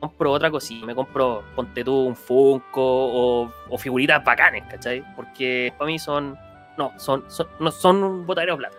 [0.00, 5.04] compro otra cosita, me compro, ponte tú, un Funko o, o figuritas bacanes, ¿cachai?
[5.14, 6.36] Porque para mí son,
[6.76, 8.76] no, son, son, no son un botadero de plata.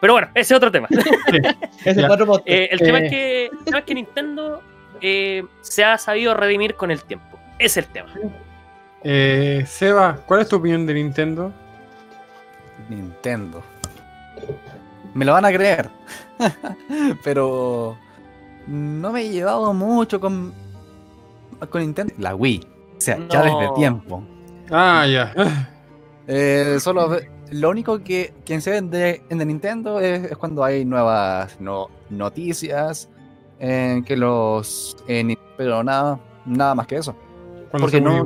[0.00, 0.88] Pero bueno, ese es otro tema.
[1.84, 2.48] Ese cuatro podcast.
[2.48, 3.04] Eh, el tema Eh.
[3.04, 4.62] es que, el tema es que Nintendo
[5.00, 7.38] eh, se ha sabido redimir con el tiempo.
[7.58, 8.12] Ese es el tema.
[9.04, 11.52] Eh, Seba, ¿cuál es tu opinión de Nintendo?
[12.88, 13.62] Nintendo.
[15.14, 15.88] Me lo van a creer.
[17.24, 17.96] Pero
[18.66, 20.52] no me he llevado mucho con,
[21.70, 22.12] con Nintendo.
[22.18, 22.60] La Wii.
[22.96, 24.22] O sea, ya desde tiempo.
[24.70, 25.32] Ah, ya.
[26.26, 27.16] Eh, solo
[27.50, 31.88] lo único que quien se vende en el Nintendo es, es cuando hay nuevas no-
[32.10, 33.08] noticias.
[33.64, 34.96] eh, que los.
[35.06, 37.14] eh, pero nada, nada más que eso.
[37.70, 38.24] Cuando Porque no-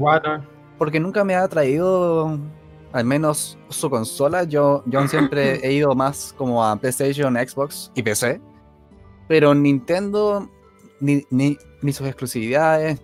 [0.79, 2.39] porque nunca me ha traído
[2.93, 4.45] al menos su consola.
[4.45, 8.41] Yo, yo siempre he ido más como a PlayStation, Xbox y PC.
[9.29, 10.49] Pero Nintendo,
[11.01, 13.01] ni, ni, ni sus exclusividades,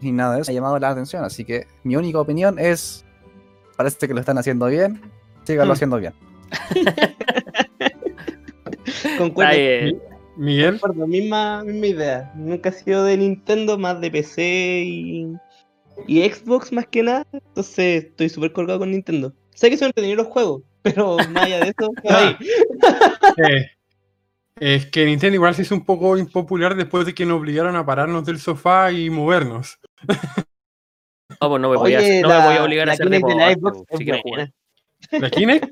[0.00, 1.24] ni nada de eso ha llamado la atención.
[1.24, 3.04] Así que mi única opinión es,
[3.76, 5.00] parece que lo están haciendo bien,
[5.44, 5.74] síganlo Mm.
[5.74, 6.12] haciendo bien.
[9.18, 9.52] Concuerdo,
[10.36, 12.32] Miguel, concuerdo, misma, misma idea.
[12.34, 15.26] Nunca he sido de Nintendo, más de PC y,
[16.06, 17.26] y Xbox más que nada.
[17.32, 19.32] Entonces estoy súper colgado con Nintendo.
[19.54, 22.36] Sé que son entretenidos los juegos, pero más allá de eso, por ahí.
[23.48, 23.66] eh,
[24.64, 27.84] es que Nintendo igual se hizo un poco impopular después de que nos obligaron a
[27.84, 29.80] pararnos del sofá y movernos.
[31.40, 33.52] no, pues no me voy a, no me voy a obligar a hacer de la
[33.54, 34.52] Xbox es buena.
[35.10, 35.68] ¿La Kinect?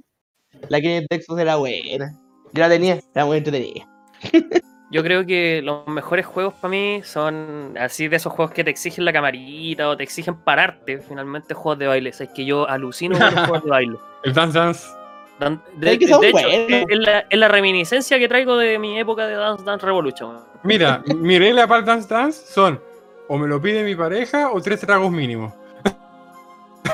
[0.68, 2.18] La Kinect de Xbox era buena.
[2.52, 3.86] Yo la tenía, era muy entretenida.
[4.90, 8.70] Yo creo que los mejores juegos para mí son así de esos juegos que te
[8.70, 12.10] exigen la camarita o te exigen pararte, finalmente juegos de baile.
[12.10, 13.96] O sea, es que yo alucino con los juegos de baile.
[14.24, 14.99] El Dance Dance.
[15.40, 18.56] De, ¿Sabes que de- son de hecho, es, es la, es la reminiscencia que traigo
[18.56, 20.38] de mi época de Dance Dance Revolution.
[20.62, 22.80] Mira, mi regla para el Dance Dance son
[23.28, 25.52] o me lo pide mi pareja o tres tragos mínimos.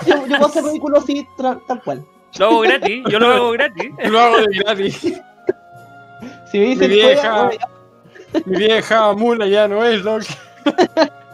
[0.07, 2.05] Yo, yo puedo hacer ridículo así, tal cual.
[2.39, 3.93] Lo hago gratis, yo lo hago gratis.
[4.11, 5.23] Lo hago de gratis.
[6.51, 7.43] Si me dicen Mi vieja.
[7.45, 7.67] bueno,
[8.45, 10.27] Mi vieja mula ya no es que...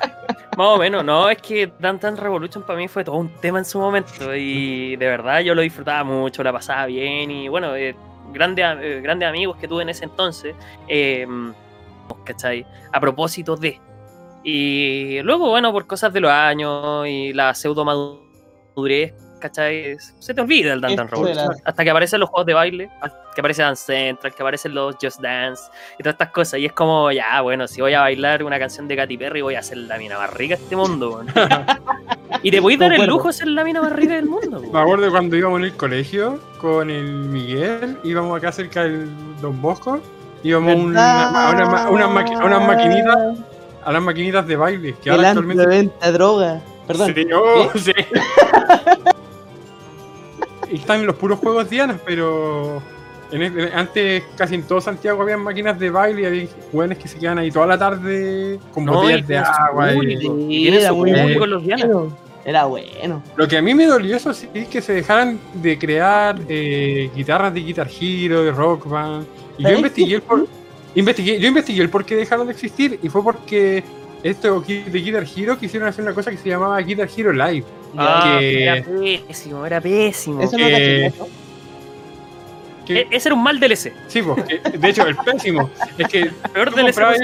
[0.56, 3.58] Más o menos, no, es que Dance Dance Revolution para mí fue todo un tema
[3.58, 7.74] en su momento y de verdad yo lo disfrutaba mucho, la pasaba bien y bueno,
[7.74, 7.96] eh,
[8.32, 10.54] grandes, eh, grandes amigos que tuve en ese entonces,
[10.88, 11.26] eh,
[12.24, 12.66] ¿cachai?
[12.92, 13.80] A propósito de.
[14.44, 19.96] Y luego, bueno, por cosas de los años y la pseudo madurez, ¿cachai?
[20.18, 21.50] Se te olvida el Dance Dance Revolution.
[21.64, 22.90] Hasta que aparecen los juegos de baile,
[23.34, 25.62] que aparece Dance Central, que aparecen los Just Dance
[25.98, 26.60] y todas estas cosas.
[26.60, 29.54] Y es como, ya, bueno, si voy a bailar una canción de Katy Perry, voy
[29.56, 31.24] a ser la mina más rica de este mundo.
[32.42, 34.58] Y te voy a dar el lujo de ser la mina más rica del mundo,
[34.72, 39.08] Me acuerdo cuando íbamos en el colegio con el Miguel, íbamos acá cerca del
[39.40, 40.00] Don Bosco,
[40.42, 41.66] íbamos a una- a, una
[42.08, 43.16] ma- a unas maquinitas,
[43.84, 45.62] a las maquinitas de baile, que ahora actualmente...
[45.62, 46.60] de venta droga.
[46.86, 47.14] Perdón.
[47.14, 47.92] Sí, oh, sí.
[50.72, 52.82] Y están los puros juegos Dianas, pero
[53.30, 57.08] en el- antes casi en todo Santiago había máquinas de baile y había jóvenes que
[57.08, 59.92] se quedan ahí toda la tarde con No, botellas y de agua.
[59.94, 61.46] y- y era muy bueno.
[61.46, 61.86] los Diana.
[61.86, 63.22] Bueno, Era bueno.
[63.36, 67.08] Lo que a mí me dolió eso sí es que se dejaran de crear eh,
[67.14, 69.26] guitarras de Guitar Hero, de Rock Band.
[69.58, 70.46] Y yo ¿Sabes investigué el, por,
[70.96, 73.84] investigué, yo investigué el por qué dejaron de existir y fue porque
[74.24, 77.64] esto de Guitar Hero quisieron hacer una cosa que se llamaba Guitar Hero Live.
[77.96, 80.40] Ah, que- era pésimo, era pésimo.
[80.42, 81.28] Eso no Eh, caché, eso.
[82.86, 83.92] Que- E- Ese era un mal DLC.
[84.08, 87.20] sí, pues, que- de hecho, el pésimo es que Peor Tú DLC comprabas-.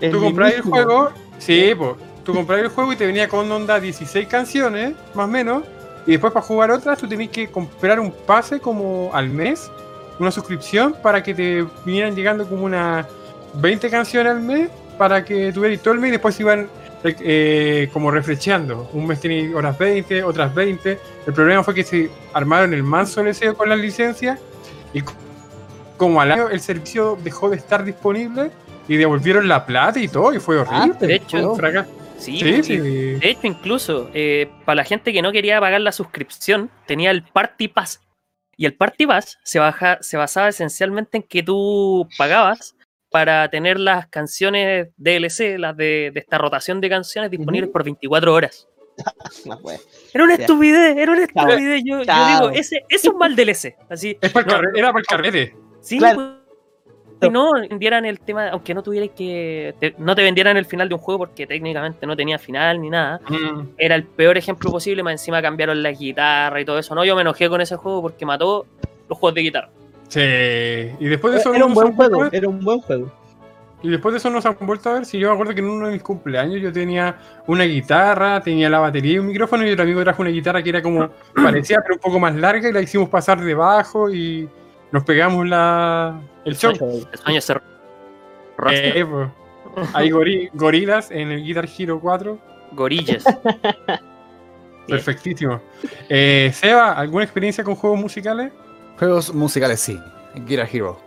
[0.00, 1.92] El tú comprabas el juego, sí, pues,
[2.24, 5.64] tú comprabas el juego y te venía con onda 16 canciones, más o menos,
[6.06, 9.70] y después para jugar otras tú tenías que comprar un pase como al mes,
[10.18, 13.06] una suscripción para que te vinieran llegando como unas
[13.54, 16.66] 20 canciones al mes para que tuvieras todo el mes y después iban
[17.04, 18.88] eh, como refresheando.
[18.92, 20.98] Un mes tenías horas 20, otras 20.
[21.26, 24.40] El problema fue que se armaron el manso deseo con las licencias
[24.92, 25.02] y
[25.96, 28.50] como al año el servicio dejó de estar disponible
[28.86, 30.94] y devolvieron la plata y todo y fue horrible.
[30.94, 31.56] Ah, De hecho.
[32.18, 32.76] Sí, Sí, y- sí.
[32.78, 37.22] De hecho, incluso eh, para la gente que no quería pagar la suscripción, tenía el
[37.22, 38.00] Party Pass.
[38.56, 42.74] Y el Party Pass se, baja, se basaba esencialmente en que tú pagabas
[43.10, 48.32] para tener las canciones DLC, las de, de esta rotación de canciones disponibles por 24
[48.34, 48.68] horas.
[49.44, 49.58] No.
[50.12, 51.82] Era una estupidez, era una estupidez.
[51.84, 53.76] Yo, digo, ese, ese es un mal DLC.
[53.88, 55.56] Así, Es para el No, carre- era para el carrete.
[55.80, 56.34] sí, Claro.
[57.20, 59.74] pues, no vendieran el tema, aunque no tuvieras que.
[59.78, 62.90] te- no te vendieran el final de un juego porque técnicamente no tenía final ni
[62.90, 63.20] nada.
[63.28, 63.68] Mm.
[63.78, 66.92] era el peor ejemplo posible, más encima cambiaron la guitarra y todo eso.
[66.96, 68.66] No, yo me enojé con ese juego porque mató
[69.08, 69.70] los juegos de guitarra.
[70.08, 70.20] Sí.
[71.00, 72.34] Y después de eso Era un buen juego, ver.
[72.34, 73.12] era un buen juego.
[73.80, 75.04] Y después de eso nos han vuelto a ver.
[75.04, 77.16] Si yo me acuerdo que en uno de mis cumpleaños yo tenía
[77.46, 80.70] una guitarra, tenía la batería y un micrófono, y otro amigo trajo una guitarra que
[80.70, 84.48] era como parecía, pero un poco más larga, y la hicimos pasar debajo y
[84.90, 86.72] nos pegamos la el show.
[86.72, 88.70] El sueño se rostro.
[88.70, 89.28] Eh, pues.
[89.94, 92.36] Hay gori- gorilas en el Guitar Hero 4.
[92.72, 93.22] Gorillas.
[94.88, 95.60] Perfectísimo.
[96.08, 98.50] Eh, Seba, ¿alguna experiencia con juegos musicales?
[98.98, 100.00] Juegos musicales, sí.
[100.46, 100.98] Guitar Hero.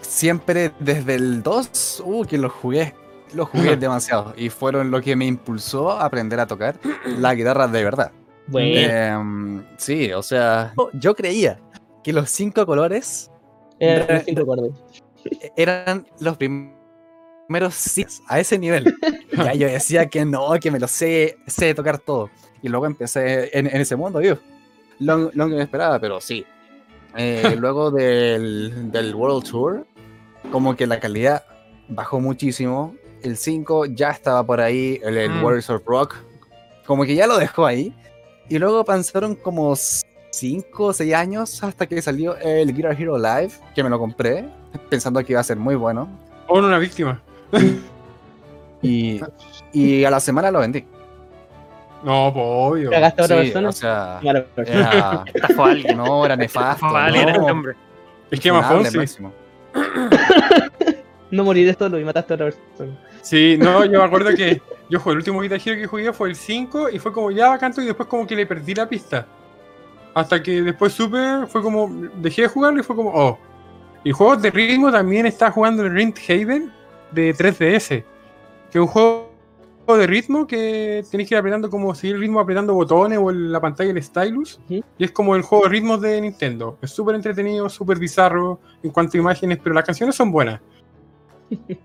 [0.00, 2.94] Siempre desde el 2, uh, que los jugué.
[3.34, 4.34] Los jugué demasiado.
[4.36, 8.12] Y fueron lo que me impulsó a aprender a tocar la guitarra de verdad.
[8.46, 11.60] Bueno, Em, sí, o sea, yo creía
[12.02, 13.30] que los cinco colores
[13.78, 14.72] era re- el cinco
[15.56, 16.72] eran los prim-
[17.46, 18.94] primeros sí a ese nivel.
[19.32, 22.30] Ya yo decía que no, que me lo sé, sé tocar todo.
[22.62, 24.36] Y luego empecé en, en ese mundo, yo.
[24.98, 26.44] Lo, lo que me esperaba, pero sí.
[27.16, 29.86] Eh, luego del, del World Tour,
[30.52, 31.44] como que la calidad
[31.88, 32.94] bajó muchísimo.
[33.22, 35.44] El 5 ya estaba por ahí, el, el Mm.
[35.44, 36.16] Warriors of Rock,
[36.86, 37.94] como que ya lo dejó ahí.
[38.48, 43.52] Y luego pasaron como 5 o 6 años hasta que salió el Guitar Hero Live,
[43.74, 44.48] que me lo compré,
[44.88, 46.08] pensando que iba a ser muy bueno.
[46.48, 47.22] O una víctima.
[48.82, 49.20] Y,
[49.72, 50.84] y a la semana lo vendí.
[52.02, 52.90] No, pues obvio.
[52.90, 53.68] ¿Cagaste a otra Sí, persona?
[53.68, 54.20] o sea,
[54.54, 54.90] persona.
[54.92, 55.96] era, Estafó a alguien.
[55.96, 56.70] no, era nefasto.
[56.86, 57.74] Estafó a alguien no, hombre.
[58.30, 58.98] Esquema funable Fonsi.
[58.98, 59.32] máximo.
[61.30, 62.98] No moriré solo y mataste a otra persona.
[63.22, 66.28] Sí, no, yo me acuerdo que yo jugué, el último Guitar Hero que jugué fue
[66.30, 69.26] el 5 y fue como ya canto y después como que le perdí la pista.
[70.12, 73.38] Hasta que después supe, fue como, dejé de jugarlo y fue como, oh.
[74.02, 76.72] Y juegos de ritmo también está jugando el Ring Haven
[77.12, 78.04] de 3DS, que
[78.72, 79.19] es un juego
[79.86, 83.50] de ritmo que tenéis que ir apretando como seguir el ritmo apretando botones o en
[83.50, 84.60] la pantalla el stylus.
[84.68, 86.78] Y es como el juego de ritmos de Nintendo.
[86.80, 90.60] Es súper entretenido, súper bizarro en cuanto a imágenes, pero las canciones son buenas.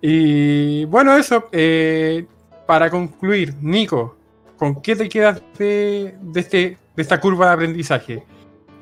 [0.00, 1.48] Y bueno, eso.
[1.52, 2.26] eh,
[2.66, 4.16] para concluir, Nico,
[4.56, 8.22] ¿con qué te quedas de, de este, de esta curva de aprendizaje?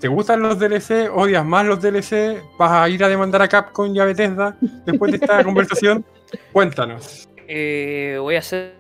[0.01, 1.11] ¿Te gustan los DLC?
[1.15, 2.43] ¿Odias más los DLC?
[2.59, 6.05] ¿Vas a ir a demandar a Capcom y a Bethesda después de esta conversación?
[6.53, 7.29] Cuéntanos.
[7.49, 8.75] Eh, voy a hacer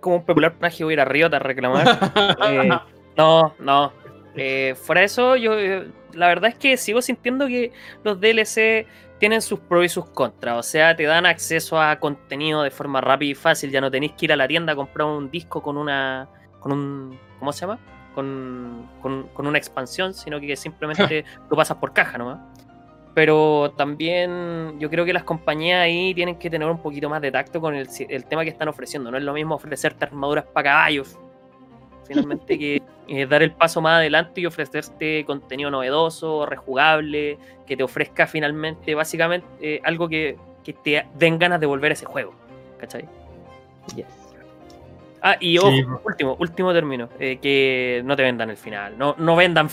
[0.00, 1.86] como un popular personaje, voy a ir a Riot a reclamar.
[2.48, 2.70] Eh,
[3.16, 3.92] no, no.
[4.36, 7.72] Eh, fuera de eso, yo eh, la verdad es que sigo sintiendo que
[8.04, 8.86] los DLC
[9.18, 10.58] tienen sus pros y sus contras.
[10.58, 13.70] O sea, te dan acceso a contenido de forma rápida y fácil.
[13.70, 16.28] Ya no tenéis que ir a la tienda a comprar un disco con una.
[16.60, 17.18] con un.
[17.38, 17.78] ¿Cómo se llama?
[18.14, 22.38] Con, con, con una expansión, sino que simplemente lo pasas por caja nomás.
[23.14, 27.32] Pero también yo creo que las compañías ahí tienen que tener un poquito más de
[27.32, 29.10] tacto con el, el tema que están ofreciendo.
[29.10, 31.18] No es lo mismo ofrecerte armaduras para caballos,
[32.06, 37.82] finalmente, que eh, dar el paso más adelante y ofrecerte contenido novedoso, rejugable, que te
[37.82, 42.34] ofrezca finalmente, básicamente, eh, algo que, que te den ganas de volver a ese juego.
[42.78, 43.08] ¿Cachai?
[43.96, 44.06] Yes.
[45.20, 45.84] Ah, y ojo, Sí.
[46.04, 48.96] último, último término, eh, que no te vendan el final.
[48.96, 49.68] No, no vendan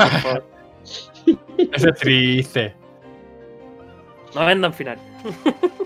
[0.00, 0.44] por favor.
[1.72, 2.74] Eso es triste.
[4.34, 4.98] No vendan final.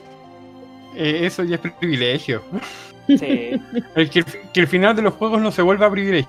[0.96, 2.42] Eh, eso ya es privilegio.
[3.06, 3.52] Sí.
[3.94, 6.28] El que, que el final de los juegos no se vuelva privilegio.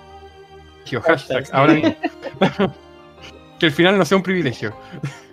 [1.02, 1.52] Hashtag, sí.
[1.56, 1.96] ahora mismo.
[3.60, 4.76] que el final no sea un privilegio.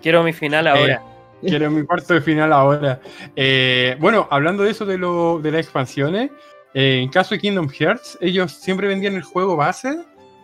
[0.01, 1.03] Quiero mi final ahora.
[1.41, 2.99] Quiero mi cuarto de final ahora.
[3.35, 6.31] Eh, bueno, hablando de eso de, lo, de las expansiones,
[6.73, 9.97] eh, en caso de Kingdom Hearts, ellos siempre vendían el juego base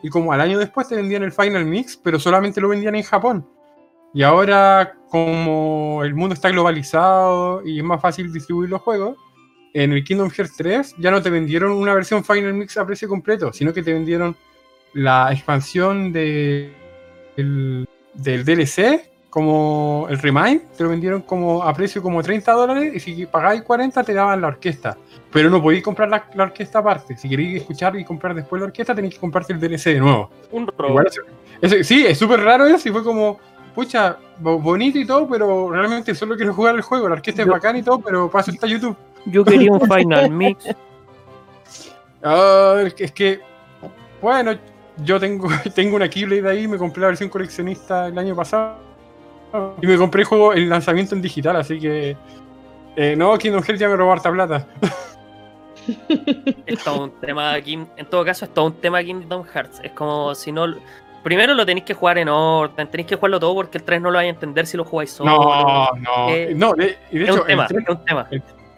[0.03, 3.03] y como al año después te vendían el Final Mix, pero solamente lo vendían en
[3.03, 3.47] Japón.
[4.13, 9.17] Y ahora, como el mundo está globalizado y es más fácil distribuir los juegos,
[9.73, 13.07] en el Kingdom Hearts 3 ya no te vendieron una versión Final Mix a precio
[13.09, 14.35] completo, sino que te vendieron
[14.93, 16.71] la expansión de,
[17.38, 22.93] el- del DLC, como el Remind, te lo vendieron como a precio como 30 dólares
[22.95, 24.95] y si pagáis 40 te daban la orquesta.
[25.31, 27.18] Pero no podéis comprar la, la orquesta aparte.
[27.18, 30.30] Si queréis escuchar y comprar después la orquesta, tenéis que comprarte el DLC de nuevo.
[30.51, 31.01] Un robo.
[31.81, 33.39] Sí, es súper raro eso y fue como,
[33.73, 37.07] pucha, bo- bonito y todo, pero realmente solo quiero jugar el juego.
[37.10, 38.95] La orquesta es bacán y todo, pero paso está YouTube.
[39.26, 40.68] Yo quería un Final Mix.
[42.23, 43.39] Ah, es que- es que,
[44.22, 44.51] bueno,
[45.03, 48.93] yo tengo, tengo una Keyblade ahí, me compré la versión coleccionista el año pasado
[49.81, 52.17] y me compré el juego en lanzamiento en digital, así que
[52.95, 54.67] eh, no, Kingdom Hearts ya me robó harta plata.
[56.65, 59.81] Es todo un tema en todo caso es todo un tema Kingdom Hearts.
[59.84, 60.65] Es como si no
[61.23, 64.11] primero lo tenéis que jugar en orden, tenéis que jugarlo todo porque el 3 no
[64.11, 65.31] lo vais a entender si lo jugáis solo.
[65.31, 68.05] No, no, Eh, no, de, y de es hecho, un tema, el 3, es un
[68.05, 68.27] tema.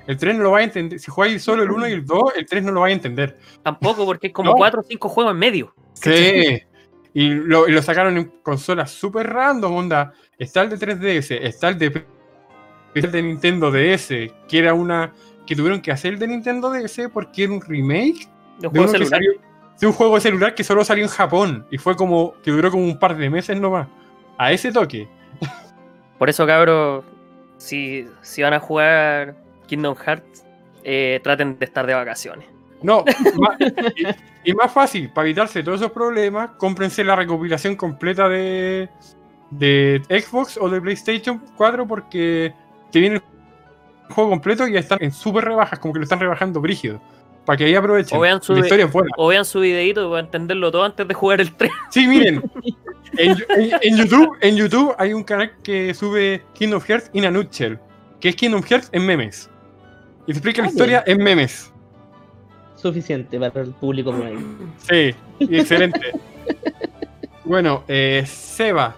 [0.08, 1.00] el 3 no lo va a entender.
[1.00, 3.38] Si jugáis solo el 1 y el 2, el 3 no lo va a entender.
[3.64, 4.56] Tampoco porque es como No.
[4.58, 5.74] 4 o 5 juegos en medio.
[5.94, 6.62] Sí.
[7.14, 10.14] Y lo, y lo sacaron en consolas súper random, onda.
[10.38, 12.06] Está el de 3DS, está el de,
[12.94, 14.08] el de Nintendo DS,
[14.48, 15.14] que era una.
[15.46, 18.28] que tuvieron que hacer el de Nintendo DS porque era un remake
[18.60, 19.32] De un de, juego salió-
[19.80, 21.66] de un juego de celular que solo salió en Japón.
[21.72, 22.34] Y fue como.
[22.44, 23.88] que duró como un par de meses nomás.
[24.38, 25.08] A ese toque.
[26.20, 27.04] Por eso, cabros,
[27.58, 29.36] si, si van a jugar
[29.68, 30.46] Kingdom Hearts,
[30.84, 32.46] eh, traten de estar de vacaciones.
[32.82, 33.04] No,
[33.40, 33.58] ma-
[34.44, 38.90] y, y más fácil, para evitarse todos esos problemas, cómprense la recopilación completa de,
[39.52, 42.54] de Xbox o de PlayStation 4 porque
[42.92, 46.20] te viene el juego completo y ya están en súper rebajas, como que lo están
[46.20, 47.02] rebajando brígido.
[47.46, 48.18] Para que ahí aprovechen.
[48.18, 49.10] O vean su historia buena.
[49.18, 51.72] O vean su videito para entenderlo todo antes de jugar el 3.
[51.90, 52.42] Sí, miren.
[53.18, 57.32] En, en- en YouTube, en YouTube hay un canal que sube Kingdom Hearts in a
[57.32, 57.78] nutshell,
[58.20, 59.50] que es Kingdom Hearts en memes.
[60.24, 61.72] Y te explica la Ah, historia en memes.
[62.76, 64.40] Suficiente para el público promedio.
[64.90, 66.12] Sí, excelente.
[67.46, 68.96] bueno, eh, Seba,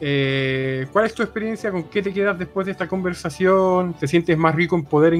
[0.00, 1.70] eh, ¿cuál es tu experiencia?
[1.70, 3.94] ¿Con qué te quedas después de esta conversación?
[3.94, 5.14] ¿Te sientes más rico en poder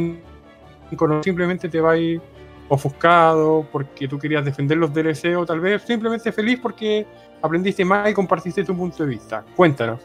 [0.96, 2.20] cono- simplemente te vas a ir
[2.68, 7.06] ofuscado porque tú querías defender los DLC o tal vez simplemente feliz porque
[7.42, 9.44] aprendiste más y compartiste tu punto de vista?
[9.56, 10.00] Cuéntanos.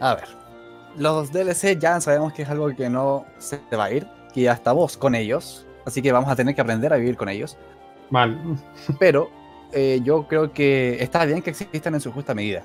[0.00, 0.24] A ver,
[0.96, 4.52] los DLC ya sabemos que es algo que no se va a ir, que ya
[4.52, 7.56] estamos con ellos, así que vamos a tener que aprender a vivir con ellos.
[8.10, 8.40] Mal.
[8.98, 9.30] Pero
[9.72, 12.62] eh, yo creo que está bien que existan en su justa medida.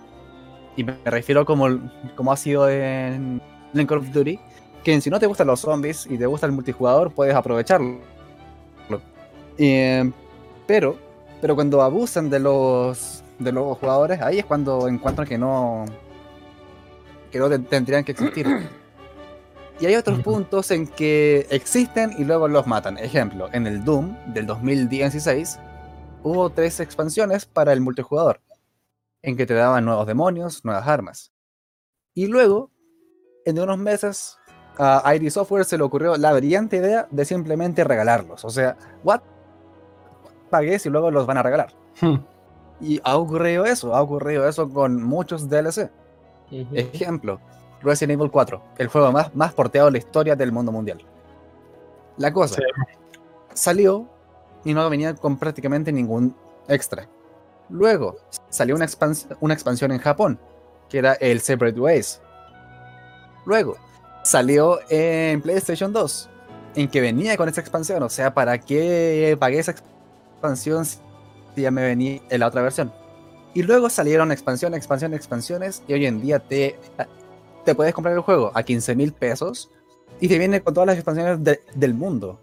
[0.75, 1.67] Y me refiero como,
[2.15, 3.41] como ha sido en,
[3.73, 4.39] en Call of Duty,
[4.83, 7.99] que si no te gustan los zombies y te gusta el multijugador, puedes aprovecharlo.
[9.57, 10.09] Eh,
[10.65, 10.97] pero,
[11.41, 15.85] pero cuando abusan de los, de los jugadores, ahí es cuando encuentran que no,
[17.31, 18.47] que no te- tendrían que existir.
[19.79, 22.97] Y hay otros puntos en que existen y luego los matan.
[22.97, 25.59] Ejemplo, en el Doom del 2016
[26.23, 28.39] hubo tres expansiones para el multijugador,
[29.21, 31.31] en que te daban nuevos demonios, nuevas armas.
[32.13, 32.71] Y luego,
[33.45, 34.37] en unos meses,
[34.77, 38.43] a ID Software se le ocurrió la brillante idea de simplemente regalarlos.
[38.45, 39.21] O sea, ¿what?
[40.49, 41.73] Pagues y luego los van a regalar.
[42.01, 42.15] Hmm.
[42.79, 45.91] Y ha ocurrido eso, ha ocurrido eso con muchos DLC.
[46.51, 46.75] Ujú.
[46.75, 47.39] Ejemplo,
[47.81, 50.97] Resident Evil 4, el juego más, más porteado de la historia del mundo mundial.
[52.17, 52.63] La cosa, Sí.
[53.53, 54.07] salió
[54.65, 56.35] y no venía con prácticamente ningún
[56.67, 57.07] extra.
[57.71, 58.17] Luego
[58.49, 60.39] salió una, expans- una expansión en Japón,
[60.89, 62.21] que era el Separate Ways.
[63.45, 63.77] Luego
[64.23, 66.29] salió en PlayStation 2,
[66.75, 68.03] en que venía con esa expansión.
[68.03, 70.99] O sea, ¿para qué pagué esa expansión si
[71.55, 72.93] ya me venía en la otra versión?
[73.53, 75.83] Y luego salieron expansión, expansión, expansiones.
[75.87, 76.77] Y hoy en día te,
[77.65, 79.69] te puedes comprar el juego a 15 mil pesos
[80.19, 82.39] y te viene con todas las expansiones de- del mundo.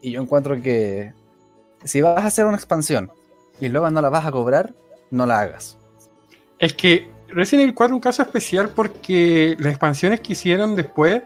[0.00, 1.12] Y yo encuentro que
[1.84, 3.10] si vas a hacer una expansión
[3.60, 4.74] y luego no la vas a cobrar,
[5.10, 5.78] no la hagas.
[6.58, 11.22] Es que Resident Evil 4 es un caso especial porque las expansiones que hicieron después,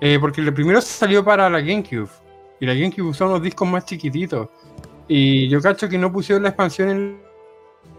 [0.00, 2.08] eh, porque el primero salió para la GameCube
[2.60, 4.48] y la GameCube usó unos discos más chiquititos
[5.08, 7.20] y yo cacho que no pusieron la expansión en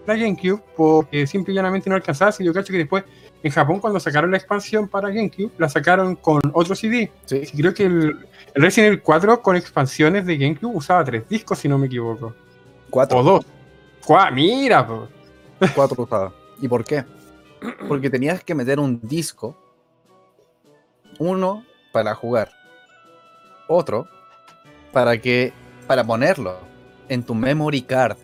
[0.05, 2.31] la GameCube porque simple y llanamente no alcanzaba.
[2.31, 3.03] Si yo cacho que después
[3.43, 7.11] en Japón, cuando sacaron la expansión para GameCube, la sacaron con otro CD.
[7.25, 7.43] Sí.
[7.53, 11.59] Y creo que el, el Resident Evil 4 con expansiones de GameCube usaba tres discos,
[11.59, 12.33] si no me equivoco.
[12.89, 13.19] Cuatro.
[13.19, 13.45] O dos.
[14.07, 15.07] Cua- Mira, po.
[15.75, 16.31] Cuatro usadas.
[16.61, 17.03] ¿Y por qué?
[17.87, 19.55] Porque tenías que meter un disco,
[21.19, 22.49] uno para jugar,
[23.67, 24.07] otro
[24.93, 25.51] para que
[25.87, 26.57] para ponerlo
[27.09, 28.17] en tu memory card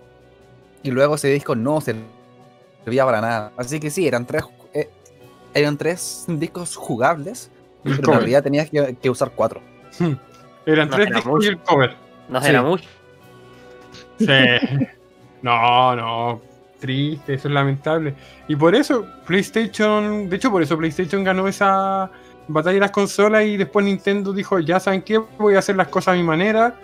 [0.83, 3.51] y luego ese disco no servía para nada.
[3.57, 4.43] Así que sí, eran tres,
[4.73, 4.89] eh,
[5.53, 7.49] eran tres discos jugables,
[7.83, 9.61] pero en realidad tenías que, que usar cuatro.
[10.65, 11.95] Eran No tres era discos y el cover.
[12.29, 12.45] No Sí.
[12.47, 12.87] será mucho.
[14.19, 14.25] Sí.
[15.43, 16.41] No, no.
[16.79, 18.15] Triste, eso es lamentable.
[18.47, 22.09] Y por eso PlayStation, de hecho por eso PlayStation ganó esa
[22.47, 25.87] batalla de las consolas y después Nintendo dijo, ya saben qué, voy a hacer las
[25.87, 26.75] cosas a mi manera.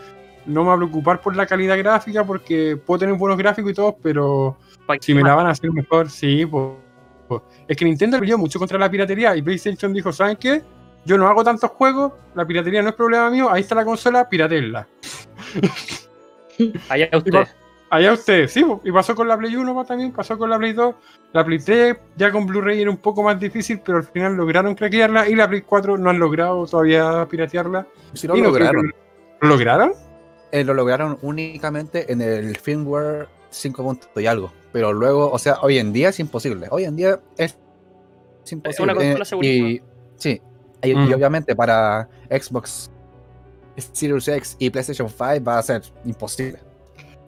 [0.45, 3.73] No me voy a preocupar por la calidad gráfica porque puedo tener buenos gráficos y
[3.73, 4.57] todo, pero
[5.01, 6.75] si me la van a hacer mejor, sí, pues.
[7.27, 7.41] pues.
[7.67, 10.63] Es que Nintendo peleó mucho contra la piratería y PlayStation dijo, ¿saben qué?
[11.05, 14.27] Yo no hago tantos juegos, la piratería no es problema mío, ahí está la consola,
[14.29, 14.87] piratenla.
[16.89, 17.47] Allá usted.
[17.91, 20.73] Allá ustedes, sí, y pasó con la Play 1 pa, también, pasó con la Play
[20.73, 20.95] 2,
[21.33, 24.75] la Play 3, ya con Blu-ray era un poco más difícil, pero al final lograron
[24.75, 27.87] craquearla, y la Play 4 no han logrado todavía piratearla.
[28.13, 28.93] Si lo Y lograron.
[29.41, 29.93] ¿Lo lograron?
[30.51, 34.51] Eh, lo lograron únicamente en el firmware 5 puntos y algo.
[34.71, 36.67] Pero luego, o sea, hoy en día es imposible.
[36.69, 37.57] Hoy en día es,
[38.43, 38.93] es imposible.
[38.93, 39.81] una consola y,
[40.15, 40.41] sí,
[40.83, 41.13] y, y Mm.
[41.13, 42.91] obviamente para Xbox
[43.77, 46.59] Series X y PlayStation 5 va a ser imposible.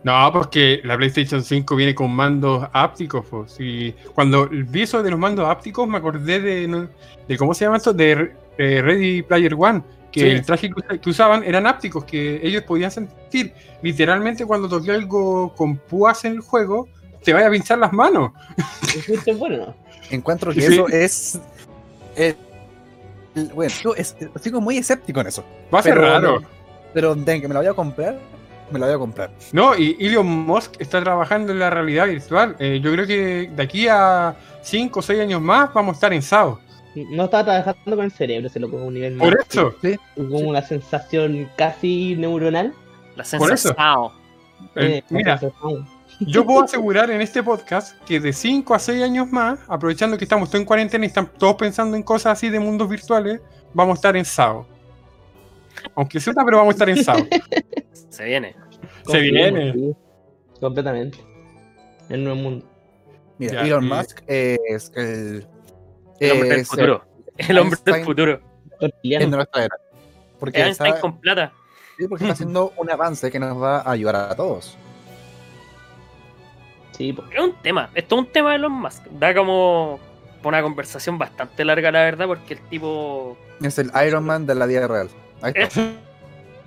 [0.04, 3.26] No, porque la PlayStation 5 viene con mandos ápticos.
[3.26, 3.48] po.
[3.48, 6.88] Sí, cuando vi eso de los mandos ápticos, me acordé de,
[7.28, 7.94] de ¿cómo se llama esto?
[7.94, 9.84] De eh, Ready Player One.
[10.12, 10.28] Que Sí.
[10.28, 14.92] el traje que, usa- que usaban eran ápticos, que ellos podían sentir literalmente cuando toqué
[14.92, 16.90] algo con púas en el juego,
[17.24, 18.32] te vaya a pinchar las manos.
[19.08, 19.74] Es bueno.
[20.10, 20.74] Encuentro que Sí.
[20.74, 21.40] eso es.
[22.18, 22.36] eh,
[23.36, 25.46] el- bueno, yo es- estoy como muy escéptico en eso.
[25.74, 26.42] Va a ser Pero- raro.
[26.94, 28.20] Pero de que me la voy a comprar,
[28.72, 29.32] me la voy a comprar.
[29.52, 32.56] No, y Elon Musk está trabajando en la realidad virtual.
[32.60, 36.14] Eh, yo creo que de aquí a 5 o 6 años más vamos a estar
[36.14, 36.60] en SAO.
[36.96, 39.48] No estaba trabajando con el cerebro, se lo pongo a un nivel Por más.
[39.50, 39.74] eso,
[40.16, 42.74] Como una sensación casi neuronal.
[43.16, 43.70] La Por eso.
[43.70, 44.12] sensación.
[44.76, 45.40] eh, Eh, mira,
[46.20, 50.26] yo puedo asegurar en este podcast que de 5 a 6 años más, aprovechando que
[50.26, 53.40] estamos todos en cuarentena y están todos pensando en cosas así de mundos virtuales,
[53.74, 54.68] vamos a estar en SAO.
[55.96, 57.26] Aunque sea, pero vamos a estar en SAO.
[58.12, 58.56] Se viene.
[59.08, 59.74] Se viene.
[59.74, 59.96] Sí,
[60.60, 61.18] completamente.
[62.10, 62.66] El nuevo mundo.
[63.38, 65.48] Mira, Ya, Elon y- Musk es el.
[66.20, 67.06] El hombre del futuro.
[67.38, 68.42] El hombre del futuro.
[69.04, 69.76] En nuestra era.
[70.40, 71.52] Porque Einstein está, con plata.
[71.98, 74.78] sí, porque está haciendo un avance que nos va a ayudar a todos.
[76.92, 77.24] Sí, po.
[77.34, 77.90] Es un tema.
[77.96, 79.04] Esto es un tema de Elon Musk.
[79.12, 80.00] Da como
[80.44, 83.38] una conversación bastante larga, la verdad, porque el tipo.
[83.62, 85.10] Es el Iron Man de la vida real.
[85.42, 85.82] Ahí está.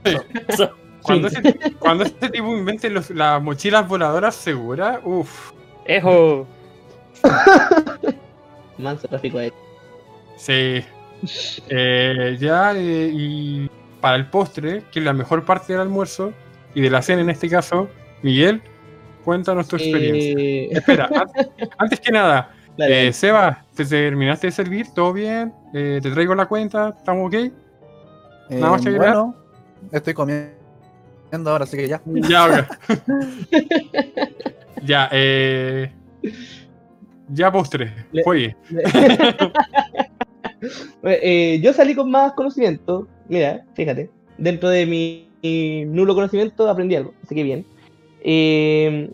[0.49, 0.73] Eso.
[1.05, 5.53] Cuando, ese, cuando este tipo invente los- las mochilas voladoras seguras, uff,
[5.85, 6.47] Ejo.
[8.79, 9.57] Manso tráfico aéreo.
[10.37, 10.85] sí.
[11.71, 13.71] Eh, ya, eh, y
[14.01, 16.33] para el postre, que es la mejor parte del almuerzo,
[16.75, 17.89] y de la cena en este caso,
[18.23, 18.61] Miguel,
[19.25, 20.35] cuéntanos tu experiencia.
[20.39, 21.31] Eh, Espera, an-
[21.79, 24.89] antes que nada, dale, eh, Seba, ¿te terminaste de servir?
[24.95, 25.55] ¿Todo bien?
[25.73, 26.95] Eh, ¿Te traigo la cuenta?
[26.99, 27.51] ¿Estamos ok?
[28.51, 29.35] Nada más que bueno,
[29.93, 30.53] estoy comiendo
[31.35, 32.01] ahora, así que ya.
[32.07, 32.69] Ya,
[34.85, 35.93] ya, eh,
[37.29, 37.93] ya postre,
[38.25, 38.57] juegue.
[41.03, 43.07] Eh, yo salí con más conocimiento.
[43.29, 44.09] Mira, fíjate.
[44.39, 47.13] Dentro de mi, mi nulo conocimiento aprendí algo.
[47.23, 47.67] Así que bien.
[48.23, 49.11] Eh,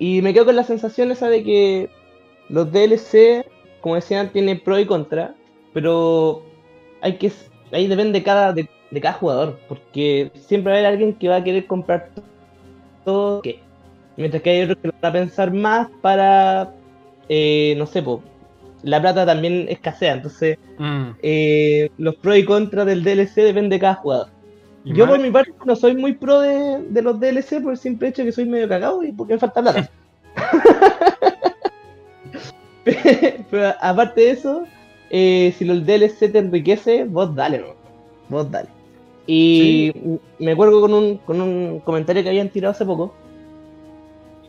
[0.00, 1.88] y me quedo con la sensación esa de que
[2.48, 3.46] los DLC,
[3.80, 5.36] como decían, tienen pro y contra.
[5.72, 6.42] Pero
[7.00, 7.30] hay que
[7.72, 9.58] ahí depende cada, de, de cada jugador.
[9.68, 12.22] Porque siempre va a haber alguien que va a querer comprar to-
[13.04, 13.42] todo.
[13.42, 13.60] que
[14.16, 16.72] Mientras que hay otros que van a pensar más para.
[17.28, 18.22] eh, no sé, po,
[18.82, 20.14] la plata también escasea.
[20.14, 24.28] Entonces Mm, eh, los pros y contras del DLC depende de cada jugador.
[24.84, 27.78] Yo más- por mi parte no soy muy pro de, de los DLC por el
[27.78, 29.90] simple hecho de que soy medio cagado y porque me falta plata.
[33.50, 34.64] Pero aparte de eso,
[35.10, 37.64] eh, si el DLC te enriquece, vos dale.
[38.28, 38.68] Vos dale.
[39.28, 39.92] Y
[40.40, 43.20] me acuerdo con un, con un comentario que habían tirado hace poco,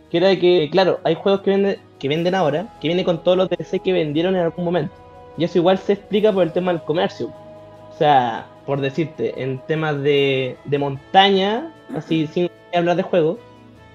[0.10, 3.24] que era de que, claro, hay juegos que venden, que venden ahora, que vienen con
[3.24, 4.96] todos los DLC que vendieron en algún momento.
[5.38, 7.36] Y eso igual se explica por el tema del comercio.
[7.90, 13.44] O sea, por decirte, en temas de, de montaña, así sin hablar de juego,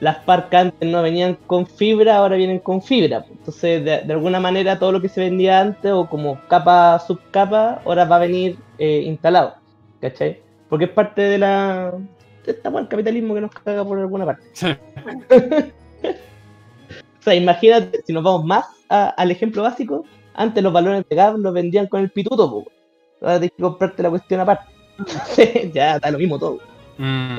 [0.00, 3.24] las parcas antes no venían con fibra, ahora vienen con fibra.
[3.30, 7.82] Entonces, de, de alguna manera, todo lo que se vendía antes o como capa, subcapa,
[7.84, 9.56] ahora va a venir eh, instalado.
[10.00, 10.42] ¿Cachai?
[10.68, 11.92] Porque es parte de la.
[12.44, 14.44] de esta el capitalismo que nos caga por alguna parte.
[17.20, 20.04] o sea, imagínate, si nos vamos más a- al ejemplo básico,
[20.34, 22.64] antes los balones de gas los vendían con el pituto, po.
[23.20, 24.66] ahora tienes que comprarte la cuestión aparte.
[25.74, 26.58] ya, da lo mismo todo.
[26.98, 27.38] Mm.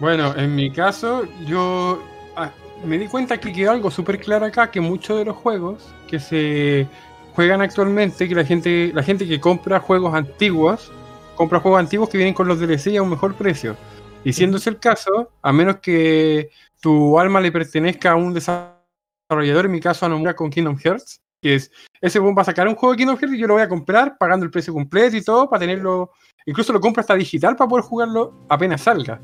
[0.00, 2.02] Bueno, en mi caso, yo
[2.36, 2.50] ah,
[2.84, 6.18] me di cuenta que quedó algo súper claro acá, que muchos de los juegos que
[6.18, 6.86] se
[7.34, 10.90] juegan actualmente, que la gente, la gente que compra juegos antiguos,
[11.34, 13.76] compra juegos antiguos que vienen con los DLC a un mejor precio.
[14.24, 16.50] Y siendo ese el caso, a menos que
[16.80, 21.20] tu alma le pertenezca a un desarrollador, en mi caso a Nomura con Kingdom Hearts,
[21.40, 23.54] que es, ese weón va a sacar un juego de Kingdom Hearts y yo lo
[23.54, 26.12] voy a comprar pagando el precio completo y todo para tenerlo
[26.46, 29.20] Incluso lo compro hasta digital para poder jugarlo apenas salga.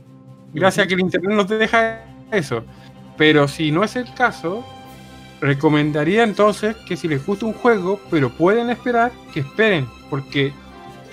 [0.53, 2.65] Gracias a que el internet nos deja eso.
[3.17, 4.65] Pero si no es el caso,
[5.41, 9.89] recomendaría entonces que si les gusta un juego, pero pueden esperar, que esperen.
[10.09, 10.53] Porque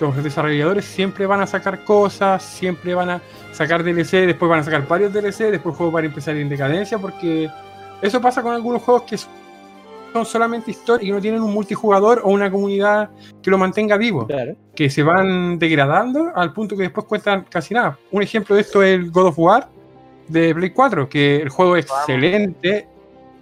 [0.00, 3.20] los desarrolladores siempre van a sacar cosas, siempre van a
[3.52, 6.48] sacar DLC, después van a sacar varios DLC, después el juego va a empezar en
[6.48, 7.50] decadencia, porque
[8.02, 12.30] eso pasa con algunos juegos que son solamente historia y no tienen un multijugador o
[12.30, 13.10] una comunidad
[13.42, 14.54] que lo mantenga vivo Claro.
[14.74, 17.98] que se van degradando al punto que después cuestan casi nada.
[18.10, 19.68] Un ejemplo de esto es el God of War
[20.28, 22.88] de Play 4, que el juego es excelente,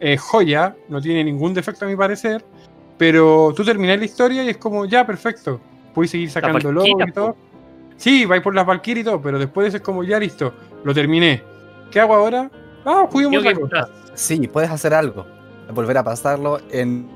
[0.01, 2.45] es joya, no tiene ningún defecto a mi parecer,
[2.99, 5.61] pero tú terminas la historia y es como, ya, perfecto,
[5.95, 7.37] puedes seguir sacando Valkyria, y todo.
[7.97, 10.53] Sí, vais por las Valkyrie y todo, pero después de eso es como, ya listo,
[10.83, 11.43] lo terminé.
[11.91, 12.51] ¿Qué hago ahora?
[12.85, 13.43] Ah, juguemos.
[14.15, 15.25] Sí, puedes hacer algo.
[15.73, 17.09] Volver a pasarlo en.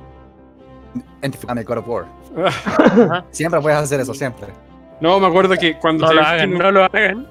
[1.23, 2.07] En el God of War.
[3.31, 4.49] Siempre puedes hacer eso, siempre.
[5.01, 7.27] No, me acuerdo que cuando No lo salió el hagan, Kingdom- no lo hagan.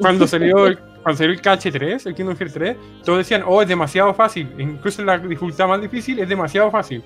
[0.00, 3.68] cuando salió el, cuando salió el KH3, el Kingdom Hearts 3, todos decían, oh, es
[3.68, 4.52] demasiado fácil.
[4.58, 7.02] Incluso en la dificultad más difícil es demasiado fácil.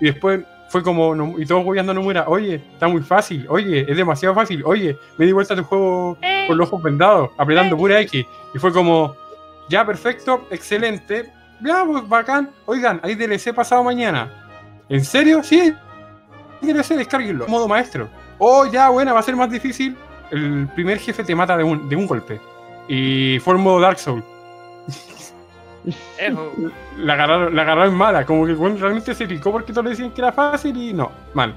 [0.00, 3.84] Y después fue como, no- y todos goyando no muera, oye, está muy fácil, oye,
[3.88, 7.76] es demasiado fácil, oye, me di vuelta a tu juego con los ojos vendados, apretando
[7.76, 8.24] pura X.
[8.54, 9.14] Y fue como,
[9.68, 11.30] ya, perfecto, excelente,
[11.60, 12.50] ya, pues bacán.
[12.66, 14.30] Oigan, hay DLC pasado mañana.
[14.88, 15.42] ¿En serio?
[15.42, 15.74] Sí, hay
[16.72, 17.46] DLC, descárguenlo.
[17.48, 18.08] Modo maestro.
[18.38, 19.96] Oh, ya, buena, va a ser más difícil.
[20.30, 22.40] El primer jefe te mata de un, de un golpe.
[22.88, 24.24] Y fue el modo Dark Souls.
[26.18, 26.52] Eso.
[26.98, 30.10] La agarraron, la agarraron mala, como que bueno, realmente se picó porque todos le decían
[30.12, 31.54] que era fácil y no, mal.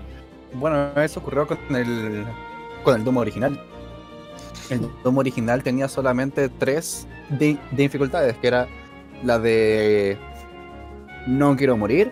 [0.54, 2.26] Bueno, eso ocurrió con el.
[2.84, 3.60] con el Doom original.
[4.70, 8.68] El Doom original tenía solamente tres de, de dificultades, que era
[9.24, 10.18] la de
[11.26, 12.12] no quiero morir,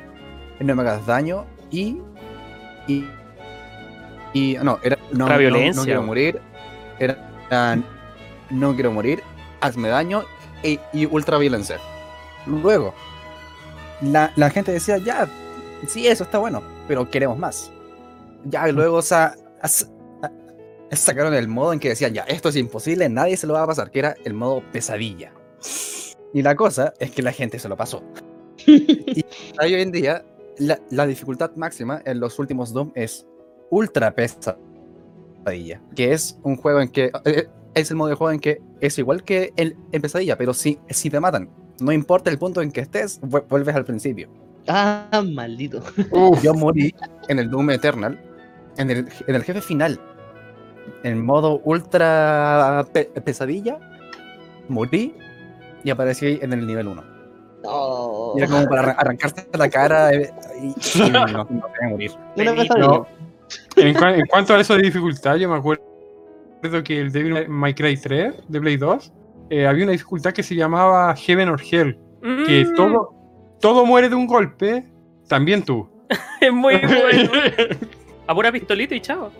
[0.59, 1.97] no me hagas daño y.
[2.87, 3.05] y.
[4.33, 6.41] y no, era no, Ultra no- violencia, no quiero morir,
[6.99, 7.77] era, era
[8.49, 9.21] no quiero morir,
[9.61, 10.23] hazme daño
[10.63, 11.77] e- y ultra violencia.
[12.47, 12.93] Luego,
[14.01, 15.27] la, la gente decía, ya,
[15.87, 17.71] sí, eso está bueno, pero queremos más.
[18.45, 19.89] Ya, luego sa- as-
[20.21, 23.63] a- sacaron el modo en que decían, ya, esto es imposible, nadie se lo va
[23.63, 25.33] a pasar, que era el modo pesadilla.
[26.33, 28.03] Y la cosa es que la gente se lo pasó.
[28.65, 29.25] y
[29.61, 30.23] hoy en día,
[30.57, 33.25] la, la dificultad máxima en los últimos Doom es
[33.69, 37.11] ultra pesadilla, que es un juego en que...
[37.25, 40.51] eh, es el modo de juego en que es igual que el, en pesadilla, pero
[40.53, 41.47] si, si te matan,
[41.79, 44.29] no importa el punto en que estés, vu- vuelves al principio.
[44.67, 45.81] Ah, maldito.
[46.11, 46.93] Uf, Yo morí
[47.29, 48.19] en el Doom Eternal,
[48.77, 49.99] en el, en el jefe final,
[51.03, 53.77] en modo ultra pe- pesadilla,
[54.67, 55.15] morí
[55.83, 57.03] y aparecí en el nivel 1.
[57.63, 58.33] No.
[58.37, 60.31] Era como para arran- arrancarse la cara eh,
[60.61, 61.47] y, y no, no
[61.89, 62.11] morir.
[62.77, 63.07] No.
[63.77, 65.81] En cuanto a eso de dificultad, yo me acuerdo
[66.83, 69.11] que el Devil May Cry 3 de Play 2
[69.49, 71.97] eh, había una dificultad que se llamaba Heaven or Hell,
[72.45, 73.13] que Mm, todo,
[73.59, 74.85] todo muere de un golpe,
[75.27, 75.89] también tú.
[76.41, 77.31] Es muy bueno.
[78.27, 79.31] A pura pistolita y chao.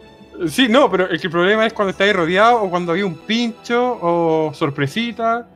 [0.48, 3.16] Sí, no, pero el, que el problema es cuando estáis rodeado o cuando había un
[3.16, 5.48] pincho o sorpresita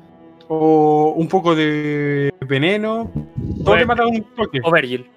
[0.48, 3.11] o un poco de veneno.
[3.64, 4.60] Todo te mata un toque.
[4.64, 5.07] O Virgil.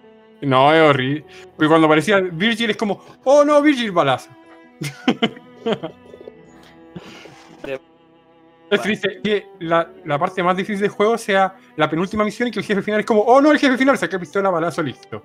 [0.43, 1.24] No, es horrible.
[1.56, 4.31] Porque cuando aparecía Virgil es como, oh no, Virgil balazo.
[8.74, 12.51] es triste que la, la parte más difícil del juego sea la penúltima misión y
[12.51, 15.22] que el jefe final es como, oh no, el jefe final saca pistola, balazo, listo.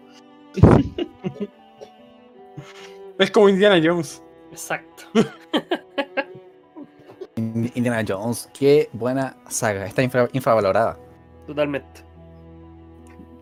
[3.17, 4.23] es como Indiana Jones.
[4.51, 5.03] Exacto.
[7.35, 10.97] In- Indiana Jones, qué buena saga, está infra- infravalorada.
[11.47, 12.03] Totalmente.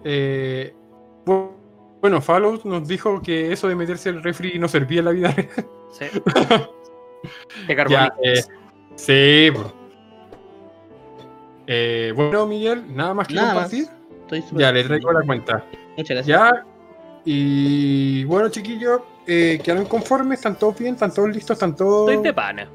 [0.04, 0.74] Eh,
[1.26, 1.52] bu-
[2.02, 5.32] bueno, Fallout nos dijo que eso de meterse el refri no servía en la vida
[5.32, 5.50] real.
[5.92, 6.06] Sí.
[7.68, 8.44] De Ya, eh,
[8.96, 9.74] sí, bro.
[11.68, 13.64] Eh, bueno, Miguel, nada más que Nada más.
[13.70, 13.88] compartir.
[14.22, 14.88] Estoy súper Ya, le feliz.
[14.88, 15.64] traigo la cuenta.
[15.98, 16.28] Muchas gracias.
[16.28, 16.66] Ya.
[17.26, 22.10] Y bueno, chiquillos, eh, quedaron conformes, están todos bien, están todos listos, están todos.
[22.10, 22.70] Estoy de pana.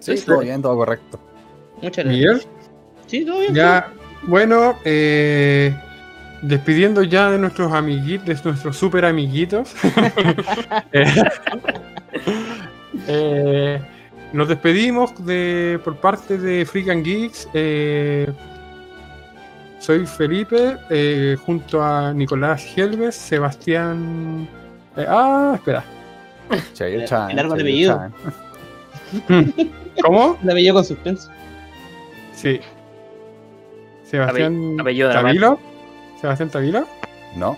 [0.00, 1.20] Sí, Sí, todo bien, todo correcto.
[1.82, 2.06] Muchas gracias.
[2.06, 2.42] Miguel,
[3.06, 3.54] Sí, todo bien.
[3.54, 3.92] ya.
[4.22, 5.74] Bueno, eh,
[6.42, 9.74] despidiendo ya de nuestros amiguitos, de nuestros super amiguitos.
[10.92, 11.04] Eh,
[13.06, 13.80] eh,
[14.32, 17.48] nos despedimos de, por parte de Freak and Geeks.
[17.54, 18.30] eh,
[19.80, 24.48] soy Felipe, eh, junto a Nicolás Helves, Sebastián.
[24.96, 25.84] eh, ah, espera.
[26.74, 28.10] Chayo El- Chan, el árbol apellido.
[30.02, 30.36] ¿Cómo?
[30.42, 31.30] La veía con suspenso.
[32.34, 32.60] Sí.
[34.04, 35.10] Sebastián Ape- apellido.
[35.12, 35.58] Tavilo.
[36.20, 36.86] Sebastián Tavilo.
[37.36, 37.56] No,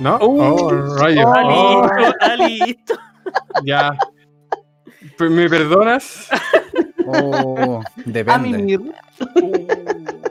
[0.00, 0.18] ¿No?
[0.18, 1.24] Uh, oh, rayos.
[1.26, 2.94] Ah, Oh, listo, ah, listo.
[3.64, 3.96] ya.
[5.18, 6.28] Pues, ¿Me perdonas?
[7.06, 8.48] oh, A depende.
[8.48, 8.80] mimir.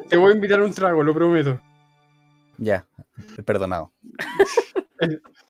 [0.10, 1.60] Te voy a invitar un trago, lo prometo.
[2.58, 2.86] Ya,
[3.46, 3.92] perdonado.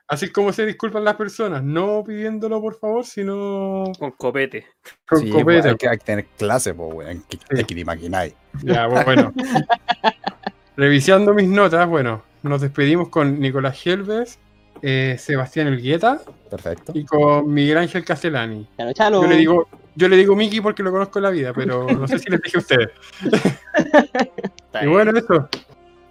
[0.07, 4.65] Así como se disculpan las personas, no pidiéndolo por favor, sino Con copete.
[5.07, 5.43] con Sí, copete.
[5.43, 7.23] pues, hay, que, hay que tener clase, pues, weón.
[7.29, 7.63] ¿Qué, Sí.
[7.63, 8.33] te imagináis?
[8.63, 9.33] Ya, pues, bueno.
[10.77, 14.39] Revisando mis notas, bueno, nos despedimos con Nicolás Gelves,
[14.87, 16.91] eh, Sebastián Elgueta Perfecto.
[16.93, 18.67] y con Miguel Ángel Castellani.
[18.77, 19.21] Chalo, chalo.
[19.23, 22.07] Yo le digo, yo le digo Miki porque lo conozco en la vida, pero no
[22.07, 22.89] sé si les dije a ustedes.
[24.81, 25.47] Y bueno, eso.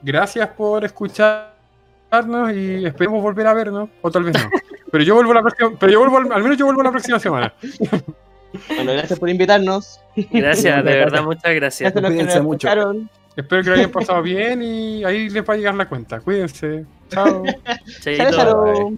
[0.02, 4.51] Gracias por escucharnos y esperemos volver a vernos, o tal vez no.
[4.90, 7.18] Pero yo vuelvo la próxima, pero yo vuelvo, al- al menos yo vuelvo la próxima
[7.18, 7.52] semana.
[8.68, 10.01] Bueno, gracias por invitarnos.
[10.30, 11.92] Gracias, de verdad, muchas gracias.
[11.92, 12.68] Gracias a los que nos mucho.
[12.68, 13.10] escucharon.
[13.36, 16.20] Espero que lo hayan pasado bien y ahí les va a llegar la cuenta.
[16.20, 16.86] Cuídense.
[17.11, 17.43] Chao.
[18.01, 18.93] Chalo.